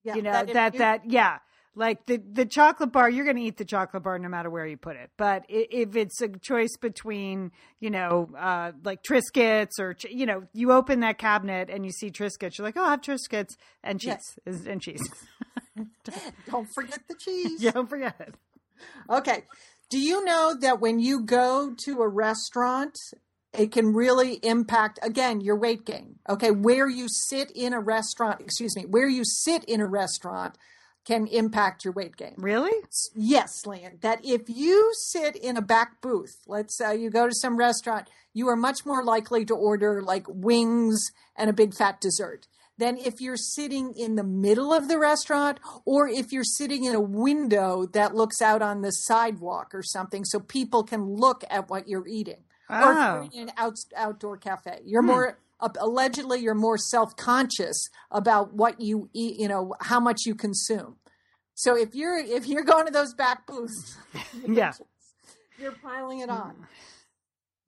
yeah, 0.02 0.16
you 0.16 0.22
know 0.22 0.32
that 0.44 0.72
that, 0.76 1.04
you- 1.04 1.12
yeah 1.12 1.38
like 1.78 2.04
the 2.06 2.16
the 2.18 2.44
chocolate 2.44 2.92
bar 2.92 3.08
you're 3.08 3.24
going 3.24 3.36
to 3.36 3.42
eat 3.42 3.56
the 3.56 3.64
chocolate 3.64 4.02
bar 4.02 4.18
no 4.18 4.28
matter 4.28 4.50
where 4.50 4.66
you 4.66 4.76
put 4.76 4.96
it 4.96 5.10
but 5.16 5.44
if 5.48 5.96
it's 5.96 6.20
a 6.20 6.28
choice 6.28 6.76
between 6.80 7.50
you 7.80 7.88
know 7.90 8.28
uh 8.38 8.72
like 8.84 9.02
triscuits 9.02 9.78
or 9.78 9.96
you 10.10 10.26
know 10.26 10.42
you 10.52 10.72
open 10.72 11.00
that 11.00 11.16
cabinet 11.18 11.70
and 11.70 11.84
you 11.86 11.92
see 11.92 12.10
triscuits 12.10 12.58
you're 12.58 12.66
like 12.66 12.76
oh 12.76 12.82
i 12.84 12.90
have 12.90 13.00
triscuits 13.00 13.56
and 13.82 14.00
cheese 14.00 14.38
Yes. 14.46 14.66
and 14.66 14.82
cheese 14.82 15.00
Don't 16.50 16.66
forget 16.74 17.00
the 17.08 17.14
cheese. 17.14 17.62
yeah 17.62 17.70
don't 17.70 17.88
forget 17.88 18.16
it 18.20 18.34
Okay. 19.10 19.44
Do 19.90 19.98
you 19.98 20.24
know 20.24 20.54
that 20.60 20.80
when 20.80 21.00
you 21.00 21.24
go 21.24 21.74
to 21.84 22.00
a 22.02 22.08
restaurant, 22.08 22.94
it 23.52 23.72
can 23.72 23.92
really 23.92 24.34
impact, 24.44 25.00
again, 25.02 25.40
your 25.40 25.58
weight 25.58 25.84
gain? 25.84 26.16
Okay. 26.28 26.52
Where 26.52 26.88
you 26.88 27.06
sit 27.08 27.50
in 27.56 27.72
a 27.72 27.80
restaurant, 27.80 28.40
excuse 28.40 28.76
me, 28.76 28.84
where 28.84 29.08
you 29.08 29.24
sit 29.24 29.64
in 29.64 29.80
a 29.80 29.86
restaurant 29.88 30.56
can 31.08 31.26
impact 31.26 31.86
your 31.86 31.94
weight 31.94 32.16
gain. 32.16 32.34
really 32.36 32.70
Yes, 33.16 33.64
Leon, 33.64 33.98
that 34.02 34.20
if 34.22 34.42
you 34.48 34.92
sit 34.94 35.36
in 35.36 35.56
a 35.56 35.62
back 35.62 36.02
booth, 36.02 36.36
let's 36.46 36.76
say 36.76 36.96
you 36.96 37.08
go 37.08 37.26
to 37.26 37.34
some 37.34 37.56
restaurant, 37.56 38.10
you 38.34 38.46
are 38.48 38.56
much 38.56 38.84
more 38.84 39.02
likely 39.02 39.46
to 39.46 39.54
order 39.54 40.02
like 40.02 40.26
wings 40.28 41.10
and 41.34 41.48
a 41.48 41.54
big 41.54 41.74
fat 41.74 41.98
dessert 41.98 42.46
than 42.76 42.98
if 42.98 43.22
you're 43.22 43.38
sitting 43.38 43.94
in 43.96 44.16
the 44.16 44.22
middle 44.22 44.72
of 44.72 44.86
the 44.88 44.98
restaurant 44.98 45.58
or 45.86 46.06
if 46.06 46.30
you're 46.30 46.44
sitting 46.44 46.84
in 46.84 46.94
a 46.94 47.00
window 47.00 47.86
that 47.86 48.14
looks 48.14 48.42
out 48.42 48.60
on 48.60 48.82
the 48.82 48.92
sidewalk 48.92 49.74
or 49.74 49.82
something 49.82 50.26
so 50.26 50.38
people 50.38 50.84
can 50.84 51.02
look 51.02 51.42
at 51.48 51.70
what 51.70 51.88
you're 51.88 52.06
eating. 52.06 52.44
Or 52.68 52.76
Oh. 52.76 53.28
you're 53.32 53.42
in 53.42 53.48
an 53.48 53.54
out, 53.56 53.76
outdoor 53.96 54.36
cafe. 54.36 54.82
You're 54.84 55.00
hmm. 55.00 55.08
more 55.08 55.38
uh, 55.60 55.68
allegedly 55.78 56.40
you're 56.40 56.54
more 56.54 56.78
self-conscious 56.78 57.88
about 58.10 58.54
what 58.54 58.80
you 58.80 59.10
eat, 59.14 59.38
you 59.38 59.48
know, 59.48 59.74
how 59.80 60.00
much 60.00 60.20
you 60.26 60.34
consume. 60.34 60.96
So 61.54 61.76
if 61.76 61.94
you're 61.94 62.18
if 62.18 62.46
you're 62.46 62.64
going 62.64 62.86
to 62.86 62.92
those 62.92 63.14
back 63.14 63.46
booths, 63.46 63.96
yeah 64.46 64.72
you're 65.58 65.72
piling 65.72 66.20
it 66.20 66.30
on. 66.30 66.66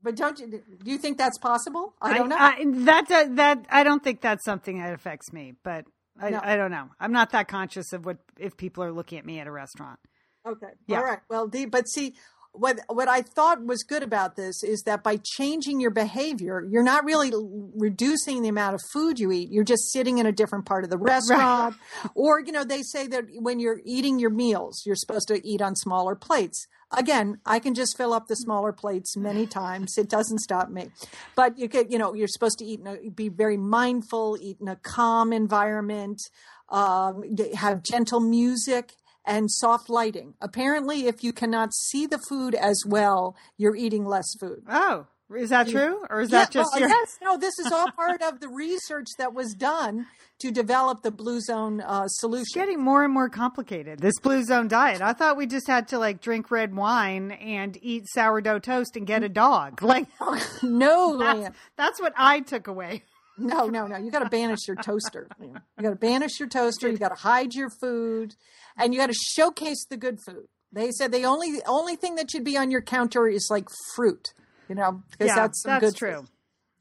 But 0.03 0.16
don't 0.16 0.38
you 0.38 0.46
do 0.48 0.90
you 0.90 0.98
think 0.98 1.18
that's 1.18 1.38
possible? 1.38 1.94
I 2.00 2.16
don't 2.16 2.29
know. 2.29 2.37
I, 2.38 2.64
that 2.87 3.09
that 3.09 3.37
that 3.37 3.66
i 3.70 3.83
don't 3.83 4.03
think 4.03 4.20
that's 4.20 4.44
something 4.44 4.79
that 4.79 4.94
affects 4.94 5.33
me 5.33 5.55
but 5.62 5.85
I, 6.20 6.31
No. 6.31 6.40
I 6.42 6.57
don't 6.57 6.70
know 6.70 6.88
i'm 7.00 7.12
not 7.12 7.31
that 7.31 7.48
conscious 7.48 7.92
of 7.92 8.05
what 8.07 8.18
if 8.38 8.57
people 8.57 8.85
are 8.85 8.92
looking 8.92 9.18
at 9.18 9.26
me 9.26 9.40
at 9.40 9.46
a 9.46 9.53
restaurant 9.53 9.98
Okay. 10.46 10.68
Yeah. 10.87 10.98
All 10.98 11.05
right. 11.05 11.18
Well, 11.29 11.48
the, 11.48 11.66
but 11.66 11.87
see, 11.87 12.14
what 12.53 12.81
what 12.89 13.09
I 13.09 13.23
thought 13.23 13.65
was 13.65 13.83
good 13.83 14.03
about 14.03 14.37
this 14.37 14.63
is 14.63 14.83
that 14.83 15.03
by 15.03 15.19
changing 15.23 15.81
your 15.81 15.91
behavior, 15.91 16.67
you're 16.69 16.83
not 16.83 17.05
really 17.05 17.33
reducing 17.75 18.43
the 18.43 18.49
amount 18.49 18.75
of 18.75 18.81
food 18.93 19.19
you 19.19 19.31
eat. 19.31 19.51
You're 19.51 19.65
just 19.65 19.93
sitting 19.93 20.19
in 20.19 20.27
a 20.27 20.33
different 20.33 20.67
part 20.67 20.85
of 20.85 20.91
the 20.91 20.99
restaurant, 20.99 21.77
or 22.15 22.41
you 22.41 22.53
know, 22.53 22.65
they 22.65 22.83
say 22.83 23.07
that 23.07 23.25
when 23.37 23.61
you're 23.61 23.81
eating 23.85 24.19
your 24.19 24.31
meals, 24.31 24.83
you're 24.85 24.97
supposed 24.97 25.29
to 25.29 25.47
eat 25.47 25.63
on 25.63 25.77
smaller 25.77 26.15
plates. 26.15 26.67
Again, 26.93 27.39
I 27.47 27.61
can 27.61 27.75
just 27.75 27.97
fill 27.97 28.13
up 28.13 28.27
the 28.27 28.35
smaller 28.35 28.73
plates 28.73 29.17
many 29.17 29.47
times. 29.47 29.97
It 29.97 30.09
doesn't 30.09 30.41
stop 30.41 30.71
me. 30.71 30.89
But 31.37 31.57
you 31.57 31.69
could, 31.69 31.93
you 31.93 31.99
know, 31.99 32.15
you're 32.15 32.27
supposed 32.27 32.59
to 32.59 32.65
eat, 32.65 32.81
in 32.81 32.87
a, 32.89 33.11
be 33.11 33.29
very 33.29 33.57
mindful, 33.57 34.37
eat 34.41 34.57
in 34.61 34.67
a 34.67 34.75
calm 34.75 35.33
environment, 35.33 36.21
um, 36.69 37.23
have 37.55 37.85
gentle 37.85 38.19
music 38.19 38.95
and 39.24 39.50
soft 39.50 39.88
lighting. 39.90 40.35
Apparently, 40.40 41.06
if 41.06 41.22
you 41.22 41.33
cannot 41.33 41.74
see 41.74 42.06
the 42.06 42.18
food 42.28 42.54
as 42.54 42.83
well, 42.87 43.37
you're 43.56 43.76
eating 43.76 44.04
less 44.04 44.35
food. 44.40 44.62
oh 44.68 45.06
Is 45.35 45.50
that 45.50 45.68
true, 45.68 46.04
or 46.11 46.20
is 46.22 46.30
Yeah, 46.30 46.40
that 46.40 46.50
just 46.50 46.70
well, 46.72 46.80
your? 46.80 46.88
yes, 46.88 47.18
no, 47.22 47.37
this 47.37 47.59
is 47.59 47.70
all 47.70 47.90
part 47.92 48.22
of 48.22 48.40
the 48.40 48.48
research 48.48 49.06
that 49.18 49.33
was 49.35 49.54
done 49.54 50.06
to 50.40 50.50
develop 50.50 51.02
the 51.02 51.11
blue 51.11 51.38
zone 51.40 51.83
uh, 51.83 52.09
solution. 52.09 52.42
It's 52.42 52.54
getting 52.54 52.80
more 52.83 53.04
and 53.04 53.12
more 53.12 53.28
complicated. 53.28 53.98
This 54.00 54.18
blue 54.18 54.42
zone 54.42 54.68
diet. 54.68 55.02
I 55.02 55.12
thought 55.12 55.37
we 55.37 55.46
just 55.46 55.66
had 55.66 55.87
to 55.88 55.98
like 55.98 56.22
drink 56.22 56.50
red 56.50 56.74
wine 56.74 57.33
and 57.33 57.78
eat 57.83 58.09
sourdough 58.09 58.61
toast 58.61 58.96
and 58.96 59.06
get 59.06 59.22
a 59.22 59.28
dog. 59.28 59.80
Like 59.90 60.09
no, 60.62 61.18
that's, 61.18 61.56
that's 61.76 62.00
what 62.00 62.14
I 62.16 62.40
took 62.40 62.66
away. 62.68 63.02
No, 63.40 63.66
no, 63.66 63.87
no. 63.87 63.96
You 63.96 64.11
got 64.11 64.20
to 64.20 64.29
banish 64.31 64.61
your 64.68 64.76
toaster. 64.76 65.29
You 65.40 65.61
got 65.83 65.90
to 65.90 65.96
banish 65.96 66.38
your 66.38 66.48
toaster. 66.48 66.88
You 66.88 66.98
got 66.98 67.09
to 67.09 67.20
hide 67.22 67.55
your 67.55 67.70
food, 67.81 68.35
and 68.76 68.92
you 68.92 69.00
got 69.00 69.09
to 69.09 69.14
showcase 69.14 69.85
the 69.88 69.96
good 69.96 70.18
food. 70.24 70.46
They 70.72 70.90
said 70.92 71.11
the 71.11 71.24
only 71.24 71.61
only 71.66 71.96
thing 71.96 72.14
that 72.16 72.31
should 72.31 72.44
be 72.44 72.57
on 72.57 72.70
your 72.70 72.83
counter 72.83 73.26
is 73.26 73.48
like 73.50 73.66
fruit. 73.94 74.29
You 74.68 74.76
know, 74.76 75.03
because 75.11 75.29
yeah, 75.29 75.35
that's 75.35 75.62
some 75.62 75.72
that's 75.72 75.85
good 75.87 75.96
true. 75.96 76.16
food. 76.20 76.29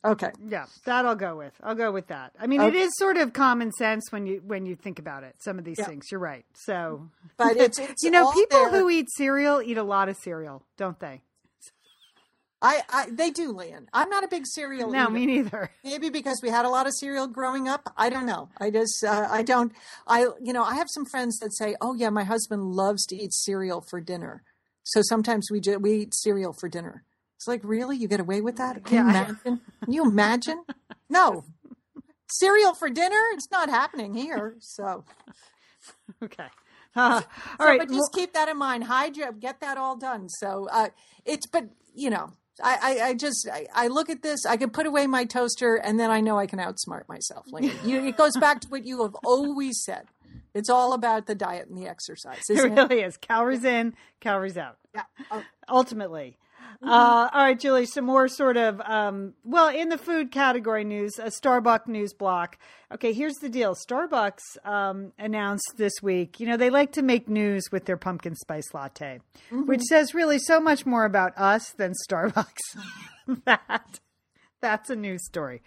Okay. 0.05 0.31
Yeah, 0.47 0.65
that 0.85 1.05
I'll 1.05 1.15
go 1.15 1.35
with. 1.35 1.53
I'll 1.61 1.75
go 1.75 1.91
with 1.91 2.07
that. 2.07 2.31
I 2.39 2.47
mean, 2.47 2.61
it 2.61 2.67
Okay. 2.69 2.79
is 2.79 2.91
sort 2.97 3.17
of 3.17 3.33
common 3.33 3.71
sense 3.73 4.11
when 4.11 4.25
you 4.27 4.41
when 4.45 4.65
you 4.65 4.75
think 4.75 4.99
about 4.99 5.23
it. 5.23 5.35
Some 5.39 5.57
of 5.59 5.65
these 5.65 5.77
Yeah. 5.79 5.87
things, 5.87 6.05
you're 6.11 6.21
right. 6.21 6.45
So, 6.53 7.09
But 7.35 7.57
it's, 7.57 7.77
it's 7.79 8.03
you 8.03 8.11
know, 8.11 8.31
people 8.31 8.59
there. 8.59 8.79
who 8.79 8.89
eat 8.89 9.07
cereal 9.11 9.61
eat 9.61 9.77
a 9.77 9.83
lot 9.83 10.07
of 10.07 10.15
cereal, 10.17 10.63
don't 10.77 10.99
they? 10.99 11.21
I, 12.61 12.81
I 12.89 13.07
they 13.11 13.29
do, 13.31 13.51
Leon. 13.53 13.87
I'm 13.93 14.09
not 14.09 14.23
a 14.23 14.27
big 14.27 14.45
cereal. 14.45 14.91
No, 14.91 15.03
eater. 15.03 15.09
me 15.11 15.25
neither. 15.25 15.69
Maybe 15.83 16.09
because 16.09 16.41
we 16.43 16.49
had 16.49 16.65
a 16.65 16.69
lot 16.69 16.87
of 16.87 16.93
cereal 16.93 17.27
growing 17.27 17.67
up. 17.69 17.93
I 17.95 18.09
don't 18.09 18.25
know. 18.25 18.49
I 18.57 18.69
just 18.69 19.03
uh, 19.03 19.27
I 19.29 19.43
don't. 19.43 19.71
I 20.07 20.27
you 20.41 20.51
know 20.51 20.63
I 20.63 20.75
have 20.75 20.89
some 20.89 21.05
friends 21.05 21.39
that 21.39 21.53
say, 21.53 21.75
"Oh 21.79 21.93
yeah, 21.93 22.09
my 22.09 22.23
husband 22.25 22.63
loves 22.73 23.05
to 23.07 23.15
eat 23.15 23.33
cereal 23.33 23.79
for 23.81 24.01
dinner." 24.01 24.43
So 24.83 25.01
sometimes 25.01 25.49
we 25.51 25.59
ju- 25.61 25.79
we 25.79 25.93
eat 26.01 26.13
cereal 26.13 26.51
for 26.51 26.67
dinner. 26.67 27.03
It's 27.37 27.47
like 27.47 27.61
really, 27.63 27.95
you 27.95 28.09
get 28.09 28.19
away 28.19 28.41
with 28.41 28.57
that? 28.57 28.83
Can 28.83 28.97
you 28.97 29.03
Yeah, 29.13 29.19
I- 29.19 29.23
imagine? 29.23 29.61
Can 29.85 29.93
you 29.93 30.03
imagine? 30.03 30.63
No, 31.09 31.45
cereal 32.29 32.73
for 32.73 32.89
dinner. 32.89 33.21
It's 33.33 33.49
not 33.51 33.69
happening 33.69 34.13
here. 34.13 34.55
So, 34.59 35.05
Okay. 36.23 36.47
Uh, 36.95 37.21
all 37.21 37.21
so, 37.59 37.65
right. 37.65 37.79
but 37.79 37.87
just 37.89 38.11
keep 38.13 38.33
that 38.33 38.49
in 38.49 38.57
mind. 38.57 38.83
Hide 38.83 39.15
your, 39.15 39.31
get 39.31 39.61
that 39.61 39.77
all 39.77 39.95
done. 39.95 40.27
So 40.27 40.67
uh, 40.71 40.89
it's, 41.23 41.45
but 41.45 41.65
you 41.95 42.09
know, 42.09 42.31
I, 42.63 42.77
I, 42.81 43.07
I 43.09 43.13
just, 43.13 43.47
I, 43.51 43.67
I 43.73 43.87
look 43.87 44.09
at 44.09 44.21
this. 44.21 44.45
I 44.45 44.57
can 44.57 44.69
put 44.69 44.85
away 44.85 45.07
my 45.07 45.25
toaster, 45.25 45.75
and 45.75 45.99
then 45.99 46.11
I 46.11 46.21
know 46.21 46.37
I 46.37 46.45
can 46.47 46.59
outsmart 46.59 47.07
myself. 47.07 47.45
Like 47.51 47.63
you, 47.85 48.05
it 48.05 48.17
goes 48.17 48.35
back 48.37 48.61
to 48.61 48.67
what 48.69 48.85
you 48.85 49.01
have 49.03 49.15
always 49.23 49.83
said. 49.83 50.05
It's 50.53 50.69
all 50.69 50.93
about 50.93 51.27
the 51.27 51.35
diet 51.35 51.67
and 51.69 51.77
the 51.77 51.87
exercise, 51.87 52.49
It 52.49 52.57
isn't 52.57 52.77
it? 52.77 52.81
really 52.89 53.01
is. 53.03 53.17
Calories 53.17 53.63
in, 53.63 53.93
calories 54.19 54.57
out. 54.57 54.77
Yeah. 54.95 55.03
Oh, 55.29 55.43
Ultimately. 55.69 56.37
Mm-hmm. 56.81 56.89
Uh, 56.89 57.29
all 57.33 57.43
right, 57.43 57.59
Julie, 57.59 57.85
some 57.85 58.05
more 58.05 58.29
sort 58.29 58.55
of, 58.55 58.79
um, 58.81 59.33
well, 59.43 59.67
in 59.67 59.89
the 59.89 59.97
food 59.97 60.31
category 60.31 60.85
news, 60.85 61.19
a 61.19 61.25
Starbucks 61.25 61.87
news 61.87 62.13
block. 62.13 62.57
Okay, 62.93 63.11
here's 63.11 63.35
the 63.35 63.49
deal 63.49 63.75
Starbucks 63.75 64.65
um, 64.65 65.11
announced 65.19 65.73
this 65.75 65.91
week, 66.01 66.39
you 66.39 66.47
know, 66.47 66.55
they 66.55 66.69
like 66.69 66.93
to 66.93 67.01
make 67.01 67.27
news 67.27 67.65
with 67.69 67.83
their 67.85 67.97
pumpkin 67.97 68.35
spice 68.35 68.73
latte, 68.73 69.19
Mm-hmm. 69.51 69.65
which 69.67 69.81
says 69.81 70.13
really 70.13 70.39
so 70.39 70.59
much 70.61 70.85
more 70.85 71.03
about 71.03 71.33
us 71.37 71.71
than 71.71 71.93
Starbucks. 72.09 72.77
that. 73.45 73.99
That's 74.61 74.89
a 74.89 74.95
news 74.95 75.25
story. 75.25 75.61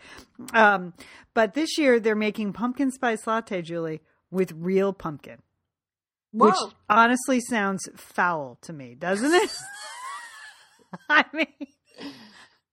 Um, 0.55 0.95
but 1.35 1.55
this 1.55 1.77
year 1.79 2.01
they're 2.01 2.15
making 2.15 2.53
pumpkin 2.55 2.91
spice 2.91 3.27
latte, 3.27 3.61
Julie, 3.63 4.01
with 4.31 4.53
real 4.53 4.93
pumpkin 4.93 5.39
which 6.35 6.55
honestly 6.89 7.41
sounds 7.41 7.87
foul 7.95 8.57
to 8.63 8.73
me, 8.73 8.95
doesn't 8.95 9.33
it? 9.33 9.51
I 11.13 11.25
mean, 11.33 11.69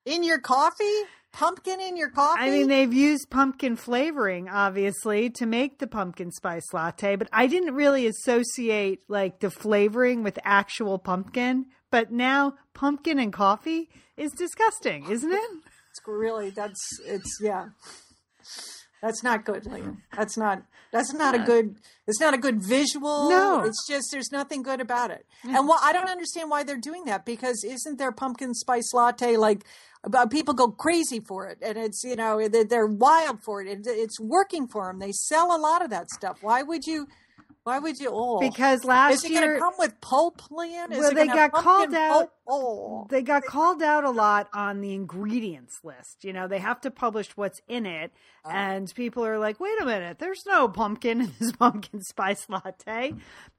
in 0.06 0.23
your 0.23 0.39
coffee, 0.39 0.84
pumpkin 1.32 1.80
in 1.80 1.97
your 1.97 2.10
coffee. 2.10 2.41
I 2.41 2.49
mean, 2.49 2.67
they've 2.67 2.93
used 2.93 3.30
pumpkin 3.30 3.75
flavoring, 3.75 4.49
obviously, 4.49 5.30
to 5.32 5.45
make 5.45 5.80
the 5.80 5.88
pumpkin 5.88 6.32
spice 6.32 6.73
latte, 6.73 7.15
but 7.15 7.30
I 7.32 7.47
didn't 7.47 7.75
really 7.75 8.08
associate 8.08 9.02
like 9.08 9.39
the 9.39 9.52
flavoring 9.52 10.23
with 10.23 10.39
actual 10.43 10.99
pumpkin. 10.99 11.67
But 11.91 12.12
now, 12.12 12.56
pumpkin 12.73 13.19
and 13.19 13.34
coffee 13.34 13.89
is 14.15 14.32
disgusting, 14.34 15.10
isn't 15.10 15.32
it? 15.32 15.49
it's 15.89 16.08
really 16.08 16.49
that's 16.49 16.99
it's 17.06 17.39
yeah. 17.41 17.69
That's 19.01 19.23
not 19.23 19.45
good, 19.45 19.63
Liam. 19.63 19.97
That's 20.15 20.38
not 20.38 20.63
that's 20.91 21.13
not 21.13 21.35
a 21.35 21.39
good 21.39 21.75
it's 22.07 22.19
not 22.19 22.33
a 22.33 22.38
good 22.38 22.62
visual. 22.62 23.29
No. 23.29 23.63
It's 23.63 23.88
just 23.88 24.12
there's 24.12 24.31
nothing 24.31 24.62
good 24.62 24.81
about 24.81 25.12
it. 25.12 25.25
And 25.43 25.67
what 25.67 25.81
I 25.83 25.93
don't 25.93 26.09
understand 26.09 26.49
why 26.49 26.63
they're 26.63 26.77
doing 26.77 27.05
that 27.05 27.25
because 27.25 27.63
isn't 27.63 27.97
their 27.97 28.12
pumpkin 28.12 28.53
spice 28.53 28.93
latte 28.93 29.38
like 29.38 29.63
people 30.29 30.53
go 30.53 30.69
crazy 30.69 31.19
for 31.19 31.47
it 31.47 31.57
and 31.62 31.77
it's 31.77 32.03
you 32.03 32.15
know 32.15 32.47
they're, 32.47 32.88
wild 32.88 33.43
for 33.43 33.62
it. 33.62 33.67
it 33.67 33.79
it's 33.85 34.19
working 34.19 34.67
for 34.67 34.88
them 34.88 34.99
they 34.99 35.12
sell 35.12 35.55
a 35.55 35.59
lot 35.59 35.83
of 35.83 35.89
that 35.89 36.09
stuff 36.09 36.38
why 36.41 36.63
would 36.63 36.85
you 36.85 37.07
why 37.69 37.77
would 37.77 37.99
you 37.99 38.10
oh 38.12 38.39
Because 38.39 38.79
is 38.79 38.86
last 38.86 39.25
it 39.25 39.29
going 39.29 39.43
year 39.43 39.53
to 39.53 39.60
come 39.60 39.73
with 39.77 40.01
pulp 40.01 40.41
Liam? 40.49 40.91
Is 40.91 40.97
Well, 40.97 41.13
they 41.13 41.27
got 41.27 41.51
called 41.51 41.93
out- 41.93 42.32
oh 42.47 43.05
they 43.10 43.21
got 43.21 43.43
called 43.43 43.84
out 43.84 44.03
a 44.03 44.10
lot 44.10 44.49
on 44.53 44.82
the 44.82 44.93
ingredients 44.93 45.79
list. 45.84 46.23
You 46.23 46.34
know, 46.34 46.47
they 46.47 46.58
have 46.58 46.82
to 46.82 46.91
publish 46.91 47.29
what's 47.38 47.62
in 47.67 47.86
it, 47.86 48.12
oh. 48.43 48.49
and 48.49 48.91
people 48.95 49.23
are 49.23 49.38
like, 49.38 49.60
"Wait 49.60 49.79
a 49.82 49.86
minute, 49.86 50.17
there's 50.17 50.43
no 50.47 50.67
pumpkin 50.67 51.21
in 51.21 51.32
this 51.39 51.51
pumpkin 51.60 52.01
spice 52.01 52.49
latte," 52.49 53.13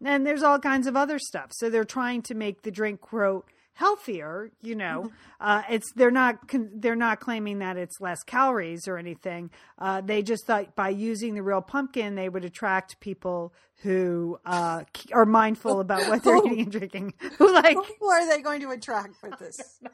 and 0.04 0.26
there's 0.26 0.42
all 0.42 0.58
kinds 0.58 0.86
of 0.88 0.96
other 0.96 1.18
stuff. 1.18 1.52
So 1.52 1.70
they're 1.70 1.84
trying 1.84 2.22
to 2.22 2.34
make 2.34 2.62
the 2.62 2.70
drink 2.70 3.00
quote 3.00 3.46
healthier. 3.74 4.50
You 4.62 4.74
know, 4.74 5.10
uh, 5.40 5.62
it's 5.70 5.92
they're 5.94 6.10
not 6.10 6.38
they're 6.74 6.96
not 6.96 7.20
claiming 7.20 7.58
that 7.60 7.76
it's 7.76 8.00
less 8.00 8.22
calories 8.22 8.86
or 8.88 8.98
anything. 8.98 9.50
Uh, 9.78 10.00
they 10.00 10.22
just 10.22 10.46
thought 10.46 10.74
by 10.76 10.90
using 10.90 11.34
the 11.34 11.42
real 11.42 11.62
pumpkin, 11.62 12.14
they 12.14 12.28
would 12.28 12.44
attract 12.44 13.00
people 13.00 13.52
who 13.82 14.38
uh, 14.44 14.84
are 15.12 15.26
mindful 15.26 15.80
about 15.86 16.08
what 16.08 16.22
they're 16.22 16.36
eating 16.36 16.60
and 16.60 16.72
drinking. 16.72 17.14
Who 17.38 17.52
like 17.52 17.76
who 17.98 18.06
are 18.08 18.26
they 18.28 18.42
going 18.42 18.60
to 18.60 18.70
attract 18.70 19.22
with 19.22 19.38
this 19.38 19.80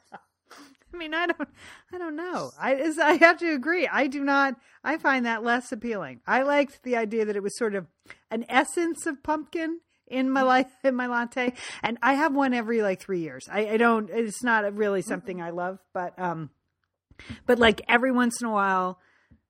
I 0.94 0.98
mean, 0.98 1.12
I 1.14 1.26
don't, 1.26 1.48
I 1.92 1.98
don't 1.98 2.16
know. 2.16 2.52
I, 2.58 2.74
is- 2.76 2.98
I 2.98 3.14
have 3.14 3.38
to 3.38 3.52
agree. 3.52 3.86
I 3.86 4.06
do 4.06 4.24
not. 4.24 4.54
I 4.82 4.96
find 4.96 5.26
that 5.26 5.42
less 5.42 5.70
appealing. 5.70 6.20
I 6.26 6.42
liked 6.42 6.82
the 6.84 6.96
idea 6.96 7.24
that 7.26 7.36
it 7.36 7.42
was 7.42 7.58
sort 7.58 7.74
of 7.74 7.86
an 8.30 8.46
essence 8.48 9.04
of 9.04 9.22
pumpkin 9.22 9.80
in 10.06 10.30
my 10.30 10.42
life 10.54 10.70
in 10.84 10.94
my 10.94 11.06
latte, 11.06 11.52
and 11.82 11.98
I 12.02 12.14
have 12.14 12.34
one 12.34 12.54
every 12.54 12.82
like 12.82 13.00
three 13.00 13.20
years. 13.20 13.44
I, 13.50 13.68
I 13.70 13.76
don't. 13.76 14.10
It's 14.10 14.42
not 14.42 14.72
really 14.74 15.02
something 15.02 15.40
I 15.40 15.50
love, 15.50 15.78
but 15.92 16.18
um, 16.18 16.50
but 17.46 17.58
like 17.58 17.80
every 17.88 18.12
once 18.12 18.40
in 18.40 18.46
a 18.46 18.52
while. 18.52 18.98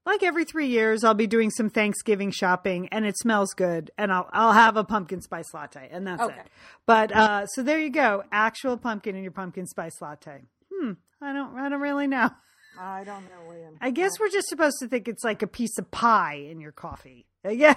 Like 0.05 0.23
every 0.23 0.45
three 0.45 0.69
years, 0.69 1.03
I'll 1.03 1.14
be 1.14 1.27
doing 1.27 1.51
some 1.51 1.69
Thanksgiving 1.69 2.31
shopping, 2.31 2.87
and 2.92 3.05
it 3.05 3.19
smells 3.19 3.53
good, 3.55 3.90
and 3.99 4.12
I'll 4.12 4.29
I'll 4.33 4.53
have 4.53 4.77
a 4.77 4.85
pumpkin 4.85 5.21
spice 5.21 5.53
latte, 5.53 5.88
and 5.90 6.07
that's 6.07 6.23
Okay. 6.23 6.38
it. 6.38 6.47
But 6.87 7.11
uh, 7.11 7.47
so 7.47 7.64
there 7.64 7.81
you 7.81 7.90
go, 7.90 8.23
actual 8.31 8.77
pumpkin 8.77 9.16
in 9.16 9.25
your 9.25 9.33
pumpkin 9.33 9.66
spice 9.66 10.01
latte. 10.01 10.42
Hmm, 10.73 10.92
I 11.21 11.33
don't 11.33 11.59
I 11.59 11.69
don't 11.69 11.81
really 11.81 12.07
know. 12.07 12.31
I 12.79 13.03
don't 13.03 13.25
know, 13.25 13.51
Liam. 13.51 13.79
I 13.81 13.90
guess 13.90 14.12
we're 14.21 14.29
just 14.29 14.47
supposed 14.47 14.77
to 14.81 14.87
think 14.87 15.09
it's 15.09 15.25
like 15.25 15.42
a 15.42 15.47
piece 15.49 15.77
of 15.77 15.90
pie 15.90 16.47
in 16.51 16.61
your 16.61 16.73
coffee. 16.73 17.27
Uh, 17.45 17.49
yeah. 17.51 17.75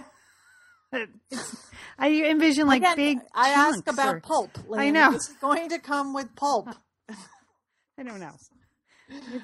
It's, 0.91 1.65
I 1.97 2.11
envision 2.25 2.67
like 2.67 2.81
Again, 2.81 2.95
big. 2.95 3.19
I 3.33 3.49
ask 3.49 3.87
about 3.87 4.15
or- 4.15 4.19
pulp. 4.21 4.57
I 4.75 4.89
know. 4.89 5.13
Is 5.13 5.29
it 5.29 5.39
going 5.41 5.69
to 5.69 5.79
come 5.79 6.13
with 6.13 6.35
pulp? 6.35 6.69
I 7.09 8.03
don't 8.03 8.19
know. 8.19 8.35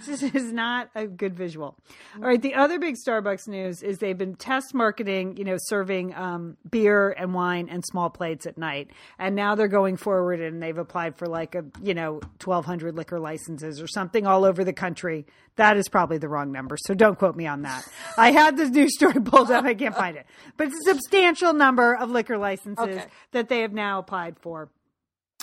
Just 0.05 0.23
is 0.23 0.51
not 0.53 0.89
a 0.95 1.07
good 1.07 1.35
visual. 1.35 1.75
All 2.15 2.21
right. 2.27 2.41
The 2.41 2.53
other 2.53 2.79
big 2.79 2.95
Starbucks 2.95 3.47
news 3.47 3.81
is 3.83 3.97
they've 3.97 4.17
been 4.17 4.35
test 4.35 4.73
marketing, 4.73 5.37
you 5.37 5.43
know, 5.43 5.57
serving 5.57 6.13
um, 6.15 6.57
beer 6.69 7.09
and 7.11 7.33
wine 7.33 7.67
and 7.69 7.83
small 7.85 8.09
plates 8.09 8.45
at 8.45 8.57
night, 8.57 8.91
and 9.17 9.35
now 9.35 9.55
they're 9.55 9.67
going 9.67 9.97
forward 9.97 10.39
and 10.39 10.61
they've 10.61 10.77
applied 10.77 11.15
for 11.17 11.25
like 11.27 11.55
a, 11.55 11.63
you 11.81 11.93
know, 11.93 12.19
twelve 12.39 12.65
hundred 12.65 12.95
liquor 12.95 13.19
licenses 13.19 13.81
or 13.81 13.87
something 13.87 14.27
all 14.27 14.45
over 14.45 14.63
the 14.63 14.73
country. 14.73 15.25
That 15.57 15.77
is 15.77 15.87
probably 15.87 16.17
the 16.17 16.27
wrong 16.27 16.51
number, 16.51 16.75
so 16.77 16.93
don't 16.93 17.17
quote 17.17 17.35
me 17.35 17.47
on 17.47 17.61
that. 17.61 17.87
I 18.17 18.31
had 18.31 18.57
this 18.57 18.69
news 18.69 18.93
story 18.95 19.21
pulled 19.23 19.49
up, 19.51 19.63
I 19.63 19.73
can't 19.73 19.95
find 19.95 20.17
it, 20.17 20.25
but 20.57 20.67
it's 20.67 20.75
a 20.87 20.93
substantial 20.93 21.53
number 21.53 21.95
of 21.95 22.11
liquor 22.11 22.37
licenses 22.37 22.77
Okay. 22.77 23.05
that 23.31 23.47
they 23.47 23.61
have 23.61 23.71
now 23.71 23.99
applied 23.99 24.37
for. 24.39 24.69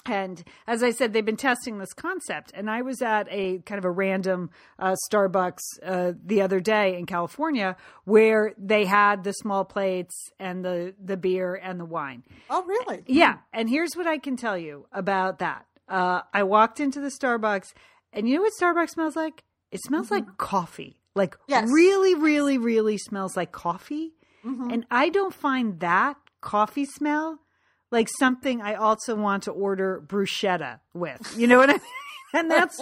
And 0.06 0.42
as 0.66 0.82
I 0.82 0.90
said, 0.90 1.12
they've 1.12 1.24
been 1.24 1.36
testing 1.36 1.78
this 1.78 1.92
concept. 1.92 2.50
And 2.54 2.68
I 2.70 2.82
was 2.82 3.00
at 3.02 3.28
a 3.30 3.58
kind 3.60 3.78
of 3.78 3.84
a 3.84 3.90
random 3.90 4.50
uh, 4.78 4.96
Starbucks 5.10 5.60
uh, 5.84 6.12
the 6.24 6.42
other 6.42 6.60
day 6.60 6.96
in 6.98 7.06
California 7.06 7.76
where 8.04 8.52
they 8.58 8.84
had 8.84 9.22
the 9.24 9.32
small 9.32 9.64
plates 9.64 10.14
and 10.40 10.64
the, 10.64 10.94
the 11.02 11.16
beer 11.16 11.54
and 11.54 11.78
the 11.78 11.84
wine. 11.84 12.24
Oh, 12.50 12.64
really? 12.64 13.02
Yeah. 13.06 13.38
And 13.52 13.68
here's 13.70 13.94
what 13.94 14.06
I 14.06 14.18
can 14.18 14.36
tell 14.36 14.58
you 14.58 14.86
about 14.92 15.38
that. 15.38 15.66
Uh, 15.88 16.22
I 16.32 16.42
walked 16.44 16.80
into 16.80 17.00
the 17.00 17.10
Starbucks, 17.10 17.72
and 18.12 18.28
you 18.28 18.36
know 18.36 18.42
what 18.42 18.52
Starbucks 18.60 18.90
smells 18.90 19.14
like? 19.16 19.44
It 19.70 19.80
smells 19.82 20.10
like 20.10 20.36
coffee. 20.38 20.96
Like 21.14 21.36
Yes. 21.46 21.68
really, 21.70 22.14
really, 22.14 22.56
really 22.58 22.96
smells 22.98 23.36
like 23.36 23.52
coffee. 23.52 24.14
And 24.44 24.84
I 24.90 25.08
don't 25.10 25.32
find 25.34 25.78
that 25.80 26.16
coffee 26.40 26.84
smell 26.86 27.38
like 27.92 28.08
something 28.18 28.60
I 28.60 28.74
also 28.74 29.14
want 29.14 29.44
to 29.44 29.52
order 29.52 30.02
bruschetta 30.04 30.80
with. 30.94 31.34
You 31.36 31.46
know 31.46 31.58
what 31.58 31.70
I 31.70 31.74
mean? 31.74 31.82
and 32.32 32.50
that's 32.50 32.80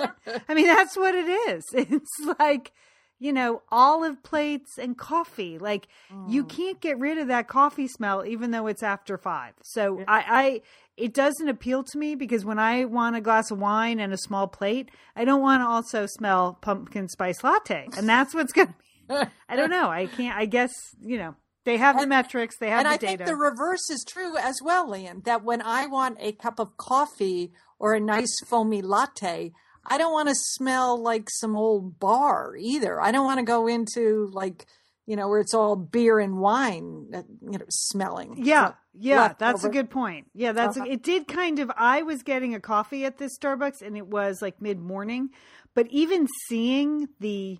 I 0.48 0.54
mean 0.54 0.66
that's 0.66 0.96
what 0.96 1.14
it 1.14 1.28
is. 1.28 1.64
It's 1.74 2.38
like 2.38 2.72
you 3.18 3.32
know 3.32 3.62
olive 3.70 4.22
plates 4.22 4.78
and 4.78 4.96
coffee. 4.96 5.58
Like 5.58 5.88
you 6.28 6.44
mm. 6.44 6.48
can't 6.48 6.80
get 6.80 6.98
rid 6.98 7.18
of 7.18 7.28
that 7.28 7.48
coffee 7.48 7.88
smell 7.88 8.24
even 8.24 8.52
though 8.52 8.66
it's 8.66 8.82
after 8.82 9.18
five. 9.18 9.52
So 9.62 10.02
I, 10.08 10.24
I 10.28 10.60
it 10.96 11.12
doesn't 11.12 11.48
appeal 11.48 11.82
to 11.84 11.98
me 11.98 12.14
because 12.14 12.44
when 12.44 12.58
I 12.58 12.84
want 12.84 13.16
a 13.16 13.20
glass 13.20 13.50
of 13.50 13.58
wine 13.58 13.98
and 13.98 14.12
a 14.12 14.18
small 14.18 14.46
plate, 14.46 14.90
I 15.16 15.24
don't 15.24 15.40
want 15.40 15.62
to 15.62 15.66
also 15.66 16.06
smell 16.06 16.58
pumpkin 16.60 17.08
spice 17.08 17.42
latte, 17.42 17.88
and 17.96 18.08
that's 18.08 18.34
what's 18.34 18.52
going. 18.52 18.74
to 19.08 19.30
I 19.48 19.56
don't 19.56 19.70
know. 19.70 19.88
I 19.88 20.06
can't. 20.06 20.36
I 20.36 20.46
guess 20.46 20.72
you 21.00 21.18
know 21.18 21.34
they 21.64 21.76
have 21.76 21.98
the 22.00 22.06
metrics. 22.06 22.56
They 22.58 22.70
have 22.70 22.84
the 22.84 22.90
data. 22.90 22.92
and 22.94 23.00
the 23.00 23.06
I 23.06 23.10
data. 23.10 23.24
think 23.24 23.36
the 23.38 23.42
reverse 23.42 23.90
is 23.90 24.04
true 24.08 24.36
as 24.36 24.60
well, 24.62 24.88
Liam, 24.88 25.24
That 25.24 25.44
when 25.44 25.60
I 25.62 25.86
want 25.86 26.16
a 26.20 26.32
cup 26.32 26.58
of 26.58 26.76
coffee 26.76 27.52
or 27.78 27.94
a 27.94 28.00
nice 28.00 28.34
foamy 28.46 28.82
latte, 28.82 29.52
I 29.84 29.98
don't 29.98 30.12
want 30.12 30.28
to 30.28 30.34
smell 30.34 30.96
like 31.00 31.28
some 31.30 31.56
old 31.56 31.98
bar 31.98 32.54
either. 32.58 33.00
I 33.00 33.10
don't 33.12 33.24
want 33.24 33.38
to 33.40 33.44
go 33.44 33.66
into 33.66 34.28
like 34.32 34.66
you 35.06 35.16
know 35.16 35.28
where 35.28 35.40
it's 35.40 35.54
all 35.54 35.74
beer 35.76 36.20
and 36.20 36.38
wine, 36.38 37.08
uh, 37.12 37.22
you 37.42 37.58
know, 37.58 37.64
smelling. 37.68 38.36
Yeah, 38.44 38.74
yeah, 38.94 39.22
left 39.22 39.38
that's 39.40 39.64
a 39.64 39.68
good 39.68 39.90
point. 39.90 40.28
Yeah, 40.34 40.52
that's 40.52 40.76
Uh-huh. 40.76 40.86
it. 40.88 41.02
Did 41.02 41.26
kind 41.26 41.58
of. 41.58 41.70
I 41.76 42.02
was 42.02 42.22
getting 42.22 42.54
a 42.54 42.60
coffee 42.60 43.04
at 43.04 43.18
this 43.18 43.36
Starbucks, 43.36 43.82
and 43.82 43.96
it 43.96 44.06
was 44.06 44.40
like 44.40 44.60
mid 44.62 44.78
morning, 44.78 45.30
but 45.74 45.86
even 45.90 46.28
seeing 46.48 47.08
the 47.18 47.58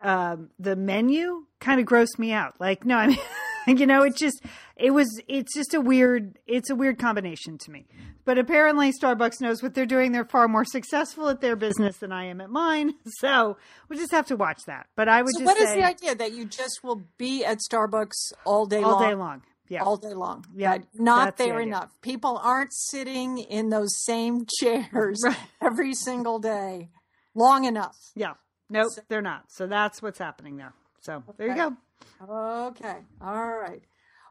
um 0.00 0.50
the 0.58 0.76
menu 0.76 1.46
kind 1.60 1.80
of 1.80 1.86
grossed 1.86 2.18
me 2.18 2.32
out. 2.32 2.60
Like, 2.60 2.84
no, 2.84 2.96
I 2.96 3.06
mean, 3.08 3.18
you 3.78 3.86
know, 3.86 4.02
it 4.02 4.16
just 4.16 4.42
it 4.76 4.90
was 4.92 5.08
it's 5.28 5.54
just 5.54 5.74
a 5.74 5.80
weird 5.80 6.38
it's 6.46 6.70
a 6.70 6.74
weird 6.74 6.98
combination 6.98 7.58
to 7.58 7.70
me. 7.70 7.86
But 8.26 8.38
apparently, 8.38 8.90
Starbucks 8.90 9.42
knows 9.42 9.62
what 9.62 9.74
they're 9.74 9.84
doing. 9.84 10.12
They're 10.12 10.24
far 10.24 10.48
more 10.48 10.64
successful 10.64 11.28
at 11.28 11.42
their 11.42 11.56
business 11.56 11.98
than 11.98 12.10
I 12.10 12.24
am 12.26 12.40
at 12.40 12.48
mine. 12.50 12.94
So 13.20 13.56
we 13.88 13.96
just 13.98 14.12
have 14.12 14.26
to 14.26 14.36
watch 14.36 14.62
that. 14.66 14.86
But 14.96 15.08
I 15.08 15.20
would 15.22 15.32
So 15.34 15.40
just 15.40 15.46
what 15.46 15.58
is 15.58 15.68
say 15.68 15.80
the 15.80 15.86
idea 15.86 16.14
that 16.14 16.32
you 16.32 16.46
just 16.46 16.80
will 16.82 17.02
be 17.18 17.44
at 17.44 17.58
Starbucks 17.70 18.32
all 18.46 18.64
day 18.66 18.82
all 18.82 18.92
long? 18.92 19.02
day 19.08 19.14
long. 19.14 19.42
Yeah. 19.68 19.82
all 19.82 19.96
day 19.96 20.12
long. 20.14 20.44
Yeah, 20.54 20.78
That 20.78 20.86
not 20.94 21.36
the 21.36 21.44
there 21.44 21.54
idea. 21.56 21.66
enough. 21.68 21.90
People 22.02 22.38
aren't 22.42 22.72
sitting 22.72 23.38
in 23.38 23.70
those 23.70 23.94
same 24.04 24.44
chairs 24.60 25.22
every 25.62 25.94
single 25.94 26.38
day 26.38 26.90
long 27.34 27.64
enough. 27.64 27.96
Yeah. 28.14 28.34
Nope, 28.74 28.92
they're 29.08 29.22
not. 29.22 29.44
So 29.48 29.66
that's 29.66 30.02
what's 30.02 30.18
happening 30.18 30.56
there. 30.56 30.74
So 31.00 31.22
there 31.36 31.48
you 31.48 31.54
go. 31.54 31.76
Okay. 32.68 32.96
All 33.22 33.56
right. 33.56 33.82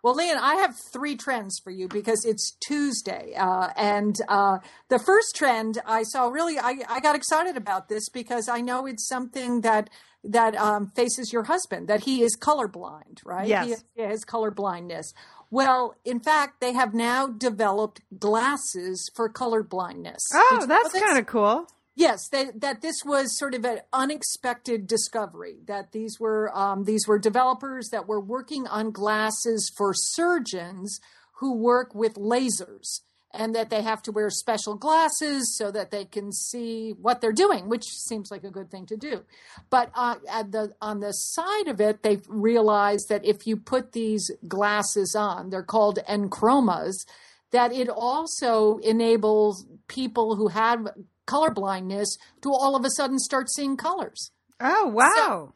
Well, 0.04 0.16
Leon, 0.16 0.38
I 0.38 0.56
have 0.56 0.76
three 0.92 1.16
trends 1.16 1.62
for 1.64 1.72
you 1.72 1.88
because 1.88 2.26
it's 2.26 2.58
Tuesday. 2.68 3.36
Uh, 3.38 3.70
and 3.78 4.14
uh, 4.28 4.58
the 4.90 5.00
first 5.00 5.34
trend 5.34 5.80
I 5.86 6.04
saw 6.04 6.28
really, 6.28 6.60
I, 6.60 6.76
I 6.90 7.00
got 7.00 7.16
excited 7.16 7.56
about 7.56 7.88
this 7.88 8.10
because 8.10 8.50
I 8.50 8.60
know 8.60 8.86
it's 8.86 9.08
something 9.08 9.62
that 9.62 9.90
that 10.26 10.56
um, 10.56 10.90
faces 10.96 11.34
your 11.34 11.44
husband, 11.44 11.88
that 11.90 12.04
he 12.04 12.22
is 12.22 12.38
colorblind, 12.38 13.20
right? 13.26 13.48
Yes. 13.48 13.84
He 13.96 14.02
has 14.02 14.24
color 14.24 14.52
blindness. 14.52 15.14
Well, 15.52 15.96
in 16.06 16.22
fact, 16.22 16.62
they 16.62 16.72
have 16.74 16.94
now 16.94 17.28
developed 17.28 18.02
glasses 18.18 19.10
for 19.16 19.28
color 19.30 19.64
blindness. 19.64 20.22
Oh, 20.34 20.66
that's 20.68 20.94
kind 20.94 21.18
of 21.20 21.26
cool. 21.28 21.68
Yes, 21.96 22.28
they, 22.28 22.46
that 22.56 22.82
this 22.82 23.04
was 23.06 23.38
sort 23.38 23.54
of 23.54 23.66
an 23.66 23.82
unexpected 23.92 24.88
discovery. 24.88 25.58
That 25.68 25.92
these 25.92 26.20
were 26.20 26.56
um, 26.58 26.86
these 26.86 27.08
were 27.08 27.20
developers 27.20 27.90
that 27.90 28.08
were 28.08 28.20
working 28.20 28.66
on 28.68 28.92
glasses 28.92 29.72
for 29.78 29.94
surgeons 29.94 31.00
who 31.34 31.56
work 31.56 31.94
with 31.94 32.16
lasers, 32.16 33.02
and 33.32 33.54
that 33.56 33.70
they 33.70 33.82
have 33.82 34.02
to 34.04 34.12
wear 34.12 34.30
special 34.30 34.76
glasses 34.76 35.56
so 35.58 35.70
that 35.72 35.92
they 35.92 36.06
can 36.06 36.32
see 36.32 36.92
what 36.92 37.22
they're 37.22 37.32
doing, 37.32 37.70
which 37.70 37.84
seems 37.84 38.32
like 38.32 38.44
a 38.44 38.52
good 38.52 38.72
thing 38.72 38.86
to 38.88 38.98
do. 38.98 39.24
But 39.70 39.92
uh, 39.94 40.16
the 40.50 40.74
on 40.82 41.00
the 41.00 41.12
side 41.12 41.68
of 41.68 41.80
it, 41.80 42.02
they've 42.02 42.26
realized 42.28 43.10
that 43.10 43.26
if 43.26 43.46
you 43.46 43.56
put 43.56 43.92
these 43.92 44.32
glasses 44.48 45.16
on, 45.16 45.52
they're 45.52 45.62
called 45.62 46.00
EnChromas, 46.10 47.06
that 47.52 47.72
it 47.72 47.90
also 47.90 48.78
enables 48.78 49.68
people 49.88 50.36
who 50.36 50.48
have 50.48 50.88
color 51.26 51.52
blindness 51.52 52.18
to 52.42 52.50
all 52.50 52.76
of 52.76 52.86
a 52.86 52.90
sudden 52.90 53.20
start 53.20 53.50
seeing 53.50 53.78
colors. 53.78 54.32
Oh, 54.60 54.88
wow. 54.88 55.54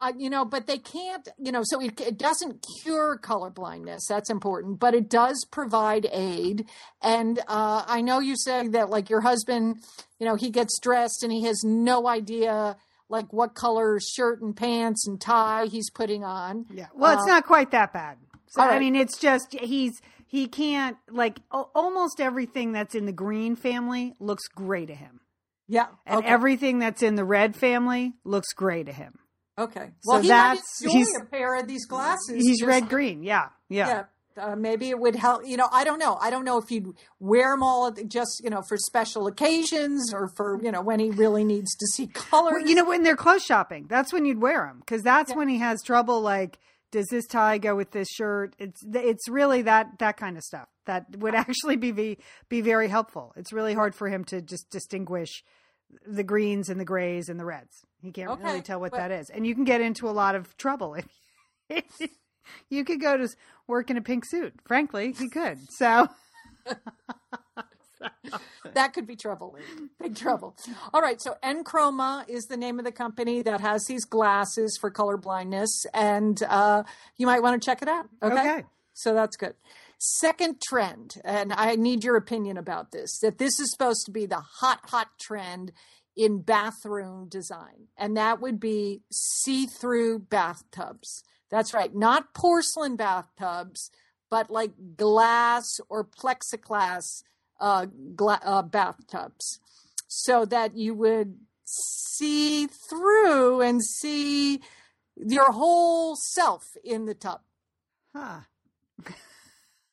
Uh, 0.00 0.12
you 0.18 0.28
know, 0.28 0.44
but 0.44 0.66
they 0.66 0.78
can't, 0.78 1.28
you 1.38 1.52
know, 1.52 1.62
so 1.64 1.80
it, 1.80 2.00
it 2.00 2.18
doesn't 2.18 2.64
cure 2.82 3.16
color 3.16 3.50
blindness. 3.50 4.04
That's 4.08 4.30
important, 4.30 4.80
but 4.80 4.94
it 4.94 5.08
does 5.08 5.46
provide 5.50 6.08
aid. 6.10 6.66
And 7.00 7.38
uh, 7.46 7.84
I 7.86 8.00
know 8.00 8.18
you 8.18 8.36
say 8.36 8.66
that, 8.68 8.90
like, 8.90 9.08
your 9.08 9.20
husband, 9.20 9.76
you 10.18 10.26
know, 10.26 10.34
he 10.34 10.50
gets 10.50 10.80
dressed 10.80 11.22
and 11.22 11.32
he 11.32 11.44
has 11.44 11.62
no 11.62 12.08
idea, 12.08 12.76
like, 13.08 13.32
what 13.32 13.54
color 13.54 14.00
shirt 14.00 14.42
and 14.42 14.56
pants 14.56 15.06
and 15.06 15.20
tie 15.20 15.66
he's 15.66 15.88
putting 15.88 16.24
on. 16.24 16.66
yeah. 16.74 16.86
Well, 16.96 17.12
it's 17.12 17.22
Uh, 17.22 17.34
not 17.34 17.46
quite 17.46 17.70
that 17.70 17.92
bad. 17.92 18.18
So 18.48 18.60
all 18.60 18.68
I 18.68 18.80
mean, 18.80 18.96
it's 18.96 19.18
just 19.18 19.52
he's 19.52 20.02
he 20.32 20.48
can't 20.48 20.96
like 21.10 21.40
a- 21.52 21.64
almost 21.74 22.18
everything 22.20 22.72
that's 22.72 22.94
in 22.94 23.04
the 23.04 23.12
green 23.12 23.54
family 23.54 24.14
looks 24.18 24.48
gray 24.48 24.86
to 24.86 24.94
him. 24.94 25.20
Yeah. 25.68 25.88
And 26.06 26.20
okay. 26.20 26.28
everything 26.28 26.78
that's 26.78 27.02
in 27.02 27.16
the 27.16 27.24
red 27.24 27.54
family 27.54 28.14
looks 28.24 28.52
gray 28.54 28.82
to 28.82 28.92
him. 28.92 29.18
okay. 29.58 29.90
so 30.00 30.12
Well, 30.12 30.22
he 30.22 30.28
that's- 30.28 30.80
might 30.80 30.86
enjoy 30.86 30.98
he's- 30.98 31.20
a 31.20 31.24
pair 31.26 31.54
of 31.60 31.68
these 31.68 31.84
glasses. 31.86 32.34
He's 32.42 32.60
just 32.60 32.66
red 32.68 32.88
green. 32.88 33.22
Yeah. 33.22 33.50
Yeah. 33.68 33.86
yeah 33.88 34.04
uh, 34.38 34.56
maybe 34.56 34.88
it 34.88 34.98
would 34.98 35.14
help 35.14 35.42
you 35.46 35.58
know 35.58 35.68
i 35.70 35.84
don't 35.84 35.98
know 35.98 36.16
i 36.18 36.30
don't 36.30 36.46
know 36.46 36.56
if 36.56 36.66
he'd 36.70 36.86
wear 37.20 37.50
them 37.52 37.62
all 37.62 37.90
the- 37.90 38.02
just 38.02 38.40
you 38.42 38.48
know 38.48 38.62
for 38.66 38.78
special 38.78 39.26
occasions 39.26 40.14
or 40.14 40.26
for 40.38 40.58
you 40.64 40.72
know 40.72 40.80
when 40.80 40.98
he 41.00 41.10
really 41.10 41.44
needs 41.44 41.74
to 41.76 41.86
see 41.88 42.06
color. 42.06 42.52
Well, 42.56 42.66
you 42.66 42.74
know, 42.74 42.86
when 42.86 43.02
they're 43.02 43.14
clothes 43.14 43.44
shopping, 43.44 43.84
that's 43.90 44.10
when 44.10 44.24
you'd 44.24 44.40
wear 44.40 44.64
them 44.66 44.78
because 44.80 45.02
that's 45.02 45.34
when 45.34 45.48
he 45.48 45.58
has 45.58 45.82
trouble. 45.82 46.22
Like, 46.22 46.58
does 46.92 47.08
this 47.10 47.26
tie 47.26 47.58
go 47.58 47.74
with 47.74 47.90
this 47.90 48.08
shirt? 48.08 48.54
It's 48.58 48.80
it's 48.94 49.28
really 49.28 49.62
that 49.62 49.98
that 49.98 50.16
kind 50.16 50.36
of 50.36 50.44
stuff 50.44 50.68
that 50.86 51.06
would 51.18 51.34
actually 51.34 51.76
be 51.76 51.90
be, 52.48 52.60
very 52.60 52.88
helpful. 52.88 53.32
It's 53.36 53.52
really 53.52 53.74
hard 53.74 53.94
for 53.96 54.08
him 54.08 54.22
to 54.26 54.40
just 54.40 54.70
distinguish 54.70 55.42
the 56.06 56.22
greens 56.22 56.68
and 56.68 56.78
the 56.80 56.84
grays 56.84 57.28
and 57.28 57.40
the 57.40 57.44
reds. 57.44 57.82
He 58.00 58.12
can't 58.12 58.30
Okay, 58.30 58.44
really 58.44 58.62
tell 58.62 58.78
what 58.80 58.92
but- 58.92 58.98
that 58.98 59.10
is, 59.10 59.28
and 59.30 59.44
you 59.46 59.54
can 59.54 59.64
get 59.64 59.80
into 59.80 60.08
a 60.08 60.12
lot 60.12 60.36
of 60.36 60.56
trouble 60.56 60.94
if. 60.94 61.84
You 62.68 62.84
could 62.84 63.00
go 63.00 63.16
to 63.16 63.28
work 63.68 63.88
in 63.88 63.96
a 63.96 64.02
pink 64.02 64.24
suit. 64.24 64.52
Frankly, 64.66 65.12
he 65.16 65.28
could. 65.28 65.58
So, 65.70 66.08
that 68.74 68.92
could 68.92 69.06
be 69.06 69.16
trouble 69.16 69.56
big 70.00 70.16
trouble 70.16 70.56
all 70.92 71.00
right 71.00 71.20
so 71.20 71.36
EnChroma 71.42 72.28
is 72.28 72.46
the 72.46 72.56
name 72.56 72.78
of 72.78 72.84
the 72.84 72.92
company 72.92 73.42
that 73.42 73.60
has 73.60 73.86
these 73.86 74.04
glasses 74.04 74.76
for 74.80 74.90
color 74.90 75.16
blindness 75.16 75.86
and 75.94 76.42
uh, 76.48 76.82
you 77.16 77.26
might 77.26 77.42
want 77.42 77.60
to 77.60 77.64
check 77.64 77.82
it 77.82 77.88
out 77.88 78.08
okay? 78.22 78.34
Okay. 78.34 78.64
so 78.94 79.14
that's 79.14 79.36
good 79.36 79.54
second 79.98 80.60
trend 80.60 81.14
and 81.24 81.52
i 81.52 81.76
need 81.76 82.02
your 82.02 82.16
opinion 82.16 82.56
about 82.56 82.90
this 82.90 83.18
that 83.20 83.38
this 83.38 83.60
is 83.60 83.70
supposed 83.70 84.04
to 84.04 84.10
be 84.10 84.26
the 84.26 84.40
hot 84.40 84.80
hot 84.86 85.08
trend 85.20 85.72
in 86.16 86.42
bathroom 86.42 87.28
design 87.28 87.86
and 87.96 88.16
that 88.16 88.40
would 88.40 88.58
be 88.58 89.00
see-through 89.10 90.18
bathtubs 90.18 91.22
that's 91.50 91.72
right 91.72 91.94
not 91.94 92.34
porcelain 92.34 92.96
bathtubs 92.96 93.90
but 94.32 94.50
like 94.50 94.72
glass 94.96 95.78
or 95.90 96.02
plexiglass 96.02 97.22
uh, 97.60 97.86
gla- 98.16 98.40
uh, 98.44 98.62
bathtubs 98.62 99.58
so 100.08 100.44
that 100.44 100.76
you 100.76 100.94
would 100.94 101.38
see 101.64 102.66
through 102.90 103.60
and 103.62 103.82
see 103.82 104.60
your 105.16 105.50
whole 105.52 106.16
self 106.16 106.62
in 106.84 107.06
the 107.06 107.14
tub. 107.14 107.40
huh. 108.14 108.40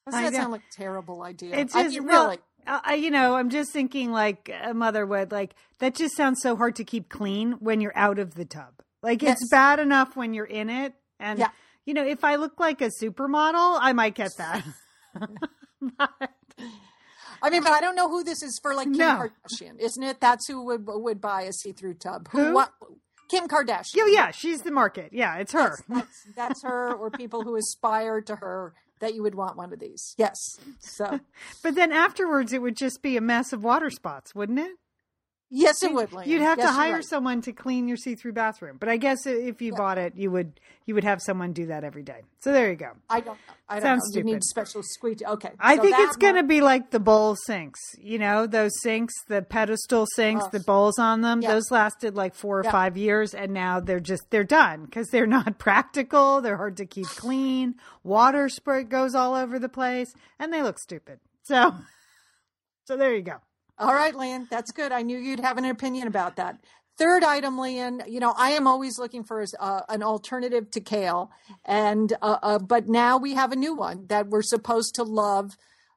Doesn't 0.10 0.24
that 0.24 0.34
sound 0.34 0.52
like 0.52 0.62
a 0.62 0.76
terrible 0.76 1.22
idea? 1.22 1.56
It's 1.56 1.76
I 1.76 1.88
mean, 1.88 2.06
well, 2.06 2.26
really. 2.26 2.40
uh, 2.66 2.80
I, 2.84 2.96
you 2.96 3.12
know, 3.12 3.36
I'm 3.36 3.50
just 3.52 3.72
thinking 3.72 4.12
like 4.12 4.50
a 4.64 4.74
mother 4.74 5.06
would 5.06 5.32
like 5.32 5.54
that. 5.80 5.94
Just 5.94 6.16
sounds 6.18 6.42
so 6.42 6.56
hard 6.56 6.76
to 6.78 6.84
keep 6.84 7.10
clean 7.10 7.52
when 7.60 7.80
you're 7.80 7.96
out 7.96 8.18
of 8.18 8.34
the 8.34 8.44
tub. 8.46 8.74
Like 9.04 9.22
Yes. 9.22 9.38
it's 9.40 9.50
bad 9.52 9.80
enough 9.80 10.16
when 10.16 10.34
you're 10.34 10.46
in 10.46 10.70
it, 10.72 10.94
and 11.20 11.38
Yeah. 11.38 11.50
you 11.86 11.94
know, 11.94 12.04
if 12.06 12.24
I 12.24 12.36
look 12.38 12.60
like 12.60 12.82
a 12.82 12.90
supermodel, 13.02 13.78
I 13.80 13.94
might 13.94 14.16
get 14.16 14.32
that. 14.38 14.66
But- 15.98 16.32
I 17.42 17.50
mean, 17.50 17.62
but 17.64 17.70
um, 17.72 17.76
I 17.76 17.82
don't 17.82 17.96
know 17.96 18.10
who 18.10 18.24
this 18.24 18.44
is 18.44 18.60
for. 18.60 18.74
Like 18.74 18.88
Kim 18.88 18.98
No. 18.98 19.30
Kardashian, 19.50 19.80
isn't 19.80 20.04
it? 20.04 20.20
That's 20.20 20.48
who 20.48 20.64
would 20.66 20.84
would 20.88 21.22
buy 21.22 21.44
a 21.44 21.54
see 21.54 21.72
through 21.72 21.96
tub. 21.96 22.30
Who? 22.32 22.54
What? 22.54 22.72
Kim 23.30 23.48
Kardashian. 23.48 24.00
oh 24.02 24.08
yeah, 24.08 24.32
she's 24.32 24.64
the 24.64 24.72
market. 24.72 25.10
Yeah, 25.14 25.36
it's 25.38 25.54
her. 25.54 25.78
That's, 25.88 26.28
that's 26.36 26.64
her, 26.64 26.94
or 26.94 27.12
people 27.12 27.44
who 27.44 27.56
aspire 27.56 28.22
to 28.22 28.36
her. 28.38 28.74
That 29.00 29.16
you 29.16 29.24
would 29.24 29.36
want 29.36 29.56
one 29.56 29.72
of 29.72 29.80
these. 29.80 30.14
Yes. 30.18 30.60
So 30.80 31.22
But 31.64 31.76
then 31.76 31.94
afterwards, 31.94 32.52
it 32.52 32.62
would 32.62 32.76
just 32.76 33.02
be 33.02 33.16
a 33.16 33.22
mess 33.22 33.54
of 33.54 33.64
water 33.64 33.90
spots, 33.90 34.36
wouldn't 34.36 34.60
it? 34.60 34.72
Yes, 35.52 35.82
it 35.82 35.92
would. 35.92 36.14
Lynn. 36.14 36.30
You'd 36.30 36.42
have 36.44 36.60
Yes, 36.60 36.68
to 36.68 36.74
hire 36.74 36.94
right. 36.96 37.04
someone 37.04 37.42
to 37.42 37.52
clean 37.52 37.88
your 37.88 37.98
see-through 37.98 38.34
bathroom. 38.34 38.78
But 38.80 38.88
I 38.88 38.98
guess 38.98 39.26
if 39.26 39.64
you 39.64 39.74
bought 39.74 39.98
it, 39.98 40.14
you 40.16 40.30
would 40.30 40.60
you 40.86 40.94
would 40.94 41.04
have 41.04 41.22
someone 41.22 41.54
do 41.54 41.66
that 41.68 41.84
every 41.84 42.04
day. 42.04 42.22
So 42.40 42.52
there 42.52 42.70
you 42.70 42.76
go. 42.76 42.92
I 43.10 43.20
don't. 43.20 43.38
I 43.68 43.76
don't 43.76 43.82
Sounds 43.84 44.14
know. 44.14 44.20
You 44.20 44.24
need 44.26 44.44
special 44.44 44.82
squeegee. 44.84 45.26
Okay. 45.26 45.52
I 45.60 45.76
so 45.78 45.82
think 45.84 45.96
it's 46.00 46.18
going 46.18 46.36
to 46.36 46.44
be 46.44 46.62
like 46.62 46.92
the 46.92 47.00
bowl 47.00 47.36
sinks. 47.46 47.80
You 48.00 48.20
know, 48.20 48.46
those 48.48 48.72
sinks, 48.82 49.14
the 49.28 49.42
pedestal 49.42 50.06
sinks, 50.16 50.48
the 50.50 50.60
bowls 50.60 51.00
on 51.00 51.22
them. 51.22 51.42
Yeah. 51.42 51.54
Those 51.54 51.72
lasted 51.72 52.16
like 52.16 52.36
four 52.36 52.60
or 52.60 52.64
Yeah. 52.64 52.72
five 52.72 52.96
years, 52.98 53.34
and 53.34 53.52
now 53.52 53.80
they're 53.80 54.00
just 54.00 54.30
they're 54.30 54.44
done 54.44 54.86
because 54.86 55.08
they're 55.10 55.26
not 55.28 55.58
practical. 55.60 56.42
They're 56.42 56.58
hard 56.58 56.78
to 56.78 56.86
keep 56.86 57.08
clean. 57.08 57.76
Water 58.04 58.50
spray 58.50 58.84
goes 58.84 59.16
all 59.16 59.34
over 59.34 59.58
the 59.58 59.70
place, 59.70 60.14
and 60.38 60.54
they 60.54 60.62
look 60.62 60.78
stupid. 60.80 61.20
So, 61.44 61.74
so 62.86 62.98
there 62.98 63.16
you 63.16 63.24
go. 63.24 63.38
All 63.80 63.94
right, 63.94 64.14
Lan, 64.14 64.48
that's 64.50 64.72
good. 64.72 64.92
I 64.92 65.02
knew 65.04 65.18
you'd 65.18 65.40
have 65.40 65.58
an 65.58 65.66
opinion 65.66 66.08
about 66.08 66.36
that. 66.36 66.60
Third 66.98 67.24
item, 67.24 67.58
Leon, 67.58 68.02
you 68.10 68.20
know, 68.20 68.34
I 68.38 68.52
am 68.52 68.68
always 68.68 69.00
looking 69.00 69.24
for 69.24 69.46
uh, 69.58 69.82
an 69.88 70.04
alternative 70.04 70.70
to 70.72 70.82
kale, 70.82 71.32
and 71.64 72.12
uh, 72.22 72.38
uh, 72.44 72.60
but 72.60 72.90
now 72.90 73.18
we 73.18 73.36
have 73.36 73.54
a 73.54 73.56
new 73.56 73.74
one 73.74 74.06
that 74.08 74.28
we're 74.28 74.42
supposed 74.42 74.96
to 74.96 75.04
love 75.04 75.52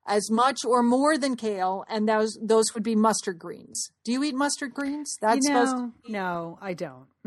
as 0.06 0.30
much 0.30 0.58
or 0.64 0.82
more 0.84 1.18
than 1.18 1.34
kale, 1.34 1.84
and 1.88 2.08
those 2.08 2.38
those 2.40 2.72
would 2.74 2.84
be 2.84 2.94
mustard 2.94 3.40
greens. 3.40 3.90
Do 4.04 4.12
you 4.12 4.22
eat 4.22 4.36
mustard 4.36 4.74
greens? 4.74 5.16
That's 5.20 5.38
you 5.42 5.52
supposed 5.52 5.76
know, 5.76 5.92
no, 6.08 6.58
I 6.62 6.74
don't. 6.74 7.06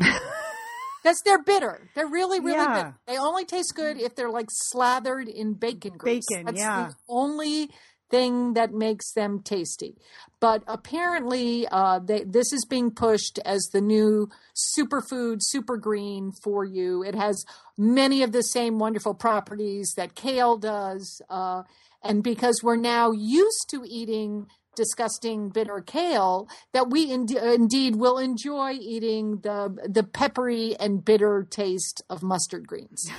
because 1.03 1.21
they're 1.25 1.43
bitter. 1.43 1.89
They're 1.95 2.07
really, 2.07 2.39
really 2.39 2.57
Yeah. 2.57 2.73
bitter. 2.73 2.99
They 3.07 3.17
only 3.17 3.45
taste 3.45 3.73
good 3.75 3.99
if 3.99 4.15
they're 4.15 4.31
like 4.31 4.47
slathered 4.49 5.27
in 5.27 5.53
bacon 5.53 5.97
grease. 5.97 6.23
Bacon, 6.29 6.45
That's 6.45 6.59
yeah. 6.59 6.87
the 6.89 6.95
only 7.09 7.69
thing 8.09 8.53
that 8.53 8.73
makes 8.73 9.11
them 9.13 9.41
tasty. 9.41 9.95
But 10.39 10.63
apparently, 10.67 11.67
uh, 11.71 11.99
they, 11.99 12.23
this 12.23 12.53
is 12.53 12.65
being 12.65 12.91
pushed 12.91 13.39
as 13.45 13.69
the 13.73 13.81
new 13.81 14.29
superfood, 14.77 15.37
super 15.39 15.77
green 15.77 16.31
for 16.43 16.63
you. 16.63 17.03
It 17.03 17.15
has 17.15 17.45
many 17.77 18.21
of 18.23 18.31
the 18.31 18.43
same 18.43 18.79
wonderful 18.79 19.13
properties 19.13 19.93
that 19.97 20.15
kale 20.15 20.57
does. 20.57 21.21
Uh, 21.29 21.63
and 22.03 22.23
because 22.23 22.61
we're 22.61 22.75
now 22.75 23.11
used 23.11 23.69
to 23.69 23.83
eating 23.87 24.47
disgusting 24.75 25.49
bitter 25.49 25.81
kale 25.81 26.47
that 26.73 26.89
we 26.89 27.09
ind- 27.09 27.31
indeed 27.31 27.95
will 27.95 28.17
enjoy 28.17 28.73
eating 28.73 29.39
the 29.39 29.75
the 29.87 30.03
peppery 30.03 30.75
and 30.79 31.05
bitter 31.05 31.47
taste 31.49 32.01
of 32.09 32.21
mustard 32.21 32.67
greens. 32.67 33.09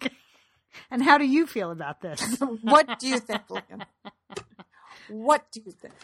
And 0.90 1.02
how 1.02 1.18
do 1.18 1.26
you 1.26 1.46
feel 1.46 1.70
about 1.70 2.00
this? 2.00 2.20
what 2.62 2.98
do 2.98 3.08
you 3.08 3.18
think, 3.18 3.42
Lynn? 3.50 3.84
What 5.08 5.50
do 5.52 5.60
you 5.64 5.72
think? 5.72 5.94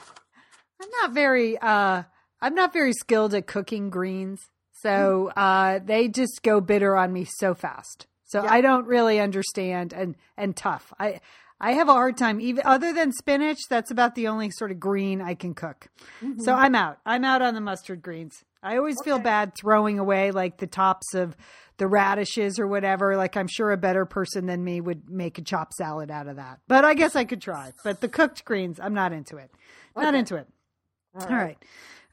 I'm 0.82 0.88
not 1.02 1.12
very 1.12 1.56
uh 1.58 2.02
I'm 2.40 2.54
not 2.54 2.72
very 2.72 2.92
skilled 2.92 3.34
at 3.34 3.46
cooking 3.46 3.90
greens. 3.90 4.40
So 4.72 5.30
uh 5.36 5.80
they 5.84 6.08
just 6.08 6.42
go 6.42 6.60
bitter 6.60 6.96
on 6.96 7.12
me 7.12 7.26
so 7.38 7.54
fast. 7.54 8.06
So 8.24 8.42
Yeah. 8.42 8.52
I 8.52 8.60
don't 8.60 8.86
really 8.86 9.20
understand 9.20 9.92
and 9.92 10.16
and 10.36 10.56
tough. 10.56 10.92
I 10.98 11.20
I 11.60 11.72
have 11.72 11.88
a 11.88 11.92
hard 11.92 12.18
time 12.18 12.40
even 12.40 12.62
other 12.66 12.92
than 12.92 13.12
spinach, 13.12 13.60
that's 13.70 13.90
about 13.90 14.14
the 14.14 14.28
only 14.28 14.50
sort 14.50 14.70
of 14.70 14.78
green 14.80 15.22
I 15.22 15.34
can 15.34 15.54
cook. 15.54 15.88
So 16.38 16.52
I'm 16.52 16.74
out. 16.74 16.98
I'm 17.06 17.24
out 17.24 17.40
on 17.40 17.54
the 17.54 17.62
mustard 17.62 18.02
greens. 18.02 18.44
I 18.66 18.78
always 18.78 18.96
feel 19.04 19.18
bad 19.20 19.52
throwing 19.54 19.98
away 19.98 20.32
like 20.32 20.56
the 20.58 20.66
tops 20.66 21.14
of 21.14 21.36
the 21.76 21.86
radishes 21.86 22.58
or 22.58 22.66
whatever. 22.66 23.16
Like 23.16 23.36
I'm 23.36 23.46
sure 23.46 23.70
a 23.70 23.76
better 23.76 24.04
person 24.04 24.46
than 24.46 24.64
me 24.64 24.80
would 24.80 25.08
make 25.08 25.38
a 25.38 25.42
chopped 25.42 25.74
salad 25.74 26.10
out 26.10 26.26
of 26.26 26.36
that. 26.36 26.58
But 26.66 26.84
I 26.84 26.94
guess 26.94 27.14
I 27.14 27.24
could 27.24 27.40
try. 27.40 27.72
But 27.84 28.00
the 28.00 28.08
cooked 28.08 28.44
greens, 28.44 28.80
I'm 28.80 28.94
not 28.94 29.12
into 29.12 29.36
it. 29.36 29.50
Not 29.94 30.14
into 30.14 30.36
it. 30.36 30.48
All 31.18 31.28
right. 31.28 31.56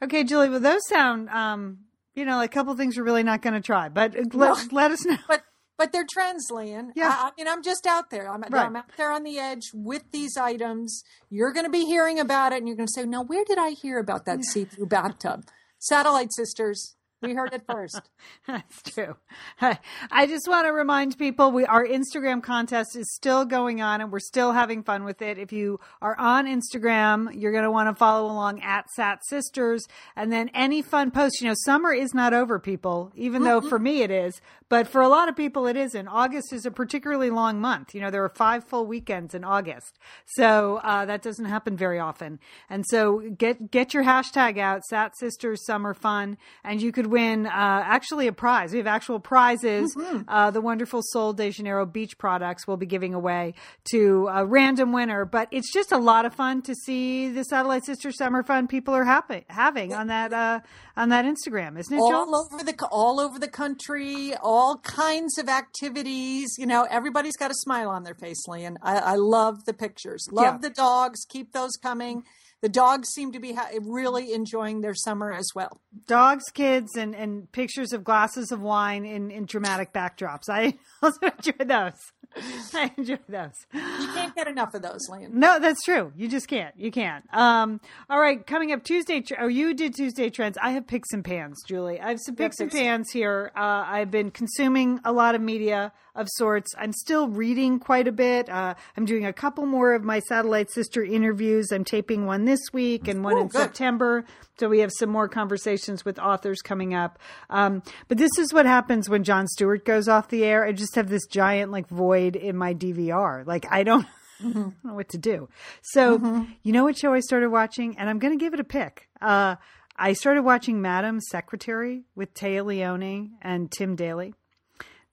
Okay, 0.00 0.22
Julie. 0.24 0.48
Well, 0.48 0.60
those 0.60 0.86
sound, 0.88 1.28
um, 1.28 1.78
you 2.14 2.24
know, 2.24 2.36
like 2.36 2.50
a 2.50 2.54
couple 2.54 2.74
things 2.76 2.96
we're 2.96 3.04
really 3.04 3.22
not 3.24 3.42
going 3.42 3.54
to 3.54 3.60
try, 3.60 3.88
but 3.88 4.16
uh, 4.16 4.22
let, 4.32 4.72
let 4.72 4.90
us 4.92 5.04
know. 5.04 5.16
But 5.28 5.42
but 5.76 5.92
they're 5.92 6.06
trends, 6.08 6.46
Lynn. 6.52 6.92
Yeah. 6.94 7.08
I, 7.08 7.28
I 7.28 7.30
mean, 7.36 7.48
I'm 7.48 7.62
just 7.62 7.84
out 7.84 8.10
there. 8.10 8.30
I'm, 8.30 8.42
Right. 8.42 8.66
I'm 8.66 8.76
out 8.76 8.84
there 8.96 9.10
on 9.10 9.24
the 9.24 9.38
edge 9.40 9.70
with 9.74 10.04
these 10.12 10.36
items. 10.36 11.02
You're 11.30 11.52
going 11.52 11.66
to 11.66 11.70
be 11.70 11.84
hearing 11.84 12.20
about 12.20 12.52
it, 12.52 12.58
and 12.58 12.68
you're 12.68 12.76
going 12.76 12.86
to 12.86 12.92
say, 12.92 13.04
"Now, 13.04 13.24
where 13.24 13.44
did 13.44 13.58
I 13.58 13.70
hear 13.70 13.98
about 13.98 14.24
that 14.26 14.44
see-through 14.44 14.86
bathtub?" 14.86 15.44
Satellite 15.84 16.32
Sisters. 16.32 16.96
We 17.20 17.34
heard 17.34 17.52
it 17.52 17.62
first. 17.66 18.00
That's 18.46 18.82
true. 18.82 19.16
I 19.60 20.26
just 20.26 20.46
want 20.48 20.66
to 20.66 20.72
remind 20.72 21.16
people 21.18 21.52
we 21.52 21.64
our 21.64 21.86
Instagram 21.86 22.42
contest 22.42 22.96
is 22.96 23.14
still 23.14 23.44
going 23.44 23.80
on 23.80 24.00
and 24.00 24.12
we're 24.12 24.18
still 24.18 24.52
having 24.52 24.82
fun 24.82 25.04
with 25.04 25.22
it. 25.22 25.38
If 25.38 25.52
you 25.52 25.80
are 26.02 26.18
on 26.18 26.46
Instagram, 26.46 27.38
you're 27.38 27.52
going 27.52 27.64
to 27.64 27.70
want 27.70 27.88
to 27.88 27.94
follow 27.94 28.30
along 28.30 28.62
at 28.62 28.90
Sat 28.90 29.24
Sisters 29.26 29.86
and 30.16 30.32
then 30.32 30.50
any 30.54 30.82
fun 30.82 31.10
posts. 31.10 31.40
You 31.40 31.48
know, 31.48 31.54
summer 31.64 31.92
is 31.92 32.12
not 32.14 32.34
over, 32.34 32.58
people, 32.58 33.12
even 33.14 33.42
though 33.42 33.60
for 33.60 33.78
me 33.78 34.02
it 34.02 34.10
is, 34.10 34.40
but 34.68 34.88
for 34.88 35.02
a 35.02 35.08
lot 35.08 35.28
of 35.28 35.36
people 35.36 35.66
it 35.66 35.76
isn't. 35.76 36.08
August 36.08 36.52
is 36.52 36.66
a 36.66 36.70
particularly 36.70 37.30
long 37.30 37.60
month. 37.60 37.94
You 37.94 38.00
know, 38.00 38.10
there 38.10 38.24
are 38.24 38.28
five 38.30 38.64
full 38.64 38.86
weekends 38.86 39.34
in 39.34 39.44
August. 39.44 39.98
So 40.26 40.80
uh, 40.82 41.04
that 41.06 41.22
doesn't 41.22 41.44
happen 41.44 41.76
very 41.76 41.98
often. 41.98 42.38
And 42.70 42.84
so 42.88 43.20
get 43.36 43.70
get 43.70 43.94
your 43.94 44.04
hashtag 44.04 44.58
out, 44.58 44.84
Sat 44.84 45.16
Sisters 45.16 45.64
Summer 45.66 45.94
Fun, 45.94 46.38
and 46.64 46.80
you 46.80 46.92
could 46.92 47.06
win 47.06 47.46
uh, 47.46 47.50
actually 47.84 48.26
a 48.26 48.32
prize. 48.32 48.72
We 48.72 48.78
have 48.78 48.86
actual 48.86 49.20
prizes. 49.20 49.94
Uh, 50.28 50.50
the 50.50 50.60
wonderful 50.60 51.00
Sol 51.02 51.32
de 51.32 51.50
Janeiro 51.50 51.86
beach 51.86 52.16
products 52.18 52.66
we'll 52.66 52.76
be 52.76 52.86
giving 52.86 53.14
away 53.14 53.54
to 53.90 54.28
a 54.32 54.44
random 54.44 54.92
winner. 54.92 55.24
But 55.24 55.48
it's 55.50 55.72
just 55.72 55.92
a 55.92 55.98
lot 55.98 56.24
of 56.24 56.34
fun 56.34 56.62
to 56.62 56.74
see 56.74 57.30
the 57.30 57.44
Satellite 57.44 57.84
Sisters 57.84 58.16
Summer 58.16 58.42
Fun 58.42 58.66
people 58.66 58.94
are 58.94 59.04
happy, 59.04 59.44
having 59.48 59.92
on 59.92 60.06
that 60.08 60.32
uh, 60.32 60.60
on 60.96 61.10
that 61.10 61.24
Instagram, 61.24 61.78
isn't 61.78 61.92
it, 61.92 61.98
Joel? 61.98 62.14
all 62.14 62.36
over 62.36 62.64
the 62.64 62.74
all 62.90 63.20
over 63.20 63.38
the 63.38 63.48
country, 63.48 64.34
all 64.42 64.53
kinds 64.82 65.38
of 65.38 65.48
activities. 65.48 66.54
You 66.58 66.66
know, 66.66 66.86
everybody's 66.90 67.36
got 67.36 67.50
a 67.50 67.54
smile 67.54 67.88
on 67.90 68.02
their 68.04 68.14
face, 68.14 68.46
Lian. 68.48 68.76
I, 68.82 68.96
I 68.98 69.14
love 69.16 69.64
the 69.64 69.74
pictures. 69.74 70.26
Love 70.30 70.44
Yeah. 70.54 70.58
the 70.68 70.70
dogs. 70.70 71.24
Keep 71.28 71.52
those 71.52 71.76
coming. 71.82 72.22
The 72.62 72.68
dogs 72.70 73.08
seem 73.10 73.32
to 73.32 73.40
be 73.40 73.52
ha- 73.52 73.68
really 73.82 74.32
enjoying 74.32 74.80
their 74.80 74.94
summer 74.94 75.30
as 75.32 75.48
well. 75.54 75.80
dogs, 76.06 76.44
kids, 76.54 76.96
and, 76.96 77.14
and 77.14 77.50
pictures 77.52 77.92
of 77.92 78.04
glasses 78.04 78.50
of 78.52 78.60
wine 78.62 79.04
in, 79.04 79.30
in 79.30 79.44
dramatic 79.44 79.92
backdrops. 79.92 80.48
I 80.48 80.78
also 81.02 81.18
enjoy 81.26 81.64
those. 81.64 81.92
I 82.74 82.90
enjoy 82.96 83.18
those. 83.28 83.52
You 83.72 83.80
can't 84.14 84.34
get 84.34 84.48
enough 84.48 84.74
of 84.74 84.82
those, 84.82 85.08
Lian. 85.10 85.32
No, 85.34 85.58
that's 85.58 85.82
true. 85.84 86.12
You 86.16 86.28
just 86.28 86.48
can't. 86.48 86.74
You 86.76 86.90
can't. 86.90 87.24
Um, 87.32 87.80
all 88.10 88.20
right, 88.20 88.44
coming 88.46 88.72
up 88.72 88.82
Tuesday. 88.84 89.22
Oh, 89.38 89.46
you 89.46 89.74
did 89.74 89.94
Tuesday 89.94 90.30
trends. 90.30 90.58
I 90.60 90.70
have 90.72 90.86
picks 90.86 91.12
and 91.12 91.24
pans, 91.24 91.62
Julie. 91.66 92.00
I 92.00 92.08
have 92.10 92.20
some 92.20 92.36
picks 92.36 92.58
and 92.60 92.70
picks- 92.70 92.80
pans 92.80 93.10
here. 93.10 93.52
Uh, 93.56 93.84
I've 93.86 94.10
been 94.10 94.30
consuming 94.30 95.00
a 95.04 95.12
lot 95.12 95.34
of 95.34 95.40
media 95.40 95.92
of 96.14 96.28
sorts. 96.36 96.72
I'm 96.78 96.92
still 96.92 97.28
reading 97.28 97.78
quite 97.78 98.06
a 98.06 98.12
bit. 98.12 98.48
Uh, 98.48 98.74
I'm 98.96 99.04
doing 99.04 99.24
a 99.26 99.32
couple 99.32 99.66
more 99.66 99.94
of 99.94 100.04
my 100.04 100.20
satellite 100.20 100.70
sister 100.70 101.02
interviews. 101.02 101.72
I'm 101.72 101.84
taping 101.84 102.26
one 102.26 102.44
this 102.44 102.60
week 102.72 103.08
and 103.08 103.24
one 103.24 103.34
Oh, 103.34 103.40
in 103.42 103.48
good. 103.48 103.60
September. 103.60 104.24
So 104.58 104.68
we 104.68 104.78
have 104.80 104.92
some 104.96 105.10
more 105.10 105.28
conversations 105.28 106.04
with 106.04 106.18
authors 106.18 106.60
coming 106.62 106.94
up. 106.94 107.18
Um, 107.50 107.82
but 108.08 108.18
this 108.18 108.30
is 108.38 108.52
what 108.52 108.66
happens 108.66 109.08
when 109.08 109.24
Jon 109.24 109.48
Stewart 109.48 109.84
goes 109.84 110.06
off 110.08 110.28
the 110.28 110.44
air. 110.44 110.64
I 110.64 110.72
just 110.72 110.94
have 110.94 111.08
this 111.08 111.26
giant 111.26 111.72
like 111.72 111.88
void 111.88 112.36
in 112.36 112.56
my 112.56 112.74
DVR. 112.74 113.46
Like 113.46 113.66
I 113.70 113.82
don't. 113.82 114.06
I 114.40 114.50
don't 114.50 114.74
know 114.84 114.94
what 114.94 115.08
to 115.10 115.18
do. 115.18 115.48
So, 115.82 116.46
you 116.64 116.72
know 116.72 116.82
what 116.84 116.98
show 116.98 117.12
I 117.14 117.20
started 117.20 117.50
watching? 117.50 117.96
And 117.96 118.10
I'm 118.10 118.18
going 118.18 118.36
to 118.36 118.44
give 118.44 118.52
it 118.52 118.58
a 118.58 118.64
pick. 118.64 119.08
Uh, 119.22 119.54
I 119.96 120.12
started 120.12 120.42
watching 120.42 120.82
Madam 120.82 121.20
Secretary 121.20 122.02
with 122.16 122.34
Tea 122.34 122.60
Leoni 122.60 123.30
and 123.40 123.70
Tim 123.70 123.94
Daly. 123.94 124.34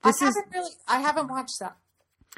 This 0.03 0.21
I 0.21 0.27
is 0.27 0.35
haven't 0.35 0.53
really. 0.53 0.71
I 0.87 0.99
haven't 0.99 1.27
watched 1.27 1.59
that. 1.59 1.77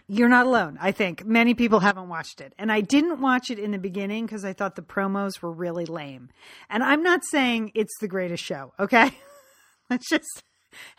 you're 0.08 0.30
not 0.30 0.46
alone. 0.46 0.78
I 0.82 0.92
think 0.92 1.26
many 1.26 1.54
people 1.54 1.80
haven't 1.80 2.10
watched 2.10 2.42
it. 2.42 2.54
And 2.58 2.72
I 2.72 2.82
didn't 2.82 3.22
watch 3.22 3.50
it 3.50 3.60
in 3.60 3.72
the 3.72 3.78
beginning 3.78 4.26
because 4.26 4.44
I 4.44 4.54
thought 4.54 4.76
the 4.76 4.82
promos 4.82 5.42
were 5.42 5.52
really 5.52 5.86
lame. 5.86 6.30
And 6.70 6.84
I'm 6.84 7.04
not 7.04 7.22
saying 7.26 7.72
it's 7.76 7.98
the 8.02 8.08
greatest 8.08 8.44
show, 8.44 8.74
okay? 8.80 9.12
Let's 9.90 10.10
just 10.10 10.44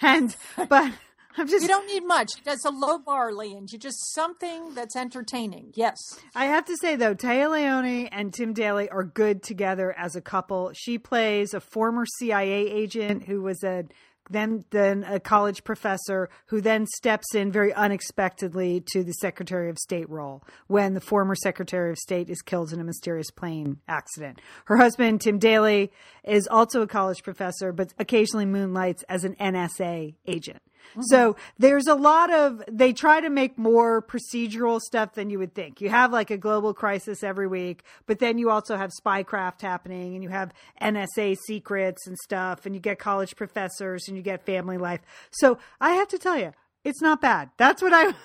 and 0.01 0.35
but 0.69 0.93
I'm 1.37 1.49
just 1.49 1.63
You 1.63 1.69
don't 1.69 1.87
need 1.89 2.05
much. 2.07 2.31
That's 2.45 2.65
a 2.65 2.71
low 2.71 2.99
bar, 2.99 3.33
Lian. 3.33 3.67
You 3.71 3.79
just 3.79 4.15
something 4.15 4.73
that's 4.75 4.95
entertaining. 4.95 5.73
Yes. 5.75 5.99
I 6.35 6.45
have 6.47 6.65
to 6.67 6.77
say 6.77 6.95
though, 6.97 7.15
Tea 7.15 7.47
Leoni 7.47 8.09
and 8.13 8.33
Tim 8.33 8.53
Daly 8.55 8.89
are 8.89 9.03
good 9.05 9.43
together 9.43 9.93
as 9.99 10.15
a 10.15 10.21
couple. 10.21 10.71
She 10.75 10.97
plays 10.97 11.53
a 11.53 11.61
former 11.61 12.07
CIA 12.19 12.71
agent 12.71 13.25
who 13.25 13.43
was 13.43 13.63
a 13.65 13.85
then 14.31 14.65
then 14.71 15.05
a 15.05 15.21
college 15.21 15.65
professor 15.65 16.29
who 16.47 16.61
then 16.61 16.87
steps 16.87 17.35
in 17.35 17.53
very 17.53 17.73
unexpectedly 17.75 18.83
to 18.93 19.05
the 19.05 19.13
Secretary 19.13 19.69
of 19.69 19.79
State 19.79 20.09
role 20.09 20.43
when 20.67 20.95
the 20.95 21.01
former 21.01 21.35
Secretary 21.35 21.91
of 21.91 21.99
State 21.99 22.31
is 22.31 22.43
killed 22.43 22.73
in 22.73 22.81
a 22.81 22.85
mysterious 22.85 23.31
plane 23.31 23.79
accident. 23.89 24.41
Her 24.67 24.77
husband 24.77 25.21
Tim 25.21 25.39
Daly 25.39 25.91
is 26.25 26.49
also 26.49 26.83
a 26.83 26.87
college 26.87 27.23
professor 27.23 27.73
but 27.73 27.93
occasionally 27.99 28.47
moonlights 28.47 29.03
as 29.09 29.25
an 29.25 29.35
NSA 29.37 30.15
agent. 30.27 30.63
So 31.03 31.33
mm-hmm. 31.33 31.41
there's 31.59 31.87
a 31.87 31.95
lot 31.95 32.33
of, 32.33 32.63
they 32.71 32.93
try 32.93 33.21
to 33.21 33.31
make 33.31 33.59
more 33.59 34.03
procedural 34.03 34.81
stuff 34.81 35.15
than 35.15 35.31
you 35.31 35.39
would 35.39 35.55
think. 35.55 35.81
You 35.81 35.89
have 35.91 36.13
like 36.13 36.31
a 36.31 36.37
global 36.37 36.75
crisis 36.75 37.23
every 37.23 37.47
week, 37.47 37.83
but 38.07 38.19
then 38.19 38.39
you 38.39 38.51
also 38.51 38.77
have 38.77 38.91
spycraft 38.91 39.63
happening 39.63 40.15
and 40.15 40.23
you 40.23 40.31
have 40.31 40.53
NSA 40.81 41.37
secrets 41.47 42.07
and 42.07 42.17
stuff 42.19 42.67
and 42.67 42.75
you 42.75 42.81
get 42.81 42.99
college 42.99 43.37
professors 43.37 44.09
and 44.09 44.17
you 44.17 44.23
get 44.23 44.47
family 44.47 44.79
life. 44.79 45.01
So 45.33 45.59
I 45.81 45.93
have 45.95 46.09
to 46.09 46.19
tell 46.19 46.39
you, 46.39 46.53
it's 46.85 47.01
not 47.01 47.21
bad. 47.21 47.51
That's 47.57 47.83
what 47.83 47.93
I, 47.93 48.13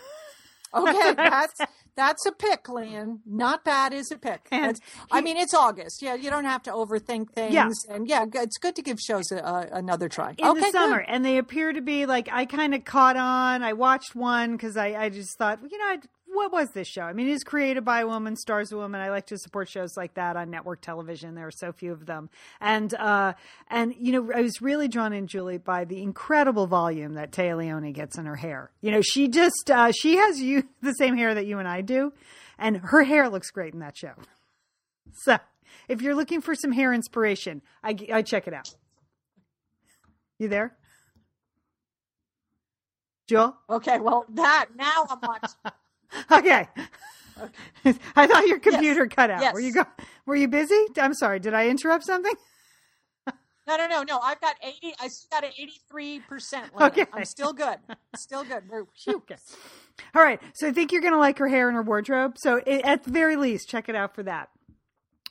Okay, 0.74 1.13
that's 1.17 1.60
that's 2.00 2.26
a 2.26 2.32
pick, 2.32 2.70
Lynn. 2.70 3.20
Not 3.26 3.64
bad 3.66 3.93
is 3.93 4.10
a 4.12 4.18
pick. 4.18 4.47
And 4.52 4.76
That's- 4.76 4.80
I 5.12 5.22
mean, 5.22 5.38
it's 5.38 5.54
August. 5.54 6.02
Yeah, 6.02 6.16
you 6.16 6.30
don't 6.30 6.45
have 6.45 6.64
to 6.64 6.72
overthink 6.72 7.32
things. 7.32 7.54
Yeah. 7.54 7.70
and 7.89 8.08
yeah, 8.08 8.26
it's 8.34 8.58
good 8.58 8.76
to 8.78 8.82
give 8.82 9.00
shows 9.00 9.32
a, 9.32 9.38
a, 9.38 9.68
another 9.74 10.08
try. 10.10 10.34
in 10.38 10.45
okay, 10.47 10.60
the 10.62 10.72
summer, 10.72 11.00
good. 11.00 11.06
and 11.10 11.26
they 11.26 11.38
appear 11.38 11.74
to 11.74 11.82
be 11.82 12.06
like 12.06 12.30
I 12.32 12.45
kind 12.45 12.74
of 12.74 12.86
caught 12.86 13.18
on. 13.18 13.62
I 13.64 13.74
watched 13.74 14.16
one 14.16 14.54
because 14.54 14.78
I, 14.78 14.88
I 14.95 15.10
just 15.10 15.38
thought, 15.38 15.60
you 15.70 15.78
know, 15.78 15.86
I'd, 15.88 16.08
what 16.40 16.54
was 16.54 16.70
this 16.70 16.88
show? 16.88 17.02
I 17.02 17.12
mean, 17.12 17.28
it 17.28 17.34
is 17.34 17.44
created 17.44 17.84
by 17.84 18.00
a 18.00 18.08
woman, 18.08 18.38
stars 18.38 18.72
a 18.72 18.78
woman. 18.78 19.02
I 19.02 19.10
like 19.10 19.26
to 19.28 19.38
support 19.38 19.68
shows 19.68 19.98
like 19.98 20.14
that 20.14 20.38
on 20.38 20.50
network 20.50 20.80
television. 20.80 21.36
There 21.36 21.48
are 21.48 21.52
so 21.52 21.74
few 21.74 21.92
of 21.92 22.06
them, 22.06 22.30
and 22.62 22.94
uh, 22.94 23.34
and 23.68 23.94
you 24.00 24.14
know, 24.14 24.32
I 24.34 24.42
was 24.42 24.62
really 24.62 24.88
drawn 24.88 25.12
in, 25.12 25.28
Julie, 25.28 25.58
by 25.58 25.84
the 25.84 26.02
incredible 26.02 26.66
volume 26.66 27.16
that 27.16 27.34
Tea 27.34 27.54
Leoni 27.54 27.92
gets 27.92 28.18
in 28.18 28.26
her 28.26 28.38
hair. 28.38 28.72
You 28.80 28.92
know, 28.92 29.02
she 29.02 29.28
just 29.28 29.70
uh, 29.70 29.92
she 29.92 30.16
has 30.16 30.40
you 30.42 30.64
the 30.82 30.94
same 30.94 31.18
hair 31.18 31.36
that 31.36 31.46
you 31.46 31.60
and 31.60 31.68
I 31.68 31.82
do, 31.82 32.14
and 32.58 32.78
her 32.78 33.04
hair 33.04 33.28
looks 33.28 33.52
great 33.52 33.74
in 33.74 33.82
that 33.82 33.98
show. 33.98 34.14
So, 35.24 35.40
if 35.90 36.02
you're 36.02 36.16
looking 36.16 36.40
for 36.40 36.56
some 36.56 36.72
hair 36.72 36.94
inspiration, 36.94 37.62
I, 37.84 37.98
I 38.14 38.22
check 38.22 38.48
it 38.48 38.54
out. 38.54 38.70
You 40.38 40.48
there? 40.48 40.74
Joel? 43.28 43.58
Okay, 43.70 44.00
well, 44.00 44.26
that 44.30 44.68
now 44.78 45.06
I'm 45.10 45.20
watching. 45.22 45.50
Okay. 46.32 46.68
I 48.16 48.28
thought 48.28 48.47
your 48.47 48.60
computer 48.60 49.07
cut 49.07 49.30
out. 49.30 49.41
Yes. 49.41 49.53
Were 49.53 49.60
you 49.62 49.74
go- 49.74 49.86
Were 50.26 50.36
you 50.36 50.47
busy? 50.47 50.78
I'm 50.97 51.14
sorry. 51.14 51.39
Did 51.39 51.53
I 51.53 51.70
interrupt 51.70 52.03
something? 52.03 52.34
No, 53.68 53.78
no, 53.78 53.88
no, 53.88 54.01
no. 54.03 54.18
I've 54.20 54.41
got 54.41 54.55
eighty. 54.64 54.95
I 54.99 55.07
still 55.10 55.30
got 55.30 55.43
an 55.43 55.51
eighty-three 55.57 56.22
percent. 56.28 56.72
Okay. 56.82 57.05
I'm 57.14 57.24
still 57.26 57.53
good. 57.53 57.78
Still 58.16 58.43
good. 58.43 58.64
Okay. 59.07 59.36
All 60.16 60.24
right. 60.24 60.41
So 60.55 60.68
I 60.68 60.72
think 60.72 60.91
you're 60.91 61.01
going 61.01 61.14
to 61.14 61.20
like 61.20 61.38
her 61.38 61.47
hair 61.47 61.68
and 61.68 61.76
her 61.76 61.84
wardrobe. 61.84 62.34
So 62.38 62.62
i 62.66 62.82
at 62.84 63.03
the 63.03 63.12
very 63.12 63.36
least, 63.36 63.70
check 63.70 63.88
it 63.88 63.95
out 63.95 64.16
for 64.16 64.24
that. 64.24 64.49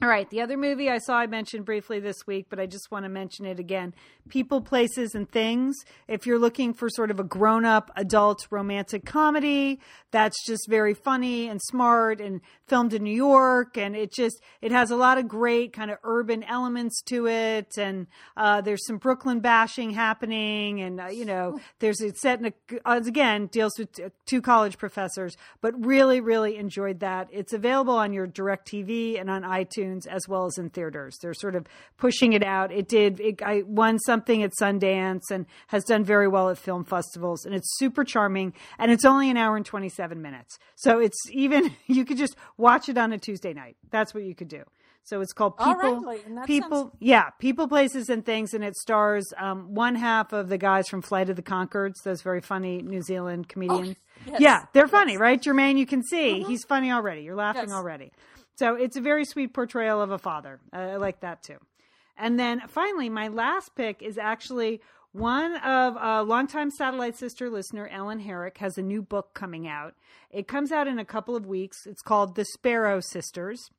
All 0.00 0.08
right. 0.08 0.30
The 0.30 0.42
other 0.42 0.56
movie 0.56 0.88
I 0.88 0.98
saw 0.98 1.16
I 1.16 1.26
mentioned 1.26 1.64
briefly 1.64 1.98
this 1.98 2.24
week, 2.24 2.46
but 2.48 2.60
I 2.60 2.66
just 2.66 2.88
want 2.92 3.04
to 3.04 3.08
mention 3.08 3.44
it 3.44 3.58
again 3.58 3.94
People, 4.28 4.60
Places, 4.60 5.16
and 5.16 5.28
Things. 5.28 5.74
If 6.06 6.24
you're 6.24 6.38
looking 6.38 6.72
for 6.72 6.88
sort 6.88 7.10
of 7.10 7.18
a 7.18 7.24
grown 7.24 7.64
up 7.64 7.90
adult 7.96 8.46
romantic 8.50 9.04
comedy 9.04 9.80
that's 10.12 10.36
just 10.46 10.68
very 10.68 10.94
funny 10.94 11.48
and 11.48 11.60
smart 11.60 12.20
and 12.20 12.40
filmed 12.68 12.94
in 12.94 13.02
New 13.02 13.14
York, 13.14 13.76
and 13.76 13.96
it 13.96 14.12
just, 14.12 14.40
it 14.62 14.70
has 14.70 14.92
a 14.92 14.96
lot 14.96 15.18
of 15.18 15.26
great 15.26 15.72
kind 15.72 15.90
of 15.90 15.98
urban 16.04 16.44
elements 16.44 17.02
to 17.02 17.26
it. 17.26 17.76
And 17.76 18.06
uh, 18.36 18.60
there's 18.60 18.86
some 18.86 18.98
Brooklyn 18.98 19.40
bashing 19.40 19.90
happening. 19.90 20.80
And, 20.80 21.00
uh, 21.00 21.08
you 21.08 21.24
know, 21.24 21.58
there's, 21.80 22.00
it's 22.00 22.20
set 22.20 22.38
in 22.38 22.46
a, 22.46 22.52
uh, 22.84 23.00
again, 23.04 23.46
deals 23.46 23.72
with 23.78 23.98
two 24.26 24.40
college 24.40 24.78
professors, 24.78 25.36
but 25.60 25.74
really, 25.84 26.20
really 26.20 26.56
enjoyed 26.56 27.00
that. 27.00 27.28
It's 27.32 27.52
available 27.52 27.96
on 27.96 28.12
your 28.12 28.28
DirecTV 28.28 29.20
and 29.20 29.28
on 29.28 29.42
iTunes 29.42 29.87
as 30.06 30.28
well 30.28 30.46
as 30.46 30.58
in 30.58 30.70
theaters. 30.70 31.16
They're 31.20 31.34
sort 31.34 31.54
of 31.54 31.66
pushing 31.96 32.32
it 32.32 32.42
out. 32.44 32.70
It 32.72 32.88
did, 32.88 33.20
it, 33.20 33.42
I 33.42 33.62
won 33.66 33.98
something 33.98 34.42
at 34.42 34.52
Sundance 34.60 35.30
and 35.30 35.46
has 35.68 35.84
done 35.84 36.04
very 36.04 36.28
well 36.28 36.50
at 36.50 36.58
film 36.58 36.84
festivals. 36.84 37.44
And 37.44 37.54
it's 37.54 37.76
super 37.78 38.04
charming. 38.04 38.52
And 38.78 38.90
it's 38.90 39.04
only 39.04 39.30
an 39.30 39.36
hour 39.36 39.56
and 39.56 39.64
27 39.66 40.20
minutes. 40.20 40.58
So 40.76 40.98
it's 40.98 41.18
even, 41.32 41.72
you 41.86 42.04
could 42.04 42.18
just 42.18 42.36
watch 42.56 42.88
it 42.88 42.98
on 42.98 43.12
a 43.12 43.18
Tuesday 43.18 43.52
night. 43.52 43.76
That's 43.90 44.14
what 44.14 44.22
you 44.24 44.34
could 44.34 44.48
do. 44.48 44.62
So 45.04 45.22
it's 45.22 45.32
called 45.32 45.56
People, 45.56 46.02
right, 46.02 46.46
People, 46.46 46.78
sounds- 46.82 46.92
yeah, 47.00 47.30
People, 47.38 47.66
Places, 47.66 48.10
and 48.10 48.26
Things, 48.26 48.52
and 48.52 48.62
it 48.62 48.76
stars 48.76 49.24
um, 49.38 49.72
one 49.74 49.94
half 49.94 50.34
of 50.34 50.50
the 50.50 50.58
guys 50.58 50.86
from 50.86 51.00
Flight 51.00 51.30
of 51.30 51.36
the 51.36 51.42
Conchords, 51.42 51.94
those 52.04 52.20
very 52.20 52.42
funny 52.42 52.82
New 52.82 53.00
Zealand 53.00 53.48
comedians. 53.48 53.96
yes, 54.26 54.38
yeah, 54.38 54.66
they're 54.74 54.86
funny, 54.88 55.16
right? 55.16 55.40
Jermaine, 55.42 55.78
you 55.78 55.86
can 55.86 56.02
see 56.02 56.40
Mm-hmm. 56.40 56.50
he's 56.50 56.62
funny 56.64 56.92
already. 56.92 57.22
You're 57.22 57.36
laughing 57.36 57.68
Yes. 57.68 57.72
already. 57.72 58.12
So 58.58 58.74
it's 58.74 58.96
a 58.96 59.00
very 59.00 59.24
sweet 59.24 59.54
portrayal 59.54 60.00
of 60.00 60.10
a 60.10 60.18
father. 60.18 60.58
Uh, 60.72 60.78
I 60.78 60.96
like 60.96 61.20
that 61.20 61.42
too. 61.44 61.58
And 62.16 62.38
then 62.40 62.62
finally, 62.66 63.08
my 63.08 63.28
last 63.28 63.76
pick 63.76 64.02
is 64.02 64.18
actually 64.18 64.80
one 65.12 65.56
of 65.58 65.96
a 66.00 66.22
longtime 66.24 66.70
Satellite 66.72 67.16
Sister 67.16 67.48
listener, 67.50 67.86
Ellen 67.86 68.18
Herrick, 68.18 68.58
has 68.58 68.76
a 68.76 68.82
new 68.82 69.00
book 69.00 69.32
coming 69.32 69.68
out. 69.68 69.94
It 70.30 70.48
comes 70.48 70.72
out 70.72 70.88
in 70.88 70.98
a 70.98 71.04
couple 71.04 71.36
of 71.36 71.46
weeks. 71.46 71.86
It's 71.86 72.02
called 72.02 72.34
The 72.34 72.44
Sparrow 72.44 72.98
Sisters. 73.00 73.70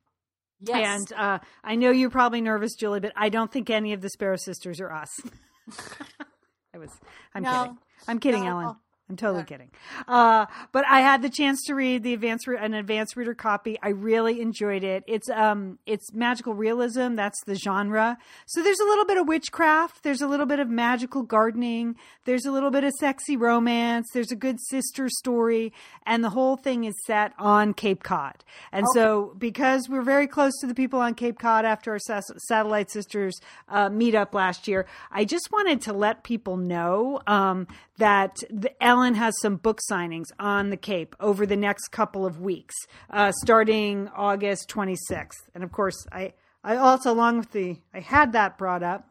Yes. 0.61 1.01
And 1.11 1.13
uh, 1.19 1.39
I 1.63 1.75
know 1.75 1.91
you're 1.91 2.09
probably 2.09 2.39
nervous, 2.41 2.75
Julie, 2.75 2.99
but 3.01 3.11
I 3.17 3.27
don't 3.29 3.51
think 3.51 3.69
any 3.69 3.91
of 3.93 3.99
the 4.01 4.09
Sparrow 4.09 4.37
sisters 4.37 4.79
are 4.79 4.91
us. 4.91 5.09
I 6.73 6.77
was. 6.77 6.89
I'm 7.35 7.43
No. 7.43 7.61
kidding. 7.63 7.77
I'm 8.07 8.19
kidding, 8.19 8.43
No. 8.45 8.49
Ellen. 8.49 8.75
I'm 9.09 9.15
totally 9.15 9.43
kidding. 9.43 9.71
Uh, 10.07 10.45
but 10.71 10.85
I 10.87 10.99
had 11.01 11.23
the 11.23 11.31
chance 11.31 11.63
to 11.65 11.73
read 11.73 12.03
the 12.03 12.13
advanced 12.13 12.45
re- 12.45 12.59
an 12.59 12.75
advanced 12.75 13.15
reader 13.15 13.33
copy. 13.33 13.79
I 13.81 13.89
really 13.89 14.39
enjoyed 14.39 14.83
it. 14.83 15.03
It's 15.07 15.27
um 15.31 15.79
it's 15.87 16.13
magical 16.13 16.53
realism. 16.53 17.15
That's 17.15 17.43
the 17.45 17.55
genre. 17.55 18.19
So 18.45 18.61
there's 18.61 18.79
a 18.79 18.83
little 18.83 19.05
bit 19.05 19.17
of 19.17 19.27
witchcraft. 19.27 20.03
There's 20.03 20.21
a 20.21 20.27
little 20.27 20.45
bit 20.45 20.59
of 20.59 20.69
magical 20.69 21.23
gardening. 21.23 21.95
There's 22.25 22.45
a 22.45 22.51
little 22.51 22.69
bit 22.69 22.83
of 22.83 22.93
sexy 22.99 23.35
romance. 23.35 24.09
There's 24.13 24.31
a 24.31 24.35
good 24.35 24.59
sister 24.61 25.09
story, 25.09 25.73
and 26.05 26.23
the 26.23 26.29
whole 26.29 26.55
thing 26.55 26.83
is 26.83 26.93
set 27.07 27.33
on 27.39 27.73
Cape 27.73 28.03
Cod. 28.03 28.43
And 28.71 28.85
so 28.93 29.33
because 29.39 29.89
we're 29.89 30.03
very 30.03 30.27
close 30.27 30.53
to 30.61 30.67
the 30.67 30.75
people 30.75 30.99
on 30.99 31.15
Cape 31.15 31.39
Cod 31.39 31.65
after 31.65 31.93
our 31.93 31.99
sas- 31.99 32.31
satellite 32.45 32.91
sisters 32.91 33.39
uh, 33.69 33.89
meetup 33.89 34.35
last 34.35 34.67
year, 34.67 34.85
I 35.09 35.25
just 35.25 35.49
wanted 35.51 35.81
to 35.81 35.93
let 35.93 36.23
people 36.23 36.57
know 36.57 37.21
um, 37.25 37.65
that 37.97 38.37
the, 38.51 38.71
Ellen 38.83 38.98
has 39.15 39.33
some 39.41 39.55
book 39.55 39.79
signings 39.89 40.25
on 40.39 40.69
the 40.69 40.77
Cape 40.77 41.15
over 41.19 41.45
the 41.45 41.55
next 41.55 41.89
couple 41.89 42.25
of 42.25 42.39
weeks, 42.41 42.75
uh, 43.09 43.31
starting 43.43 44.09
August 44.15 44.69
26th. 44.69 45.37
And 45.55 45.63
of 45.63 45.71
course, 45.71 46.05
I, 46.11 46.33
I 46.63 46.77
also, 46.77 47.11
along 47.11 47.39
with 47.39 47.51
the, 47.51 47.77
I 47.93 47.99
had 47.99 48.33
that 48.33 48.57
brought 48.57 48.83
up. 48.83 49.07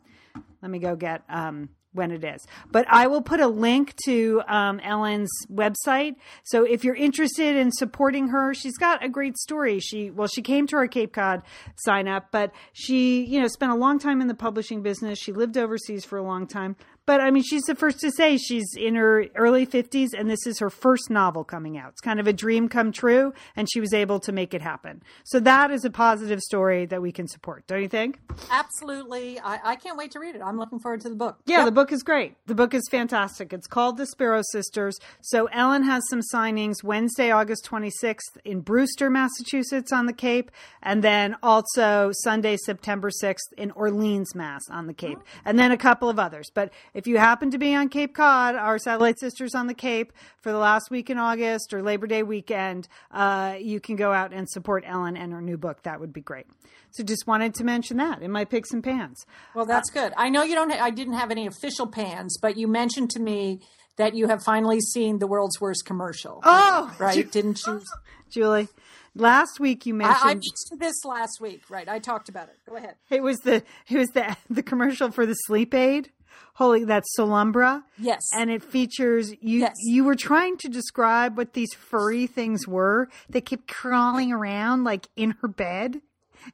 Let 0.63 0.71
me 0.71 0.79
go 0.79 0.97
get 0.97 1.23
um, 1.29 1.71
when 1.93 2.11
it 2.11 2.25
is. 2.25 2.47
But 2.71 2.87
I 2.89 3.07
will 3.07 3.23
put 3.23 3.41
a 3.41 3.47
link 3.47 3.95
to 4.05 4.43
um, 4.47 4.81
Ellen's 4.81 5.31
website. 5.51 6.17
So 6.45 6.65
if 6.65 6.85
you're 6.85 6.95
interested 6.95 7.57
in 7.57 7.73
supporting 7.73 8.29
her, 8.29 8.55
she's 8.55 8.77
got 8.77 9.05
a 9.05 9.09
great 9.09 9.37
story. 9.37 9.81
She 9.81 10.11
well, 10.11 10.29
she 10.29 10.43
came 10.43 10.67
to 10.69 10.77
our 10.77 10.89
Cape 10.89 11.13
Cod 11.13 11.43
sign 11.77 12.09
up, 12.09 12.29
but 12.31 12.53
she 12.73 13.25
you 13.25 13.41
know 13.41 13.49
spent 13.49 13.73
a 13.73 13.77
long 13.77 13.99
time 13.99 14.21
in 14.21 14.29
the 14.29 14.35
publishing 14.35 14.83
business. 14.83 15.19
She 15.19 15.33
lived 15.33 15.57
overseas 15.57 16.05
for 16.05 16.19
a 16.19 16.23
long 16.23 16.47
time. 16.47 16.77
But 17.09 17.23
I 17.23 17.31
mean, 17.31 17.43
she's 17.43 17.63
the 17.63 17.75
first 17.75 18.01
to 18.01 18.11
say 18.11 18.37
she's 18.37 18.75
in 18.77 18.95
her 18.95 19.25
early 19.35 19.67
50s, 19.67 20.09
and 20.13 20.29
this 20.29 20.47
is 20.47 20.59
her 20.59 20.69
first 20.69 21.09
novel 21.09 21.43
coming 21.43 21.79
out. 21.79 21.89
It's 21.93 22.03
kind 22.03 22.21
of 22.21 22.27
a 22.27 22.35
dream 22.35 22.69
come 22.69 22.93
true, 22.93 23.33
and 23.57 23.67
she 23.73 23.81
was 23.81 23.95
able 23.95 24.21
to 24.21 24.31
make 24.31 24.53
it 24.53 24.61
happen. 24.61 25.03
So 25.25 25.41
that 25.41 25.71
is 25.71 25.87
a 25.87 25.91
positive 25.91 26.41
story 26.41 26.85
that 26.85 27.01
we 27.01 27.11
can 27.11 27.27
support, 27.27 27.67
don't 27.67 27.81
you 27.81 27.89
think? 27.89 28.19
Absolutely. 28.51 29.41
I, 29.41 29.59
I 29.65 29.77
can't 29.77 29.97
wait 29.97 30.11
to 30.11 30.21
read 30.21 30.35
it. 30.35 30.43
I'm 30.43 30.59
looking 30.59 30.81
forward 30.81 31.01
to 31.01 31.09
the 31.09 31.15
book. 31.15 31.39
Yeah, 31.47 31.61
Yep. 31.61 31.65
the 31.65 31.73
book 31.73 31.93
is 31.93 32.03
great. 32.03 32.35
The 32.45 32.55
book 32.55 32.75
is 32.75 32.87
fantastic. 32.91 33.55
It's 33.55 33.67
called 33.67 33.97
The 33.97 34.05
Sparrow 34.05 34.43
Sisters. 34.53 34.99
So 35.23 35.47
Ellen 35.47 35.85
has 35.85 36.03
some 36.11 36.21
signings 36.35 36.85
Wednesday, 36.85 37.31
August 37.31 37.67
26th 37.71 38.37
in 38.45 38.61
Brewster, 38.61 39.09
Massachusetts 39.09 39.95
on 39.95 40.05
the 40.05 40.13
Cape, 40.13 40.51
and 40.83 41.03
then 41.03 41.37
also 41.43 42.11
Sunday, 42.13 42.59
September 42.59 43.09
6th 43.09 43.55
in 43.57 43.71
Orleans, 43.71 44.35
Mass 44.35 44.69
on 44.71 44.89
the 44.89 44.93
Cape, 44.95 45.19
oh. 45.19 45.41
and 45.47 45.59
then 45.59 45.73
a 45.73 45.79
couple 45.79 46.11
of 46.11 46.19
others. 46.19 46.51
But 46.53 46.71
if 46.99 47.07
you 47.07 47.17
happen 47.17 47.53
to 47.53 47.59
be 47.59 47.77
on 47.77 47.89
Cape 47.89 48.13
Cod, 48.13 48.57
our 48.57 48.77
satellite 48.77 49.21
sisters 49.21 49.55
on 49.55 49.69
the 49.69 49.75
Cape 49.75 50.13
for 50.41 50.51
the 50.51 50.59
last 50.59 50.91
week 50.91 51.11
in 51.11 51.17
August 51.17 51.73
or 51.73 51.81
Labor 51.81 52.09
Day 52.09 52.25
weekend, 52.25 52.89
uh, 53.13 53.55
you 53.57 53.79
can 53.79 53.95
go 53.95 54.13
out 54.13 54.33
and 54.33 54.51
support 54.51 54.83
Ellen 54.85 55.17
and 55.17 55.33
her 55.33 55.41
new 55.41 55.57
book. 55.57 55.85
That 55.85 56.01
would 56.01 56.13
be 56.13 56.21
great. 56.21 56.47
So 56.91 57.05
just 57.05 57.25
wanted 57.25 57.55
to 57.55 57.63
mention 57.63 57.99
that 57.99 58.21
in 58.21 58.33
my 58.33 58.45
picks 58.45 58.73
and 58.73 58.83
pans. 58.83 59.25
Well, 59.55 59.65
that's 59.65 59.91
good. 59.91 60.13
I 60.17 60.29
know 60.29 60.43
you 60.43 60.57
don't. 60.57 60.71
Ha- 60.71 60.85
I 60.85 60.91
didn't 60.91 61.15
have 61.15 61.31
any 61.31 61.47
official 61.47 61.87
pans, 61.87 62.37
but 62.43 62.57
you 62.57 62.67
mentioned 62.67 63.11
to 63.11 63.21
me 63.21 63.61
that 63.97 64.17
you 64.17 64.27
have 64.27 64.43
finally 64.43 64.81
seen 64.81 65.21
the 65.21 65.29
world's 65.29 65.61
worst 65.61 65.85
commercial. 65.85 66.41
Oh, 66.43 66.93
right? 66.99 67.31
Didn't 67.31 67.61
you? 67.65 67.81
Julie. 68.29 68.67
Last 69.15 69.61
week 69.61 69.87
you 69.87 69.95
mentioned 69.95 70.19
I, 70.23 70.31
I 70.31 70.35
missed 70.35 70.75
this 70.79 71.05
last 71.05 71.41
week. 71.41 71.63
Right? 71.71 71.89
I 71.89 72.01
talked 72.01 72.29
about 72.29 72.49
it. 72.49 72.57
Go 72.69 72.77
ahead. 72.77 72.97
it 73.09 73.23
was 73.23 73.39
the 73.39 73.63
it 73.89 73.99
was 73.99 74.09
the 74.09 74.37
the 74.51 74.65
commercial 74.65 75.13
for 75.13 75.27
the 75.27 75.35
sleep 75.35 75.75
aid. 75.75 76.11
Holy, 76.55 76.85
that's 76.85 77.15
Solumbra. 77.15 77.85
Yes. 77.99 78.23
and 78.35 78.51
it 78.51 78.63
features 78.63 79.31
you. 79.41 79.61
Yes. 79.61 79.77
You 79.85 80.05
were 80.05 80.17
trying 80.17 80.57
to 80.59 80.69
describe 80.69 81.37
what 81.37 81.53
these 81.53 81.73
furry 81.75 82.27
things 82.27 82.67
were. 82.67 83.09
They 83.29 83.41
kept 83.41 83.69
crawling 83.69 84.33
around 84.33 84.85
like 84.85 85.09
in 85.17 85.37
her 85.43 85.49
bed 85.49 86.01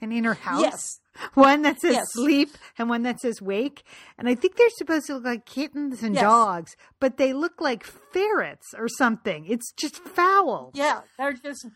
and 0.01 0.12
in 0.12 0.24
her 0.24 0.35
house. 0.35 0.62
Yes. 0.62 1.01
one 1.35 1.62
that 1.62 1.80
says 1.80 1.93
Yes. 1.95 2.07
sleep 2.12 2.51
and 2.76 2.89
one 2.89 3.03
that 3.05 3.20
says 3.20 3.41
wake. 3.41 3.85
And 4.18 4.28
I 4.28 4.35
think 4.35 4.57
they're 4.57 4.68
supposed 4.70 5.07
to 5.07 5.14
look 5.14 5.24
like 5.24 5.47
kittens 5.47 6.03
and 6.03 6.14
Yes. 6.14 6.22
dogs, 6.24 6.76
but 7.01 7.16
they 7.18 7.32
look 7.32 7.61
like 7.61 7.85
ferrets 7.85 8.74
or 8.76 8.89
something. 8.89 9.47
It's 9.47 9.72
just 9.72 9.97
foul. 9.97 10.72
Yeah, 10.74 11.03
they're 11.16 11.32
just 11.35 11.66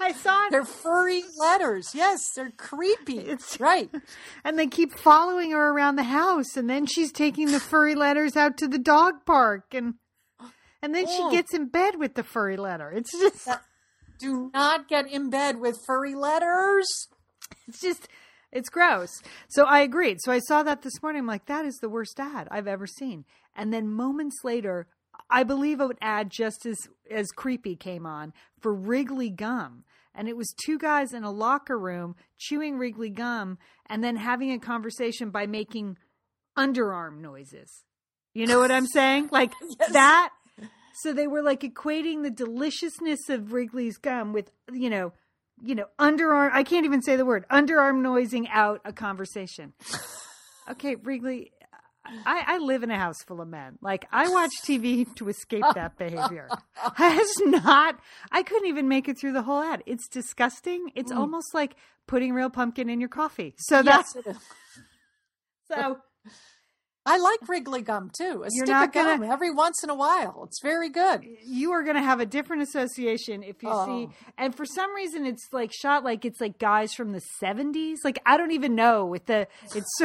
I 0.00 0.12
saw 0.12 0.46
it. 0.46 0.50
they're 0.50 0.64
furry 0.64 1.22
letters. 1.38 1.92
Yes, 1.94 2.20
they're 2.34 2.52
creepy. 2.56 3.18
It's- 3.34 3.58
right. 3.60 3.90
and 4.44 4.58
they 4.58 4.66
keep 4.66 4.92
following 4.94 5.50
her 5.52 5.70
around 5.70 5.96
the 5.96 6.04
house 6.04 6.56
and 6.56 6.68
then 6.70 6.86
she's 6.86 7.12
taking 7.12 7.50
the 7.50 7.60
furry 7.60 7.94
letters 7.94 8.36
out 8.36 8.56
to 8.58 8.68
the 8.68 8.78
dog 8.78 9.24
park 9.26 9.74
and 9.74 9.94
and 10.80 10.94
then 10.94 11.06
she 11.06 11.18
Oh. 11.20 11.30
gets 11.32 11.52
in 11.52 11.66
bed 11.68 11.96
with 11.98 12.14
the 12.14 12.22
furry 12.22 12.56
letter. 12.56 12.90
It's 12.92 13.10
just 13.10 13.48
Do 14.20 14.50
not 14.54 14.88
get 14.88 15.06
in 15.10 15.28
bed 15.30 15.58
with 15.60 15.76
furry 15.86 16.14
letters. 16.14 16.86
it's 17.66 17.80
just 17.80 18.08
it's 18.52 18.68
gross. 18.70 19.10
So 19.48 19.64
I 19.64 19.80
agreed. 19.80 20.18
So 20.20 20.32
I 20.32 20.38
saw 20.38 20.62
that 20.62 20.82
this 20.82 21.02
morning. 21.02 21.20
I'm 21.20 21.26
like, 21.26 21.46
that 21.46 21.64
is 21.66 21.76
the 21.82 21.88
worst 21.88 22.18
ad 22.18 22.48
I've 22.50 22.66
ever 22.68 22.86
seen. 22.86 23.24
And 23.54 23.72
then 23.74 23.88
moments 23.88 24.38
later, 24.44 24.86
I 25.30 25.42
believe 25.44 25.80
an 25.80 25.92
ad 26.00 26.30
just 26.30 26.64
as 26.66 26.78
as 27.10 27.28
creepy 27.30 27.76
came 27.76 28.06
on 28.06 28.32
for 28.60 28.74
Wrigley 28.74 29.30
gum. 29.30 29.84
And 30.14 30.28
it 30.28 30.36
was 30.36 30.52
two 30.64 30.78
guys 30.78 31.12
in 31.12 31.22
a 31.22 31.30
locker 31.30 31.78
room 31.78 32.16
chewing 32.38 32.76
Wrigley 32.76 33.10
gum 33.10 33.58
and 33.86 34.02
then 34.02 34.16
having 34.16 34.50
a 34.52 34.58
conversation 34.58 35.30
by 35.30 35.46
making 35.46 35.96
underarm 36.56 37.20
noises. 37.20 37.84
You 38.34 38.46
know 38.46 38.58
what 38.58 38.72
I'm 38.72 38.86
saying? 38.92 39.28
Like 39.30 39.52
Yes. 39.78 39.92
that. 39.92 40.30
So 41.02 41.12
they 41.12 41.28
were 41.28 41.42
like 41.42 41.60
equating 41.60 42.24
the 42.24 42.30
deliciousness 42.30 43.28
of 43.28 43.52
Wrigley's 43.52 43.98
gum 43.98 44.32
with, 44.32 44.50
you 44.72 44.90
know, 44.90 45.12
you 45.62 45.74
know, 45.76 45.86
underarm. 45.98 46.50
I 46.52 46.64
can't 46.64 46.84
even 46.84 47.02
say 47.02 47.14
the 47.16 47.24
word 47.24 47.44
underarm 47.50 48.00
noising 48.02 48.48
out 48.48 48.80
a 48.84 48.92
conversation. 48.92 49.74
Okay, 50.70 50.96
Wrigley. 50.96 51.50
I, 52.26 52.44
I 52.46 52.58
live 52.58 52.82
in 52.82 52.90
a 52.90 52.98
house 52.98 53.22
full 53.26 53.40
of 53.40 53.48
men. 53.48 53.78
Like 53.80 54.06
I 54.12 54.28
watch 54.28 54.50
TV 54.64 55.12
to 55.16 55.28
escape 55.28 55.64
that 55.74 55.96
behavior. 55.98 56.48
Has 56.94 57.28
not. 57.40 57.98
I 58.30 58.42
couldn't 58.42 58.68
even 58.68 58.88
make 58.88 59.08
it 59.08 59.18
through 59.18 59.32
the 59.32 59.42
whole 59.42 59.60
ad. 59.62 59.82
It's 59.86 60.08
disgusting. 60.08 60.90
It's 60.94 61.12
mm. 61.12 61.16
almost 61.18 61.54
like 61.54 61.76
putting 62.06 62.32
real 62.32 62.50
pumpkin 62.50 62.88
in 62.88 63.00
your 63.00 63.08
coffee. 63.08 63.54
So 63.58 63.82
that's 63.82 64.12
Yes, 64.14 64.26
it 64.26 64.30
is. 64.30 64.36
so. 65.70 65.98
I 67.06 67.16
like 67.16 67.48
Wrigley 67.48 67.80
gum 67.80 68.10
too. 68.14 68.42
A 68.44 68.48
You're 68.50 68.66
stick 68.66 68.68
not 68.68 68.88
of 68.88 68.92
gonna- 68.92 69.32
every 69.32 69.50
once 69.50 69.82
in 69.82 69.88
a 69.88 69.94
while. 69.94 70.42
It's 70.46 70.60
very 70.60 70.90
good. 70.90 71.24
you 71.46 71.72
are 71.72 71.82
going 71.82 71.96
to 71.96 72.02
have 72.02 72.20
a 72.20 72.26
different 72.26 72.62
association 72.62 73.42
if 73.42 73.62
you 73.62 73.70
Oh. 73.72 73.86
see 73.86 74.14
and 74.36 74.54
for 74.54 74.66
some 74.66 74.94
reason 74.94 75.24
it's 75.24 75.48
like 75.50 75.72
shot 75.72 76.04
like 76.04 76.26
it's 76.26 76.38
like 76.40 76.58
guys 76.58 76.92
from 76.92 77.12
the 77.12 77.22
70s 77.42 77.96
like 78.04 78.18
i 78.26 78.36
don't 78.36 78.50
even 78.50 78.74
know 78.74 79.06
with 79.06 79.24
the 79.26 79.46
it's 79.74 80.00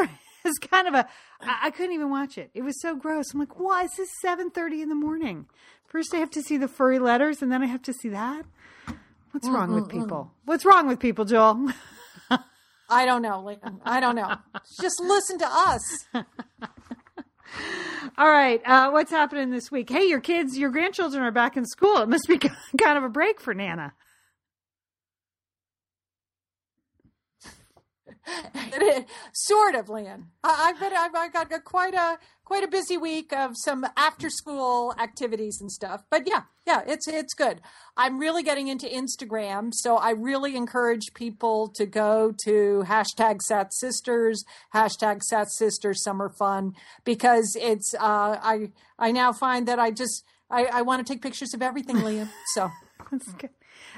it's 0.45 0.57
kind 0.59 0.87
of 0.87 0.93
a 0.93 1.07
I, 1.45 1.67
I 1.67 1.71
couldn't 1.71 1.93
even 1.93 2.09
watch 2.09 2.37
it. 2.37 2.49
It 2.53 2.61
was 2.61 2.79
so 2.81 2.95
gross. 2.95 3.33
I'm 3.33 3.39
like 3.39 3.59
why? 3.59 3.83
Is 3.83 3.91
this 3.97 4.09
7.30 4.23 4.83
in 4.83 4.89
the 4.89 4.95
morning. 4.95 5.45
First 5.87 6.13
i 6.13 6.17
have 6.17 6.31
to 6.31 6.41
see 6.41 6.57
the 6.57 6.67
furry 6.67 6.97
letters 6.97 7.41
and 7.41 7.51
then 7.51 7.61
i 7.61 7.67
have 7.67 7.81
to 7.83 7.93
see 7.93 8.09
that? 8.09 8.45
What's 9.31 9.47
mm, 9.47 9.53
wrong 9.53 9.73
with 9.73 9.85
mm, 9.85 9.91
mm. 9.91 10.01
people? 10.01 10.31
What's 10.45 10.65
wrong 10.65 10.87
with 10.87 10.99
people 10.99 11.25
joel? 11.25 11.69
I 12.89 13.05
don't 13.05 13.21
know, 13.21 13.41
Lian. 13.41 13.79
I 13.83 13.99
don't 13.99 14.15
know. 14.15 14.35
Just 14.81 14.99
listen 15.01 15.39
to 15.39 15.47
us. 15.47 16.05
all 18.17 18.29
right 18.29 18.61
uh, 18.65 18.89
what's 18.89 19.11
happening 19.11 19.51
this 19.51 19.71
week? 19.71 19.89
Hey 19.89 20.07
your 20.07 20.21
kids 20.21 20.57
your 20.57 20.71
grandchildren 20.71 21.23
are 21.23 21.31
back 21.31 21.57
in 21.57 21.65
school. 21.65 21.97
It 21.97 22.09
must 22.09 22.27
be 22.27 22.37
kind 22.81 22.97
of 22.97 23.03
a 23.03 23.09
break 23.09 23.39
for 23.39 23.53
nana 23.53 23.93
sort 29.33 29.75
of, 29.75 29.89
Lian. 29.89 30.25
I, 30.43 30.69
I've 30.69 30.79
been 30.79 30.93
I've, 30.93 31.15
I've 31.15 31.33
got 31.33 31.63
quite 31.63 31.93
a 31.93 32.17
quite 32.45 32.63
a 32.63 32.67
busy 32.67 32.97
week 32.97 33.33
of 33.33 33.51
some 33.55 33.85
after 33.97 34.29
school 34.29 34.93
activities 34.99 35.59
and 35.59 35.71
stuff. 35.71 36.03
But 36.09 36.27
yeah, 36.27 36.43
yeah, 36.65 36.81
it's 36.85 37.07
it's 37.07 37.33
good. 37.33 37.61
I'm 37.97 38.19
really 38.19 38.43
getting 38.43 38.67
into 38.67 38.87
Instagram, 38.87 39.71
so 39.73 39.97
I 39.97 40.11
really 40.11 40.55
encourage 40.55 41.13
people 41.13 41.67
to 41.75 41.85
go 41.85 42.33
to 42.45 42.83
hashtag 42.87 43.41
Sat 43.41 43.73
Sisters, 43.73 44.43
hashtag 44.73 45.21
Sat 45.23 45.51
Sisters 45.51 46.03
Summer 46.03 46.29
Fun 46.29 46.73
because 47.03 47.57
it's 47.59 47.93
uh, 47.95 48.37
I 48.41 48.71
I 48.97 49.11
now 49.11 49.33
find 49.33 49.67
that 49.67 49.79
I 49.79 49.91
just 49.91 50.23
I, 50.49 50.65
I 50.65 50.81
want 50.81 51.05
to 51.05 51.13
take 51.13 51.21
pictures 51.21 51.53
of 51.53 51.61
everything, 51.61 51.97
Lian. 52.03 52.29
So. 52.53 52.69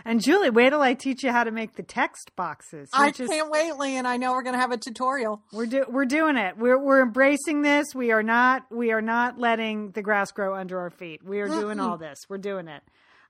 And 0.03 0.21
Julie, 0.21 0.49
wait 0.49 0.69
till 0.69 0.81
I 0.81 0.93
teach 0.93 1.23
you 1.23 1.31
how 1.31 1.43
to 1.43 1.51
make 1.51 1.75
the 1.75 1.83
text 1.83 2.31
boxes. 2.35 2.89
I 2.93 3.11
just- 3.11 3.31
can't 3.31 3.49
wait, 3.51 3.75
Lian. 3.75 4.05
I 4.05 4.17
know 4.17 4.31
we're 4.31 4.43
going 4.43 4.55
to 4.55 4.59
have 4.59 4.71
a 4.71 4.77
tutorial. 4.77 5.41
We're 5.51 5.65
do, 5.65 5.85
we're 5.87 6.05
doing 6.05 6.37
it. 6.37 6.57
We're 6.57 6.79
we're 6.79 7.01
embracing 7.01 7.61
this. 7.61 7.87
We 7.93 8.11
are 8.11 8.23
not 8.23 8.63
we 8.71 8.91
are 8.91 9.01
not 9.01 9.37
letting 9.39 9.91
the 9.91 10.01
grass 10.01 10.31
grow 10.31 10.55
under 10.55 10.79
our 10.79 10.89
feet. 10.89 11.23
We 11.23 11.39
are 11.39 11.47
doing 11.47 11.79
all 11.79 11.97
this. 11.97 12.25
We're 12.29 12.37
doing 12.37 12.67
it. 12.67 12.83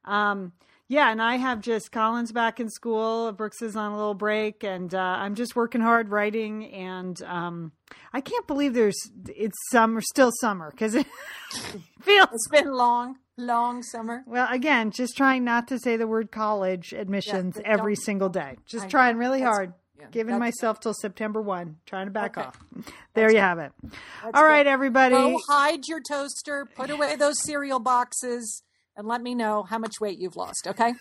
Um, 0.06 0.54
yeah, 0.88 1.12
and 1.12 1.22
I 1.22 1.36
have 1.38 1.62
just 1.62 1.92
Collins 1.92 2.32
back 2.32 2.60
in 2.60 2.70
school. 2.70 3.32
Brooks 3.32 3.62
is 3.62 3.76
on 3.76 3.92
a 3.92 3.96
little 3.98 4.14
break, 4.14 4.64
and 4.64 4.94
uh, 4.94 5.00
I'm 5.00 5.36
just 5.36 5.56
working 5.56 5.82
hard 5.82 6.10
writing. 6.10 6.66
And 6.74 7.22
um, 7.24 7.72
I 8.14 8.22
can't 8.22 8.46
believe 8.48 8.74
there's 8.74 9.00
it's 9.28 9.58
summer, 9.72 10.02
still 10.02 10.32
summer, 10.42 10.70
because 10.72 10.96
it 10.96 11.08
feels 12.02 12.28
It's 12.34 12.48
been 12.50 12.72
long, 12.72 13.18
long 13.38 13.82
summer. 13.84 14.24
Well, 14.28 14.48
again, 14.52 14.92
just 14.92 15.18
trying 15.18 15.44
not 15.44 15.68
to 15.70 15.80
say 15.80 15.98
the 15.98 16.08
word 16.08 16.32
college 16.32 16.94
admissions 16.94 17.58
Yeah, 17.60 17.68
every 17.72 17.96
single 17.96 18.30
day. 18.30 18.58
Just 18.66 18.86
I- 18.86 18.90
trying 18.90 19.18
really 19.18 19.40
that's- 19.40 19.56
hard. 19.56 19.74
yeah, 20.00 20.06
Giving 20.12 20.38
myself 20.38 20.80
till 20.82 20.94
September 20.94 21.42
1, 21.42 21.78
trying 21.86 22.06
to 22.08 22.12
back 22.12 22.38
Okay. 22.38 22.48
off. 22.48 22.60
There 23.16 23.32
you 23.32 23.40
have 23.40 23.58
it. 23.60 23.72
All 24.34 24.44
right, 24.44 24.68
everybody. 24.68 25.16
Go 25.16 25.40
hide 25.50 25.88
your 25.88 26.02
toaster, 26.08 26.68
put 26.76 26.90
away 26.92 27.16
those 27.16 27.42
cereal 27.42 27.80
boxes, 27.80 28.62
and 28.98 29.08
let 29.08 29.22
me 29.22 29.36
know 29.36 29.64
how 29.64 29.78
much 29.78 30.00
weight 30.00 30.20
you've 30.20 30.36
lost, 30.36 30.68
okay? 30.68 30.94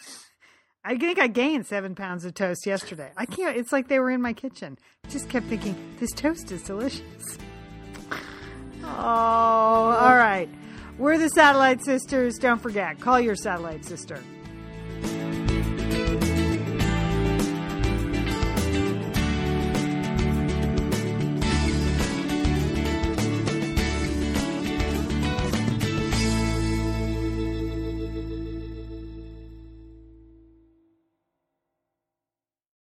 I 0.84 0.98
think 0.98 1.18
I 1.18 1.28
gained 1.28 1.66
seven 1.66 1.94
pounds 1.94 2.24
of 2.24 2.34
toast 2.34 2.66
yesterday. 2.66 3.10
I 3.16 3.24
can't, 3.24 3.56
it's 3.56 3.72
like 3.72 3.88
they 3.88 3.98
were 3.98 4.10
in 4.10 4.20
my 4.20 4.32
kitchen. 4.32 4.76
Just 5.08 5.30
kept 5.30 5.46
thinking, 5.46 5.74
this 5.98 6.10
toast 6.12 6.52
is 6.52 6.62
delicious. 6.62 7.38
Oh, 8.82 8.86
all 8.86 10.16
right. 10.16 10.48
We're 10.98 11.18
the 11.18 11.30
Satellite 11.30 11.82
Sisters. 11.82 12.36
Don't 12.38 12.60
forget, 12.60 13.00
call 13.00 13.18
your 13.18 13.34
Satellite 13.34 13.84
Sister. 13.84 14.22